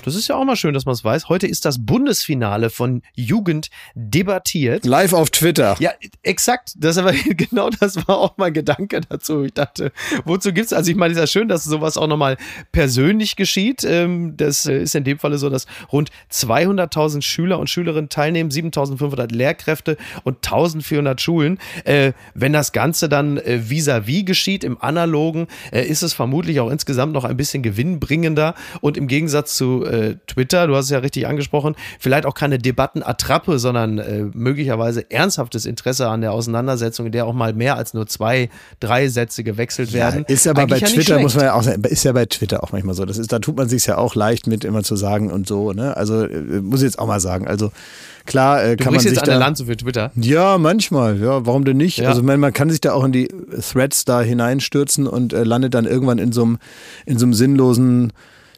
Das 0.10 0.16
ist 0.16 0.28
ja 0.28 0.38
auch 0.38 0.44
mal 0.44 0.56
schön, 0.56 0.74
dass 0.74 0.88
man 0.88 0.94
es 0.94 1.04
weiß. 1.04 1.30
Heute 1.30 1.46
ist 1.46 1.66
das 1.66 1.86
Bundesfinale 1.86 2.72
von 2.72 3.04
Jugend 3.14 3.70
debattiert. 3.94 4.84
Live 4.84 5.14
auf 5.14 5.30
Twitter. 5.30 5.76
Ja, 5.78 5.92
exakt. 6.24 6.74
Das 6.78 6.98
aber 6.98 7.14
genau 7.30 7.70
das 7.70 7.96
war 8.08 8.18
auch 8.18 8.34
mein 8.38 8.54
Gedanke 8.54 9.02
dazu. 9.08 9.44
Ich 9.44 9.54
dachte, 9.54 9.92
wozu 10.26 10.52
gibt's? 10.52 10.74
Also 10.74 10.90
ich 10.90 10.98
meine, 10.98 11.12
es 11.12 11.20
ist 11.20 11.22
ja 11.22 11.28
schön, 11.28 11.48
dass 11.48 11.64
sowas 11.64 11.96
auch 11.96 12.08
nochmal 12.08 12.38
persönlich 12.72 13.36
geschieht. 13.36 13.84
Ähm, 13.84 14.34
Das 14.36 14.66
äh, 14.66 14.82
ist 14.82 14.96
in 14.96 15.04
dem 15.04 15.20
Falle 15.20 15.38
so, 15.38 15.48
dass 15.52 15.68
rund 15.92 16.10
200.000 16.32 17.22
Schüler 17.22 17.60
und 17.60 17.70
Schülerinnen 17.70 18.10
teilnehmen, 18.10 18.50
7.500 18.50 19.32
Lehrkräfte 19.32 19.96
und 20.24 20.40
1.400 20.40 21.20
Schulen. 21.20 21.60
Äh, 21.84 22.14
Wenn 22.34 22.52
das 22.52 22.72
Ganze 22.72 23.10
dann 23.10 23.38
äh, 23.38 23.60
vis-à-vis 23.70 24.26
geschieht 24.26 24.64
im 24.64 24.82
Analogen, 24.82 25.46
ist 25.72 26.02
es 26.02 26.14
vermutlich 26.14 26.60
auch 26.62 26.72
insgesamt 26.72 27.14
noch 27.14 27.26
ein 27.26 27.38
bisschen 27.38 27.62
gewinnbringender 27.62 28.56
und 28.82 28.98
im 28.98 29.08
Gegensatz 29.08 29.56
zu 29.56 29.86
äh, 30.00 30.16
Twitter, 30.28 30.68
du 30.68 30.76
hast 30.76 30.86
es 30.86 30.92
ja 30.92 31.00
richtig 31.00 31.28
angesprochen, 31.28 31.76
vielleicht 32.00 32.26
auch 32.26 32.34
keine 32.34 32.58
Debattenattrappe, 32.58 33.60
sondern 33.60 33.98
äh, 33.98 34.24
möglicherweise 34.34 35.10
ernsthaftes 35.10 35.66
Interesse 35.66 36.08
an 36.08 36.22
der 36.22 36.32
Auseinandersetzung, 36.32 37.08
in 37.08 37.12
der 37.12 37.26
auch 37.26 37.34
mal 37.34 37.54
mehr 37.54 37.76
als 37.76 37.94
nur 37.94 38.08
zwei, 38.08 38.50
drei 38.80 39.08
Sätze 39.08 39.44
gewechselt 39.44 39.94
werden. 39.94 40.26
Ist 40.28 40.48
aber 40.48 40.64
Eigentlich 40.64 40.82
bei 40.82 40.88
ja 40.88 40.94
Twitter, 40.94 41.20
muss 41.20 41.36
man 41.36 41.46
ja 41.46 41.54
auch 41.54 41.64
sagen, 41.64 41.84
ist 41.84 42.04
ja 42.04 42.12
bei 42.12 42.26
Twitter 42.26 42.64
auch 42.64 42.72
manchmal 42.72 42.96
so. 42.96 43.06
Das 43.06 43.18
ist, 43.18 43.32
da 43.32 43.40
tut 43.40 43.58
man 43.58 43.70
sich 43.70 43.86
ja 43.86 43.98
auch 43.98 44.16
leicht 44.16 44.48
mit 44.48 44.64
immer 44.64 44.84
zu 44.84 44.96
sagen 44.96 45.32
und 45.32 45.48
so. 45.48 45.74
Ne? 45.74 45.96
Also 45.96 46.26
äh, 46.26 46.62
muss 46.62 46.82
ich 46.82 46.86
jetzt 46.86 47.00
auch 47.00 47.08
mal 47.08 47.20
sagen. 47.20 47.48
Also 47.48 47.72
klar 48.26 48.64
äh, 48.64 48.76
Du 48.76 48.84
kann 48.84 48.94
man 48.94 49.02
sich 49.02 49.12
jetzt 49.12 49.28
da, 49.28 49.38
Lanze 49.38 49.66
für 49.66 49.78
Twitter. 49.78 50.12
Ja, 50.16 50.58
manchmal. 50.58 51.20
Ja, 51.20 51.46
warum 51.46 51.66
denn 51.66 51.78
nicht? 51.78 52.00
Ja. 52.00 52.10
Also 52.10 52.24
man, 52.24 52.40
man 52.40 52.54
kann 52.54 52.70
sich 52.70 52.82
da 52.82 52.94
auch 52.94 53.04
in 53.04 53.12
die 53.12 53.30
Threads 53.72 54.06
da 54.06 54.22
hineinstürzen 54.22 55.08
und 55.08 55.34
äh, 55.34 55.44
landet 55.44 55.74
dann 55.74 55.86
irgendwann 55.86 56.18
in 56.18 56.32
so 56.32 56.44
einem 56.44 56.60
in 57.06 57.18
so 57.18 57.26
einem 57.26 57.34
sinnlosen 57.34 58.14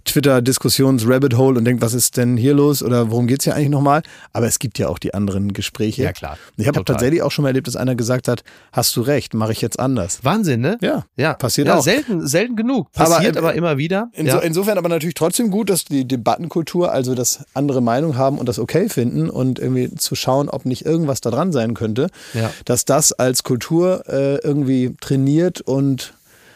Twitter-Diskussions-Rabbit-Hole 0.05 1.57
und 1.57 1.65
denkt, 1.65 1.81
was 1.81 1.93
ist 1.93 2.17
denn 2.17 2.37
hier 2.37 2.53
los 2.53 2.83
oder 2.83 3.11
worum 3.11 3.27
geht's 3.27 3.43
hier 3.45 3.55
eigentlich 3.55 3.69
nochmal? 3.69 4.01
Aber 4.33 4.47
es 4.47 4.59
gibt 4.59 4.79
ja 4.79 4.87
auch 4.87 4.99
die 4.99 5.13
anderen 5.13 5.53
Gespräche. 5.53 6.03
Ja, 6.03 6.13
klar. 6.13 6.37
Ich 6.57 6.67
habe 6.67 6.83
tatsächlich 6.83 7.21
auch 7.21 7.31
schon 7.31 7.43
mal 7.43 7.49
erlebt, 7.49 7.67
dass 7.67 7.75
einer 7.75 7.95
gesagt 7.95 8.27
hat, 8.27 8.43
hast 8.71 8.95
du 8.95 9.01
recht, 9.01 9.33
mache 9.33 9.51
ich 9.51 9.61
jetzt 9.61 9.79
anders. 9.79 10.19
Wahnsinn, 10.23 10.61
ne? 10.61 10.77
Ja, 10.81 11.05
ja. 11.15 11.33
passiert 11.33 11.67
ja, 11.67 11.77
auch. 11.77 11.83
Selten, 11.83 12.25
selten 12.27 12.55
genug. 12.55 12.89
Aber, 12.95 13.15
Passiert 13.15 13.35
äh, 13.35 13.39
aber, 13.39 13.53
immer 13.53 13.77
wieder. 13.77 14.09
Inso, 14.13 14.37
ja. 14.37 14.39
Insofern 14.39 14.77
aber 14.77 14.89
natürlich 14.89 15.15
trotzdem 15.15 15.51
gut, 15.51 15.69
dass 15.69 15.85
die 15.85 16.07
Debattenkultur, 16.07 16.91
also 16.91 17.15
das 17.15 17.45
andere 17.53 17.81
Meinung 17.81 18.17
haben 18.17 18.37
und 18.37 18.47
das 18.47 18.59
okay 18.59 18.89
finden 18.89 19.29
und 19.29 19.59
irgendwie 19.59 19.93
zu 19.95 20.15
schauen, 20.15 20.49
ob 20.49 20.65
nicht 20.65 20.85
irgendwas 20.85 21.21
da 21.21 21.31
dran 21.31 21.51
sein 21.51 21.73
könnte, 21.73 22.07
Ja. 22.33 22.51
dass 22.65 22.85
das 22.85 23.11
als 23.13 23.43
Kultur 23.43 24.03
äh, 24.07 24.35
irgendwie 24.37 24.95
trainiert 24.99 25.61
und 25.61 26.13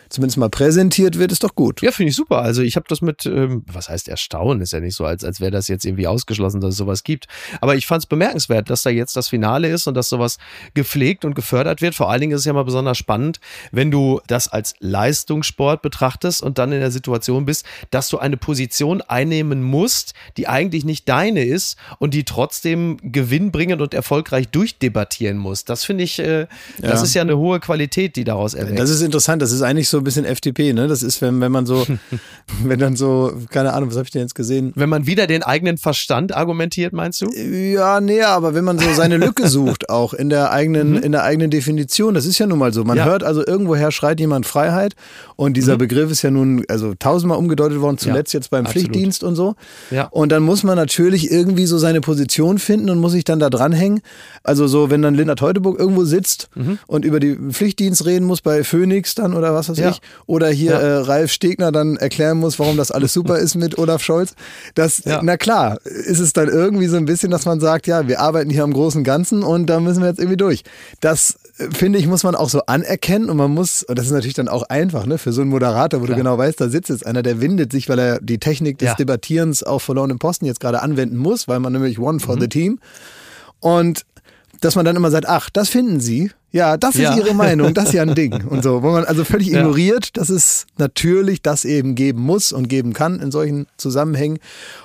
zumindest 0.10 0.38
mal 0.38 0.50
präsentiert 0.50 1.18
wird, 1.20 1.32
ist 1.32 1.44
doch 1.44 1.56
gut. 1.56 1.82
Ja, 1.82 1.92
finde 1.92 2.10
ich 2.10 2.16
super. 2.16 2.42
Also 2.42 2.62
ich 2.62 2.76
habe 2.76 2.86
das 2.90 3.02
mit, 3.02 3.26
ähm, 3.26 3.64
was 3.72 3.90
heißt 3.90 4.08
erstaunen, 4.08 4.62
ist 4.62 4.74
ja 4.74 4.80
nicht 4.80 4.96
so, 4.96 5.06
als, 5.06 5.24
als 5.24 5.40
wäre 5.40 5.52
das 5.52 5.68
jetzt 5.68 5.86
irgendwie 5.86 6.08
ausgeschlossen, 6.08 6.62
dass 6.62 6.72
es 6.72 6.78
sowas 6.78 7.04
gibt. 7.04 7.26
Aber 7.62 7.76
ich 7.76 7.88
fand 7.88 8.04
es 8.04 8.06
bemerkenswert, 8.06 8.70
dass 8.70 8.84
da 8.84 8.90
jetzt 8.90 9.16
das 9.16 9.28
Finale 9.30 9.68
ist 9.70 9.88
und 9.88 9.96
dass 9.96 10.10
sowas 10.10 10.38
gepflegt 10.74 11.26
und 11.26 11.36
gefördert 11.36 11.82
wird. 11.82 11.96
Vor 11.96 12.10
allen 12.10 12.22
Dingen 12.22 12.34
ist 12.34 12.42
es 12.42 12.46
ja 12.46 12.54
mal 12.54 12.64
besonders 12.66 12.98
spannend, 12.98 13.40
wenn 13.72 13.92
du 13.92 14.20
das 14.28 14.48
als 14.48 14.76
Leistungssport 14.80 15.82
betrachtest 15.82 16.42
und 16.42 16.58
dann 16.58 16.72
in 16.72 16.80
der 16.80 16.92
Situation 16.92 17.46
bist, 17.46 17.66
dass 17.92 18.10
du 18.10 18.18
eine 18.18 18.38
Position 18.38 19.02
einnehmen 19.02 19.64
musst, 19.64 20.14
die 20.38 20.48
eigentlich 20.48 20.86
nicht 20.86 21.08
deine 21.10 21.44
ist 21.44 21.78
und 22.00 22.14
die 22.14 22.24
trotzdem 22.24 22.98
gewinnbringend 23.02 23.82
und 23.82 23.94
erfolgreich 23.94 24.48
durchdebattieren 24.50 25.38
musst. 25.38 25.70
Das 25.70 25.84
finde 25.84 26.04
ich, 26.04 26.20
äh, 26.20 26.48
das 26.80 27.00
Ja. 27.00 27.04
ist 27.04 27.14
ja 27.14 27.22
eine 27.22 27.38
hohe 27.38 27.60
Qualität, 27.60 28.16
die 28.16 28.24
daraus 28.24 28.54
erwächst. 28.54 28.80
Das 28.80 28.90
ist 28.90 29.02
interessant, 29.02 29.42
das 29.42 29.52
ist 29.52 29.62
eigentlich 29.62 29.90
so 29.90 29.95
ein 29.98 30.04
bisschen 30.04 30.26
FDP, 30.26 30.74
ne? 30.74 30.88
Das 30.88 31.04
ist, 31.04 31.22
wenn, 31.22 31.40
wenn 31.42 31.52
man 31.52 31.66
so, 31.66 31.86
wenn 32.64 32.80
dann 32.80 32.96
so, 32.96 33.34
keine 33.50 33.74
Ahnung, 33.74 33.90
was 33.90 33.96
habe 33.98 34.06
ich 34.06 34.12
denn 34.12 34.22
jetzt 34.22 34.36
gesehen? 34.36 34.72
wenn 34.76 34.90
man 34.90 35.06
wieder 35.08 35.28
den 35.28 35.44
eigenen 35.44 35.78
Verstand 35.78 36.36
argumentiert, 36.36 36.94
meinst 36.94 37.22
du? 37.22 37.28
Ja, 37.34 38.02
nee, 38.02 38.22
aber 38.22 38.54
wenn 38.54 38.64
man 38.64 38.80
so 38.80 38.92
seine 38.94 39.18
Lücke 39.18 39.48
sucht, 39.48 39.90
auch 39.90 40.14
in 40.14 40.30
der 40.30 40.52
eigenen, 40.52 41.02
in 41.02 41.12
der 41.12 41.24
eigenen 41.24 41.50
Definition, 41.50 42.14
das 42.14 42.26
ist 42.26 42.40
ja 42.40 42.48
nun 42.48 42.60
mal 42.60 42.74
so. 42.74 42.84
Man 42.84 42.96
Mhm. 42.96 43.00
Ja. 43.00 43.06
hört 43.06 43.24
also 43.24 43.46
irgendwoher 43.46 43.92
schreit 43.92 44.20
jemand 44.20 44.46
Freiheit 44.46 44.96
und 45.36 45.58
dieser 45.58 45.78
Begriff 45.78 46.10
ist 46.12 46.22
ja 46.22 46.32
nun 46.32 46.64
also 46.70 46.94
tausendmal 46.98 47.38
umgedeutet 47.38 47.82
worden, 47.82 47.98
zuletzt 47.98 48.34
jetzt 48.34 48.50
beim 48.52 48.66
absolut. 48.66 48.88
Pflichtdienst 48.88 49.24
und 49.24 49.36
so. 49.36 49.56
Ja. 49.92 50.06
Und 50.06 50.32
dann 50.32 50.44
muss 50.44 50.64
man 50.64 50.76
natürlich 50.78 51.30
irgendwie 51.32 51.66
so 51.66 51.78
seine 51.78 52.00
Position 52.02 52.58
finden 52.60 52.90
und 52.90 53.00
muss 53.00 53.12
sich 53.12 53.24
dann 53.26 53.40
da 53.40 53.50
dranhängen. 53.50 54.02
Also 54.44 54.68
so, 54.68 54.90
wenn 54.90 55.02
dann 55.02 55.16
Linda 55.16 55.36
Teuteburg 55.36 55.78
irgendwo 55.80 56.06
sitzt 56.06 56.50
Mhm. 56.56 56.80
und 56.88 57.04
über 57.06 57.20
die 57.20 57.36
Pflichtdienst 57.52 58.06
reden 58.06 58.26
muss 58.26 58.42
bei 58.42 58.64
Phoenix 58.64 59.14
dann 59.16 59.34
oder 59.34 59.54
was 59.54 59.68
weiß 59.70 59.78
Ja. 59.86 59.92
ich, 59.92 60.02
oder 60.26 60.50
hier 60.50 60.72
Ja. 60.74 60.80
äh, 60.80 60.94
Ralf 60.98 61.32
Stegner 61.32 61.72
dann 61.72 61.96
erklären 61.98 62.38
muss, 62.40 62.60
warum 62.60 62.78
das 62.78 62.92
alles 62.92 63.14
super 63.14 63.38
ist 63.40 63.56
mit 63.56 63.78
Olaf 63.78 64.04
Scholz. 64.04 64.34
Das, 64.76 65.04
Ja. 65.06 65.22
na 65.24 65.38
klar, 65.38 65.78
ist 65.86 66.20
es 66.20 66.34
dann 66.34 66.50
irgendwie 66.50 66.88
so 66.88 66.98
ein 66.98 67.06
bisschen, 67.06 67.32
dass 67.32 67.46
man 67.46 67.60
sagt, 67.60 67.88
ja, 67.88 68.08
wir 68.08 68.20
arbeiten 68.20 68.50
hier 68.50 68.64
am 68.64 68.74
großen 68.74 69.04
Ganzen 69.04 69.44
und 69.44 69.68
da 69.68 69.80
müssen 69.80 70.02
wir 70.02 70.10
jetzt 70.10 70.20
irgendwie 70.20 70.38
durch. 70.38 70.64
Das 71.00 71.38
äh, 71.58 71.70
finde 71.74 72.00
ich, 72.00 72.08
muss 72.08 72.24
man 72.24 72.36
auch 72.36 72.50
so 72.50 72.62
anerkennen 72.66 73.30
und 73.30 73.38
man 73.38 73.52
muss, 73.52 73.84
und 73.84 73.98
das 73.98 74.06
ist 74.08 74.12
natürlich 74.12 74.34
dann 74.36 74.48
auch 74.48 74.64
einfach, 74.64 75.06
ne, 75.06 75.18
für 75.18 75.32
so 75.32 75.42
einen 75.42 75.50
Moderator, 75.50 76.02
wo 76.02 76.06
du 76.06 76.16
genau 76.16 76.38
weißt, 76.38 76.60
da 76.60 76.68
sitzt 76.70 76.90
jetzt 76.90 77.06
einer, 77.06 77.24
der 77.24 77.40
windet 77.42 77.72
sich, 77.72 77.88
weil 77.88 78.00
er 78.00 78.20
die 78.22 78.40
Technik 78.40 78.78
des. 78.80 78.96
Debattierens 78.96 79.62
auf 79.64 79.84
verlorenen 79.84 80.20
Posten 80.20 80.46
jetzt 80.46 80.60
gerade 80.60 80.82
anwenden 80.82 81.18
muss, 81.18 81.48
weil 81.48 81.60
man 81.60 81.74
nämlich 81.74 82.00
one 82.00 82.14
Mhm. 82.16 82.20
for 82.20 82.40
the 82.40 82.48
team. 82.48 82.80
Und 83.60 84.06
dass 84.62 84.76
man 84.76 84.86
dann 84.86 84.96
immer 84.96 85.12
sagt, 85.12 85.28
ach, 85.28 85.50
das 85.52 85.70
finden 85.70 86.00
Sie, 86.00 86.32
Ja, 86.56 86.78
das 86.78 86.96
Ja. 86.96 87.12
ist 87.12 87.18
ihre 87.18 87.34
Meinung, 87.34 87.74
das 87.74 87.88
ist 87.90 87.94
ja 87.96 88.02
ein 88.02 88.16
Ding 88.16 88.32
und 88.50 88.64
so, 88.64 88.82
wo 88.82 88.92
man 88.92 89.04
also 89.04 89.26
völlig 89.26 89.50
Ja. 89.50 89.60
ignoriert, 89.60 90.16
dass 90.16 90.30
es 90.30 90.66
natürlich 90.78 91.42
das 91.42 91.66
eben 91.66 91.96
geben 91.96 92.22
muss 92.22 92.54
und 92.54 92.70
geben 92.70 92.94
kann 92.94 93.20
in 93.20 93.30
solchen 93.30 93.68
Zusammenhängen 93.76 94.40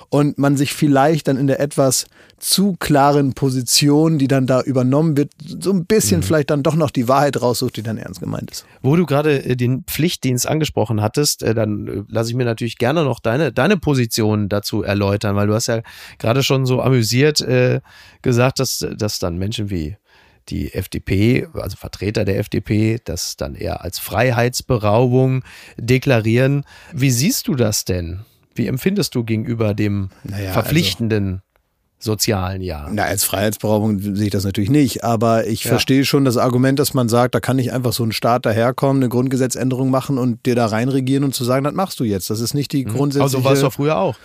und 0.09 0.37
man 0.37 0.57
sich 0.57 0.73
vielleicht 0.73 1.29
dann 1.29 1.37
in 1.37 1.47
der 1.47 1.61
etwas 1.61 2.07
zu 2.39 2.75
klaren 2.77 3.31
Position, 3.33 4.17
die 4.17 4.27
dann 4.27 4.47
da 4.47 4.61
übernommen 4.61 5.15
wird, 5.15 5.31
so 5.45 5.71
ein 5.71 5.85
bisschen 5.85 6.19
Mhm. 6.19 6.23
vielleicht 6.23 6.49
dann 6.49 6.61
doch 6.61 6.75
noch 6.75 6.91
die 6.91 7.07
Wahrheit 7.07 7.41
raussucht, 7.41 7.77
die 7.77 7.83
dann 7.83 7.97
ernst 7.97 8.19
gemeint 8.19 8.51
ist. 8.51 8.65
Wo 8.81 8.97
du 8.97 9.05
gerade 9.05 9.41
äh, 9.45 9.55
den 9.55 9.83
Pflichtdienst 9.85 10.49
angesprochen 10.49 11.01
hattest, 11.01 11.41
äh, 11.41 11.53
dann 11.53 11.87
äh, 11.87 12.03
lasse 12.09 12.31
ich 12.31 12.35
mir 12.35 12.43
natürlich 12.43 12.79
gerne 12.79 13.05
noch 13.05 13.21
deine, 13.21 13.53
deine 13.53 13.77
Position 13.77 14.49
dazu 14.49 14.83
erläutern, 14.83 15.37
weil 15.37 15.47
du 15.47 15.53
hast 15.53 15.67
ja 15.67 15.81
gerade 16.19 16.43
schon 16.43 16.65
so 16.65 16.81
amüsiert 16.81 17.39
äh, 17.39 17.79
gesagt, 18.21 18.59
dass, 18.59 18.85
dass 18.97 19.19
dann 19.19 19.37
Menschen 19.37 19.69
wie 19.69 19.95
die 20.49 20.73
FDP, 20.73 21.47
also 21.53 21.77
Vertreter 21.77 22.25
der 22.25 22.39
FDP, 22.39 22.99
das 23.03 23.37
dann 23.37 23.55
eher 23.55 23.81
als 23.81 23.99
Freiheitsberaubung 23.99 25.43
deklarieren. 25.77 26.65
Wie 26.93 27.11
siehst 27.11 27.47
du 27.47 27.55
das 27.55 27.85
denn? 27.85 28.21
Wie 28.55 28.67
empfindest 28.67 29.15
du 29.15 29.23
gegenüber 29.23 29.73
dem 29.73 30.09
Naja, 30.23 30.51
verpflichtenden 30.51 31.41
sozialen 32.03 32.61
Jahr? 32.61 32.89
Na, 32.91 33.03
als 33.03 33.23
Freiheitsberaubung 33.23 33.99
sehe 33.99 34.25
ich 34.25 34.31
das 34.31 34.43
natürlich 34.43 34.69
nicht, 34.69 35.03
aber 35.03 35.47
ich 35.47 35.63
Ja. 35.63 35.69
verstehe 35.69 36.03
schon 36.05 36.25
das 36.25 36.37
Argument, 36.37 36.79
dass 36.79 36.93
man 36.93 37.09
sagt, 37.09 37.35
da 37.35 37.39
kann 37.39 37.55
nicht 37.57 37.71
einfach 37.71 37.93
so 37.93 38.03
ein 38.03 38.11
Staat 38.11 38.45
daherkommen, 38.45 39.01
eine 39.03 39.09
Grundgesetzänderung 39.09 39.89
machen 39.89 40.17
und 40.17 40.45
dir 40.45 40.55
da 40.55 40.65
reinregieren 40.65 41.23
und 41.23 41.35
zu 41.35 41.43
sagen, 41.43 41.63
das 41.63 41.73
machst 41.73 41.99
du 41.99 42.03
jetzt. 42.03 42.29
Das 42.29 42.39
ist 42.39 42.53
nicht 42.53 42.71
die 42.73 42.83
grundsätzliche... 42.85 43.23
Also 43.37 43.43
war 43.43 43.53
es 43.53 43.61
doch 43.61 43.73
früher 43.73 43.97
auch. 43.97 44.15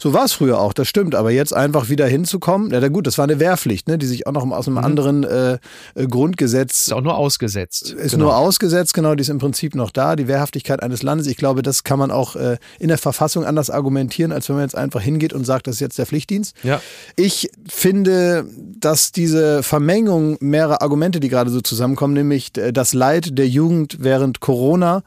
So 0.00 0.12
war 0.12 0.24
es 0.24 0.32
früher 0.32 0.58
auch, 0.60 0.72
das 0.72 0.88
stimmt. 0.88 1.14
Aber 1.14 1.30
jetzt 1.30 1.52
einfach 1.54 1.88
wieder 1.88 2.06
hinzukommen, 2.06 2.68
na, 2.70 2.80
na 2.80 2.88
gut, 2.88 3.06
das 3.06 3.18
war 3.18 3.24
eine 3.24 3.38
Wehrpflicht, 3.38 3.88
ne, 3.88 3.98
die 3.98 4.06
sich 4.06 4.26
auch 4.26 4.32
noch 4.32 4.48
aus 4.50 4.66
einem 4.66 4.78
anderen 4.78 5.24
äh, 5.24 5.58
äh, 5.94 6.06
Grundgesetz 6.06 6.82
Ist 6.86 6.92
auch 6.92 7.00
nur 7.02 7.16
ausgesetzt. 7.16 7.90
ist 7.92 8.12
Genau. 8.12 8.24
nur 8.26 8.36
ausgesetzt, 8.36 8.94
genau, 8.94 9.14
die 9.14 9.20
ist 9.22 9.28
im 9.28 9.38
Prinzip 9.38 9.74
noch 9.74 9.90
da, 9.90 10.16
die 10.16 10.28
Wehrhaftigkeit 10.28 10.82
eines 10.82 11.02
Landes. 11.02 11.26
Ich 11.26 11.36
glaube, 11.36 11.62
das 11.62 11.84
kann 11.84 11.98
man 11.98 12.10
auch 12.10 12.36
äh, 12.36 12.56
in 12.78 12.88
der 12.88 12.98
Verfassung 12.98 13.44
anders 13.44 13.68
argumentieren, 13.70 14.32
als 14.32 14.48
wenn 14.48 14.56
man 14.56 14.64
jetzt 14.64 14.76
einfach 14.76 15.00
hingeht 15.00 15.32
und 15.32 15.44
sagt, 15.44 15.66
das 15.66 15.76
ist 15.76 15.80
jetzt 15.80 15.98
der 15.98 16.06
Pflichtdienst. 16.06 16.54
Ja. 16.62 16.80
Ich 17.16 17.25
finde, 17.68 18.46
dass 18.78 19.12
diese 19.12 19.62
Vermengung 19.62 20.36
mehrerer 20.40 20.82
Argumente, 20.82 21.20
die 21.20 21.28
gerade 21.28 21.50
so 21.50 21.60
zusammenkommen, 21.60 22.14
nämlich 22.14 22.56
äh, 22.56 22.72
das 22.72 22.92
Leid 22.94 23.38
der 23.38 23.48
Jugend 23.48 23.98
während 24.00 24.40
Corona, 24.40 25.02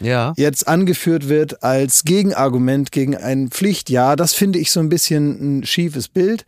Ja. 0.00 0.32
jetzt 0.36 0.66
angeführt 0.68 1.28
wird 1.28 1.62
als 1.62 2.04
Gegenargument 2.04 2.90
gegen 2.92 3.16
ein 3.16 3.50
Pflichtjahr, 3.50 4.16
das 4.16 4.34
finde 4.34 4.58
ich 4.58 4.70
so 4.72 4.80
ein 4.80 4.88
bisschen 4.88 5.60
ein 5.60 5.64
schiefes 5.64 6.08
Bild. 6.08 6.44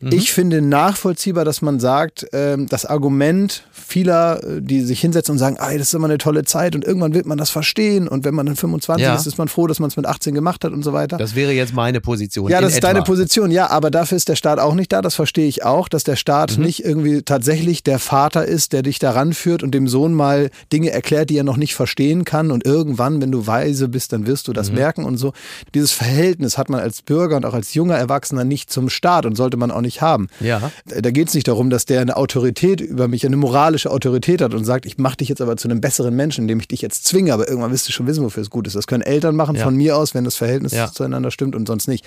Ich 0.00 0.32
finde 0.32 0.60
nachvollziehbar, 0.62 1.44
dass 1.44 1.60
man 1.60 1.80
sagt, 1.80 2.26
ähm, 2.32 2.68
das 2.68 2.84
Argument 2.86 3.64
vieler, 3.72 4.40
äh, 4.44 4.60
die 4.62 4.82
sich 4.82 5.00
hinsetzen 5.00 5.32
und 5.32 5.38
sagen, 5.38 5.56
ah, 5.58 5.72
das 5.72 5.88
ist 5.88 5.94
immer 5.94 6.06
eine 6.06 6.18
tolle 6.18 6.44
Zeit 6.44 6.76
und 6.76 6.84
irgendwann 6.84 7.14
wird 7.14 7.26
man 7.26 7.36
das 7.38 7.50
verstehen 7.50 8.06
und 8.06 8.24
wenn 8.24 8.34
man 8.34 8.46
dann 8.46 8.54
25 8.54 9.02
Ja. 9.04 9.14
ist, 9.16 9.26
ist 9.26 9.38
man 9.38 9.48
froh, 9.48 9.66
dass 9.66 9.80
man 9.80 9.88
es 9.88 9.96
mit 9.96 10.06
18 10.06 10.34
gemacht 10.34 10.64
hat 10.64 10.72
und 10.72 10.82
so 10.84 10.92
weiter. 10.92 11.16
Das 11.16 11.34
wäre 11.34 11.52
jetzt 11.52 11.72
meine 11.74 12.00
Position. 12.00 12.48
Ja, 12.50 12.60
das 12.60 12.72
ist 12.72 12.78
etwa. 12.78 12.88
deine 12.92 13.02
Position, 13.02 13.50
ja, 13.50 13.70
aber 13.70 13.90
dafür 13.90 14.16
ist 14.16 14.28
der 14.28 14.36
Staat 14.36 14.58
auch 14.60 14.74
nicht 14.74 14.92
da, 14.92 15.02
das 15.02 15.14
verstehe 15.16 15.48
ich 15.48 15.64
auch, 15.64 15.88
dass 15.88 16.04
der 16.04 16.16
Staat 16.16 16.58
Mhm. 16.58 16.64
nicht 16.64 16.84
irgendwie 16.84 17.22
tatsächlich 17.22 17.82
der 17.82 17.98
Vater 17.98 18.44
ist, 18.44 18.72
der 18.72 18.82
dich 18.82 18.98
daran 19.00 19.32
führt 19.32 19.62
und 19.64 19.72
dem 19.74 19.88
Sohn 19.88 20.14
mal 20.14 20.50
Dinge 20.72 20.90
erklärt, 20.90 21.30
die 21.30 21.38
er 21.38 21.44
noch 21.44 21.56
nicht 21.56 21.74
verstehen 21.74 22.24
kann 22.24 22.50
und 22.52 22.64
irgendwann, 22.64 23.20
wenn 23.20 23.32
du 23.32 23.46
weise 23.48 23.88
bist, 23.88 24.12
dann 24.12 24.26
wirst 24.26 24.46
du 24.46 24.52
Mhm. 24.52 24.54
das 24.56 24.70
merken 24.70 25.04
und 25.04 25.16
so. 25.16 25.32
Dieses 25.74 25.90
Verhältnis 25.92 26.56
hat 26.56 26.68
man 26.68 26.78
als 26.80 27.02
Bürger 27.02 27.36
und 27.36 27.44
auch 27.46 27.54
als 27.54 27.74
junger 27.74 27.96
Erwachsener 27.96 28.44
nicht 28.44 28.70
zum 28.70 28.88
Staat 28.90 29.26
und 29.26 29.34
sollte 29.34 29.56
man 29.56 29.70
auch 29.72 29.80
nicht 29.80 29.87
haben. 30.00 30.28
Ja. 30.40 30.70
Da 30.86 31.10
geht 31.10 31.28
es 31.28 31.34
nicht 31.34 31.48
darum, 31.48 31.70
dass 31.70 31.84
der 31.86 32.00
eine 32.00 32.16
Autorität 32.16 32.80
über 32.80 33.08
mich, 33.08 33.24
eine 33.26 33.36
moralische 33.36 33.90
Autorität 33.90 34.40
hat 34.42 34.54
und 34.54 34.64
sagt, 34.64 34.86
ich 34.86 34.98
mache 34.98 35.16
dich 35.16 35.28
jetzt 35.28 35.40
aber 35.40 35.56
zu 35.56 35.68
einem 35.68 35.80
besseren 35.80 36.14
Menschen, 36.14 36.42
indem 36.44 36.60
ich 36.60 36.68
dich 36.68 36.82
jetzt 36.82 37.04
zwinge, 37.06 37.32
aber 37.34 37.48
irgendwann 37.48 37.72
wirst 37.72 37.88
du 37.88 37.92
schon 37.92 38.06
wissen, 38.06 38.22
wofür 38.24 38.42
es 38.42 38.50
gut 38.50 38.66
ist. 38.66 38.76
Das 38.76 38.86
können 38.86 39.02
Eltern 39.02 39.34
machen 39.36 39.56
Ja. 39.56 39.64
von 39.64 39.74
mir 39.76 39.96
aus, 39.96 40.14
wenn 40.14 40.24
das 40.24 40.36
Verhältnis 40.36 40.72
Ja. 40.72 40.90
zueinander 40.92 41.30
stimmt 41.30 41.56
und 41.56 41.66
sonst 41.66 41.88
nicht. 41.88 42.04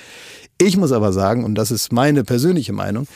Ich 0.58 0.78
muss 0.78 0.92
aber 0.92 1.12
sagen, 1.12 1.44
und 1.44 1.56
das 1.56 1.72
ist 1.72 1.92
meine 1.92 2.24
persönliche 2.24 2.72
Meinung, 2.74 3.08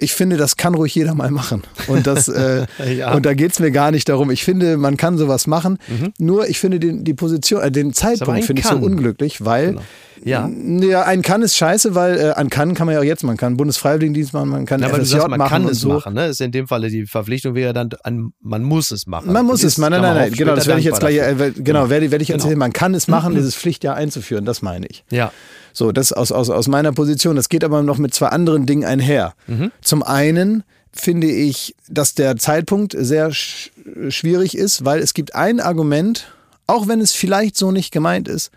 ich 0.00 0.12
finde, 0.14 0.36
das 0.36 0.56
kann 0.56 0.74
ruhig 0.74 0.94
jeder 0.94 1.14
mal 1.14 1.30
machen. 1.30 1.62
Und, 1.88 2.06
das, 2.06 2.28
äh, 2.28 2.66
Ja. 2.94 3.14
und 3.14 3.26
da 3.26 3.34
geht 3.34 3.52
es 3.52 3.58
mir 3.58 3.70
gar 3.72 3.90
nicht 3.90 4.08
darum. 4.08 4.30
Ich 4.30 4.44
finde, 4.44 4.76
man 4.76 4.96
kann 4.96 5.18
sowas 5.18 5.46
machen. 5.48 5.78
Nur 6.18 6.48
ich 6.48 6.58
finde 6.60 6.78
den, 6.78 7.02
die 7.04 7.14
Position, 7.14 7.60
äh, 7.62 7.70
den 7.72 7.92
Zeitpunkt 7.92 8.44
finde 8.44 8.60
ich 8.62 8.68
so 8.68 8.76
unglücklich, 8.76 9.44
weil 9.44 9.68
Genau. 9.70 9.80
Ja. 10.24 10.48
ja, 10.48 11.02
ein 11.04 11.22
kann 11.22 11.42
ist 11.42 11.56
scheiße, 11.56 11.94
weil 11.94 12.18
äh, 12.18 12.30
an 12.30 12.50
kann 12.50 12.74
kann 12.74 12.86
man 12.86 12.94
ja 12.94 13.00
auch 13.00 13.04
jetzt, 13.04 13.22
man 13.24 13.36
kann 13.36 13.56
Bundesfreiwilligendienst 13.56 14.32
machen, 14.32 14.48
man 14.48 14.66
kann 14.66 14.80
Ja, 14.80 14.88
FSJ 14.88 15.04
sagst, 15.04 15.28
man 15.28 15.38
machen 15.38 15.48
kann 15.50 15.64
und 15.64 15.72
es 15.72 15.80
so. 15.80 15.88
machen. 15.88 16.14
Ne? 16.14 16.26
Ist 16.26 16.40
in 16.40 16.52
dem 16.52 16.66
Falle 16.68 16.88
die 16.88 17.06
Verpflichtung 17.06 17.54
wäre 17.54 17.72
dann, 17.72 17.90
an, 18.04 18.32
man 18.40 18.62
muss 18.62 18.90
es 18.90 19.06
machen. 19.06 19.32
Man 19.32 19.46
muss 19.46 19.62
Ist 19.64 19.72
es, 19.72 19.78
nein, 19.78 19.92
nein, 19.92 20.02
nein, 20.02 20.14
nein, 20.16 20.32
genau, 20.32 20.54
das 20.54 20.66
werde 20.66 20.80
ich 20.80 20.86
jetzt 20.86 21.00
gleich, 21.00 21.16
äh, 21.16 21.52
genau, 21.56 21.90
werde, 21.90 22.10
werde 22.10 22.22
ich 22.22 22.28
Genau. 22.28 22.42
erzählen. 22.42 22.58
Man 22.58 22.72
kann 22.72 22.94
es 22.94 23.08
machen, 23.08 23.34
dieses 23.34 23.54
Pflichtjahr 23.54 23.96
einzuführen, 23.96 24.44
das 24.44 24.62
meine 24.62 24.86
ich. 24.86 25.04
Ja. 25.10 25.32
So, 25.72 25.92
das 25.92 26.12
aus, 26.12 26.32
aus, 26.32 26.50
aus 26.50 26.66
meiner 26.68 26.92
Position. 26.92 27.36
Das 27.36 27.48
geht 27.48 27.62
aber 27.64 27.82
noch 27.82 27.98
mit 27.98 28.12
zwei 28.14 28.28
anderen 28.28 28.66
Dingen 28.66 28.84
einher. 28.84 29.34
Mhm. 29.46 29.70
Zum 29.82 30.02
einen 30.02 30.64
finde 30.92 31.28
ich, 31.30 31.76
dass 31.88 32.14
der 32.14 32.36
Zeitpunkt 32.36 32.96
sehr 32.98 33.30
sch 33.32 33.70
schwierig 34.08 34.56
ist, 34.56 34.84
weil 34.84 35.00
es 35.00 35.14
gibt 35.14 35.34
ein 35.34 35.60
Argument, 35.60 36.32
auch 36.66 36.88
wenn 36.88 37.00
es 37.00 37.12
vielleicht 37.12 37.56
so 37.56 37.70
nicht 37.70 37.92
gemeint 37.92 38.26
ist, 38.28 38.50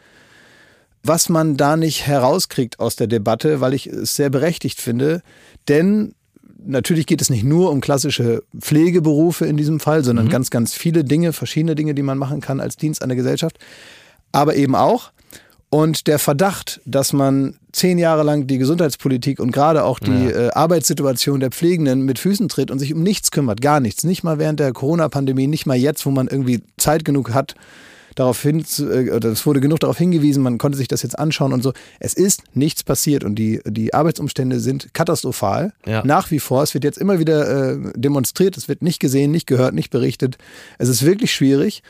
was 1.03 1.29
man 1.29 1.57
da 1.57 1.77
nicht 1.77 2.05
herauskriegt 2.07 2.79
aus 2.79 2.95
der 2.95 3.07
Debatte, 3.07 3.61
weil 3.61 3.73
ich 3.73 3.87
es 3.87 4.15
sehr 4.15 4.29
berechtigt 4.29 4.81
finde. 4.81 5.21
Denn 5.67 6.13
natürlich 6.63 7.07
geht 7.07 7.21
es 7.21 7.29
nicht 7.29 7.43
nur 7.43 7.71
um 7.71 7.81
klassische 7.81 8.43
Pflegeberufe 8.57 9.45
in 9.45 9.57
diesem 9.57 9.79
Fall, 9.79 10.03
sondern 10.03 10.29
ganz, 10.29 10.49
ganz 10.49 10.73
viele 10.73 11.03
Dinge, 11.03 11.33
verschiedene 11.33 11.75
Dinge, 11.75 11.95
die 11.95 12.03
man 12.03 12.17
machen 12.17 12.41
kann 12.41 12.59
als 12.59 12.77
Dienst 12.77 13.01
an 13.01 13.09
der 13.09 13.15
Gesellschaft. 13.15 13.57
Aber 14.31 14.55
eben 14.55 14.75
auch, 14.75 15.11
und 15.73 16.07
der 16.07 16.19
Verdacht, 16.19 16.81
dass 16.85 17.13
man 17.13 17.55
zehn 17.71 17.97
Jahre 17.97 18.23
lang 18.23 18.45
die 18.45 18.57
Gesundheitspolitik 18.57 19.39
und 19.39 19.51
gerade 19.51 19.85
auch 19.85 19.99
die 19.99 20.27
äh, 20.27 20.49
Arbeitssituation 20.51 21.39
der 21.39 21.49
Pflegenden 21.49 22.01
mit 22.01 22.19
Füßen 22.19 22.49
tritt 22.49 22.71
und 22.71 22.79
sich 22.79 22.93
um 22.93 23.01
nichts 23.01 23.31
kümmert, 23.31 23.61
gar 23.61 23.79
nichts, 23.79 24.03
nicht 24.03 24.21
mal 24.23 24.37
während 24.37 24.59
der 24.59 24.73
Corona-Pandemie, 24.73 25.47
nicht 25.47 25.65
mal 25.65 25.77
jetzt, 25.77 26.05
wo 26.05 26.11
man 26.11 26.27
irgendwie 26.27 26.61
Zeit 26.77 27.05
genug 27.05 27.33
hat, 27.33 27.55
darauf 28.15 28.41
hin, 28.41 28.63
äh, 28.79 29.11
oder 29.11 29.29
es 29.29 29.45
wurde 29.45 29.61
genug 29.61 29.79
darauf 29.79 29.97
hingewiesen, 29.97 30.43
man 30.43 30.57
konnte 30.57 30.77
sich 30.77 30.87
das 30.87 31.03
jetzt 31.03 31.17
anschauen 31.17 31.53
und 31.53 31.63
so. 31.63 31.73
Es 31.99 32.13
ist 32.13 32.43
nichts 32.53 32.83
passiert 32.83 33.23
und 33.23 33.35
die, 33.35 33.61
die 33.65 33.93
Arbeitsumstände 33.93 34.59
sind 34.59 34.93
katastrophal. 34.93 35.73
Ja. 35.85 36.03
Nach 36.05 36.31
wie 36.31 36.39
vor. 36.39 36.63
Es 36.63 36.73
wird 36.73 36.83
jetzt 36.83 36.97
immer 36.97 37.19
wieder 37.19 37.71
äh, 37.73 37.77
demonstriert, 37.95 38.57
es 38.57 38.67
wird 38.67 38.81
nicht 38.81 38.99
gesehen, 38.99 39.31
nicht 39.31 39.47
gehört, 39.47 39.73
nicht 39.73 39.89
berichtet. 39.89 40.37
Es 40.77 40.89
ist 40.89 41.05
wirklich 41.05 41.33
schwierig. 41.33 41.83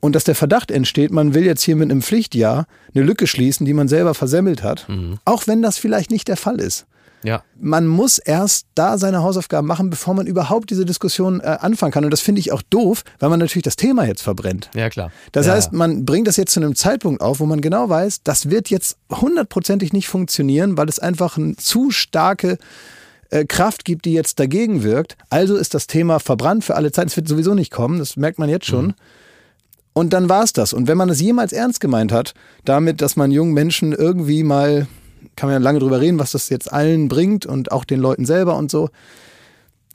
Und 0.00 0.14
dass 0.14 0.24
der 0.24 0.34
Verdacht 0.34 0.70
entsteht, 0.70 1.10
man 1.10 1.34
will 1.34 1.44
jetzt 1.44 1.62
hier 1.62 1.76
mit 1.76 1.90
einem 1.90 2.00
Pflichtjahr 2.00 2.66
eine 2.94 3.04
Lücke 3.04 3.26
schließen, 3.26 3.66
die 3.66 3.74
man 3.74 3.86
selber 3.86 4.14
versemmelt 4.14 4.62
hat, 4.62 4.86
auch 5.26 5.46
wenn 5.46 5.60
das 5.60 5.76
vielleicht 5.76 6.10
nicht 6.10 6.26
der 6.28 6.38
Fall 6.38 6.58
ist. 6.58 6.86
Ja. 7.22 7.42
Man 7.58 7.86
muss 7.86 8.18
erst 8.18 8.66
da 8.74 8.98
seine 8.98 9.22
Hausaufgaben 9.22 9.66
machen, 9.66 9.90
bevor 9.90 10.14
man 10.14 10.26
überhaupt 10.26 10.70
diese 10.70 10.84
Diskussion 10.84 11.40
äh, 11.40 11.58
anfangen 11.60 11.92
kann. 11.92 12.04
Und 12.04 12.10
das 12.10 12.20
finde 12.20 12.40
ich 12.40 12.52
auch 12.52 12.62
doof, 12.62 13.04
weil 13.18 13.28
man 13.28 13.38
natürlich 13.38 13.64
das 13.64 13.76
Thema 13.76 14.06
jetzt 14.06 14.22
verbrennt. 14.22 14.70
Ja, 14.74 14.88
klar. 14.88 15.10
Das 15.32 15.46
ja. 15.46 15.52
heißt, 15.52 15.72
man 15.72 16.04
bringt 16.04 16.26
das 16.26 16.36
jetzt 16.36 16.52
zu 16.52 16.60
einem 16.60 16.74
Zeitpunkt 16.74 17.20
auf, 17.20 17.40
wo 17.40 17.46
man 17.46 17.60
genau 17.60 17.88
weiß, 17.88 18.22
das 18.22 18.50
wird 18.50 18.70
jetzt 18.70 18.96
hundertprozentig 19.10 19.92
nicht 19.92 20.08
funktionieren, 20.08 20.76
weil 20.76 20.88
es 20.88 20.98
einfach 20.98 21.36
eine 21.36 21.56
zu 21.56 21.90
starke 21.90 22.58
äh, 23.30 23.44
Kraft 23.44 23.84
gibt, 23.84 24.04
die 24.04 24.12
jetzt 24.12 24.40
dagegen 24.40 24.82
wirkt. 24.82 25.16
Also 25.28 25.56
ist 25.56 25.74
das 25.74 25.86
Thema 25.86 26.18
verbrannt 26.18 26.64
für 26.64 26.76
alle 26.76 26.92
Zeit. 26.92 27.08
Es 27.08 27.16
wird 27.16 27.28
sowieso 27.28 27.54
nicht 27.54 27.70
kommen, 27.70 27.98
das 27.98 28.16
merkt 28.16 28.38
man 28.38 28.48
jetzt 28.48 28.66
schon. 28.66 28.94
Und 29.92 30.12
dann 30.12 30.28
war 30.28 30.44
es 30.44 30.52
das. 30.52 30.72
Und 30.72 30.88
wenn 30.88 30.96
man 30.96 31.08
es 31.08 31.20
jemals 31.20 31.52
ernst 31.52 31.80
gemeint 31.80 32.12
hat, 32.12 32.34
damit, 32.64 33.00
dass 33.00 33.16
man 33.16 33.30
jungen 33.30 33.52
Menschen 33.52 33.92
irgendwie 33.92 34.44
mal, 34.44 34.86
kann 35.36 35.48
man 35.48 35.54
ja 35.54 35.58
lange 35.58 35.78
drüber 35.78 36.00
reden, 36.00 36.18
was 36.18 36.32
das 36.32 36.48
jetzt 36.48 36.72
allen 36.72 37.08
bringt 37.08 37.46
und 37.46 37.72
auch 37.72 37.84
den 37.84 38.00
Leuten 38.00 38.24
selber 38.24 38.56
und 38.56 38.70
so. 38.70 38.90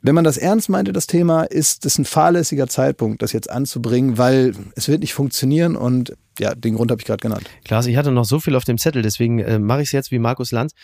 Wenn 0.02 0.14
man 0.14 0.24
das 0.24 0.36
ernst 0.36 0.68
meinte, 0.68 0.92
das 0.92 1.06
Thema, 1.06 1.42
ist 1.44 1.84
das 1.84 1.98
ein 1.98 2.04
fahrlässiger 2.04 2.68
Zeitpunkt, 2.68 3.22
das 3.22 3.32
jetzt 3.32 3.50
anzubringen, 3.50 4.18
weil 4.18 4.54
es 4.76 4.88
wird 4.88 5.00
nicht 5.00 5.14
funktionieren 5.14 5.74
und 5.74 6.14
ja, 6.38 6.54
den 6.54 6.74
Grund 6.76 6.90
habe 6.90 7.00
ich 7.00 7.06
gerade 7.06 7.22
genannt. 7.22 7.48
Klaas, 7.64 7.86
ich 7.86 7.96
hatte 7.96 8.12
noch 8.12 8.24
so 8.24 8.38
viel 8.38 8.54
auf 8.54 8.64
dem 8.64 8.78
Zettel, 8.78 9.02
deswegen 9.02 9.38
äh, 9.38 9.58
mache 9.58 9.82
ich 9.82 9.88
es 9.88 9.92
jetzt 9.92 10.10
wie 10.10 10.18
Markus 10.18 10.52
Lanz. 10.52 10.74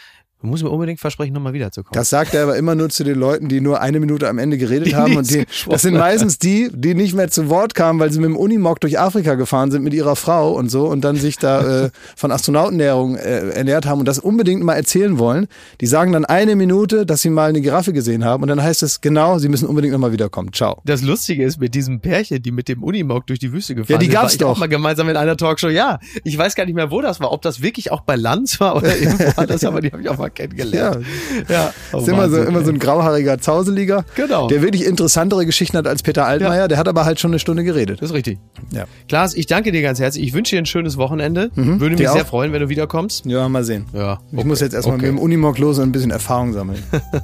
Du 0.42 0.48
musst 0.48 0.64
mir 0.64 0.70
unbedingt 0.70 0.98
versprechen, 0.98 1.32
nochmal 1.32 1.52
wiederzukommen. 1.52 1.94
Das 1.94 2.10
sagt 2.10 2.34
er 2.34 2.42
aber 2.42 2.56
immer 2.56 2.74
nur 2.74 2.88
zu 2.88 3.04
den 3.04 3.16
Leuten, 3.16 3.48
die 3.48 3.60
nur 3.60 3.80
eine 3.80 4.00
Minute 4.00 4.28
am 4.28 4.38
Ende 4.38 4.58
geredet 4.58 4.88
Die 4.88 4.96
haben. 4.96 5.16
Und 5.16 5.30
die, 5.30 5.44
das 5.68 5.82
sind 5.82 5.94
meistens 5.94 6.36
die, 6.36 6.68
die 6.74 6.94
nicht 6.94 7.14
mehr 7.14 7.30
zu 7.30 7.48
Wort 7.48 7.76
kamen, 7.76 8.00
weil 8.00 8.10
sie 8.10 8.18
mit 8.18 8.28
dem 8.28 8.36
Unimog 8.36 8.80
durch 8.80 8.98
Afrika 8.98 9.36
gefahren 9.36 9.70
sind 9.70 9.84
mit 9.84 9.94
ihrer 9.94 10.16
Frau 10.16 10.52
und 10.52 10.68
so 10.68 10.86
und 10.88 11.02
dann 11.02 11.14
sich 11.14 11.38
da 11.38 11.84
äh, 11.84 11.90
von 12.16 12.32
Astronautenernährung 12.32 13.14
äh, 13.14 13.50
ernährt 13.50 13.86
haben 13.86 14.00
und 14.00 14.06
das 14.06 14.18
unbedingt 14.18 14.64
mal 14.64 14.74
erzählen 14.74 15.16
wollen. 15.20 15.46
Die 15.80 15.86
sagen 15.86 16.10
dann 16.10 16.24
eine 16.24 16.56
Minute, 16.56 17.06
dass 17.06 17.22
sie 17.22 17.30
mal 17.30 17.48
eine 17.48 17.60
Giraffe 17.60 17.92
gesehen 17.92 18.24
haben 18.24 18.42
und 18.42 18.48
dann 18.48 18.60
heißt 18.60 18.82
es 18.82 19.00
genau, 19.00 19.38
sie 19.38 19.48
müssen 19.48 19.68
unbedingt 19.68 19.92
nochmal 19.92 20.10
wiederkommen. 20.10 20.52
Ciao. 20.52 20.82
Das 20.84 21.02
Lustige 21.02 21.44
ist 21.44 21.60
mit 21.60 21.72
diesem 21.76 22.00
Pärchen, 22.00 22.42
die 22.42 22.50
mit 22.50 22.66
dem 22.66 22.82
Unimog 22.82 23.28
durch 23.28 23.38
die 23.38 23.52
Wüste 23.52 23.76
gefahren 23.76 23.92
Ja, 23.92 23.98
die 23.98 24.06
sind, 24.06 24.12
gab's 24.14 24.32
war 24.32 24.34
ich 24.34 24.44
auch 24.44 24.54
doch. 24.54 24.58
mal 24.58 24.68
gemeinsam 24.68 25.08
in 25.08 25.16
einer 25.16 25.36
Talkshow. 25.36 25.68
Ja, 25.68 26.00
ich 26.24 26.36
weiß 26.36 26.56
gar 26.56 26.64
nicht 26.64 26.74
mehr, 26.74 26.90
wo 26.90 27.00
das 27.00 27.20
war, 27.20 27.30
ob 27.30 27.42
das 27.42 27.62
wirklich 27.62 27.92
auch 27.92 28.00
bei 28.00 28.16
Lanz 28.16 28.58
war 28.58 28.74
oder 28.74 28.96
irgendwo 28.98 29.30
anders, 29.36 29.62
aber 29.62 29.80
die 29.80 29.92
habe 29.92 30.02
ich 30.02 30.08
auch 30.08 30.18
mal 30.18 30.31
kennengelernt. 30.34 31.04
Ja, 31.48 31.72
oh, 31.92 31.98
ist 31.98 32.08
immer, 32.08 32.28
so, 32.28 32.42
immer 32.42 32.64
so 32.64 32.70
ein 32.70 32.78
grauhaariger 32.78 33.38
Zauseliger, 33.38 34.04
genau. 34.14 34.48
der 34.48 34.62
wirklich 34.62 34.84
interessantere 34.86 35.46
Geschichten 35.46 35.76
hat 35.76 35.86
als 35.86 36.02
Peter 36.02 36.26
Altmaier. 36.26 36.62
Ja. 36.62 36.68
Der 36.68 36.78
hat 36.78 36.88
aber 36.88 37.04
halt 37.04 37.20
schon 37.20 37.30
eine 37.30 37.38
Stunde 37.38 37.64
geredet. 37.64 38.00
Das 38.00 38.10
ist 38.10 38.14
richtig. 38.14 38.38
Ja. 38.70 38.84
Klaas, 39.08 39.34
ich 39.34 39.46
danke 39.46 39.72
dir 39.72 39.82
ganz 39.82 40.00
herzlich. 40.00 40.24
Ich 40.24 40.32
wünsche 40.32 40.56
dir 40.56 40.62
ein 40.62 40.66
schönes 40.66 40.96
Wochenende. 40.96 41.50
Mhm, 41.54 41.80
Würde 41.80 41.96
mich 41.96 42.08
sehr 42.08 42.24
freuen, 42.24 42.52
wenn 42.52 42.60
du 42.60 42.68
wiederkommst. 42.68 43.26
Ja, 43.26 43.48
mal 43.48 43.64
sehen. 43.64 43.86
Ja, 43.92 44.12
okay. 44.12 44.22
Ich 44.38 44.44
muss 44.44 44.60
jetzt 44.60 44.74
erstmal 44.74 44.96
okay. 44.96 45.06
mit 45.06 45.18
dem 45.18 45.18
Unimog 45.18 45.58
los 45.58 45.78
und 45.78 45.84
ein 45.84 45.92
bisschen 45.92 46.10
Erfahrung 46.10 46.52
sammeln. 46.52 46.82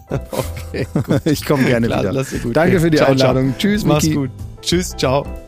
okay, 0.30 0.86
gut. 0.94 1.20
Ich 1.24 1.44
komme 1.44 1.64
gerne 1.64 1.86
Klar, 1.86 2.00
wieder. 2.00 2.24
Danke 2.52 2.72
gehen. 2.72 2.80
für 2.80 2.90
die 2.90 2.98
ciao, 2.98 3.10
Einladung. 3.10 3.50
Ciao. 3.50 3.58
Tschüss, 3.58 3.84
Mach's 3.84 4.04
Miki. 4.04 4.16
gut. 4.16 4.30
Tschüss, 4.62 4.96
ciao. 4.96 5.47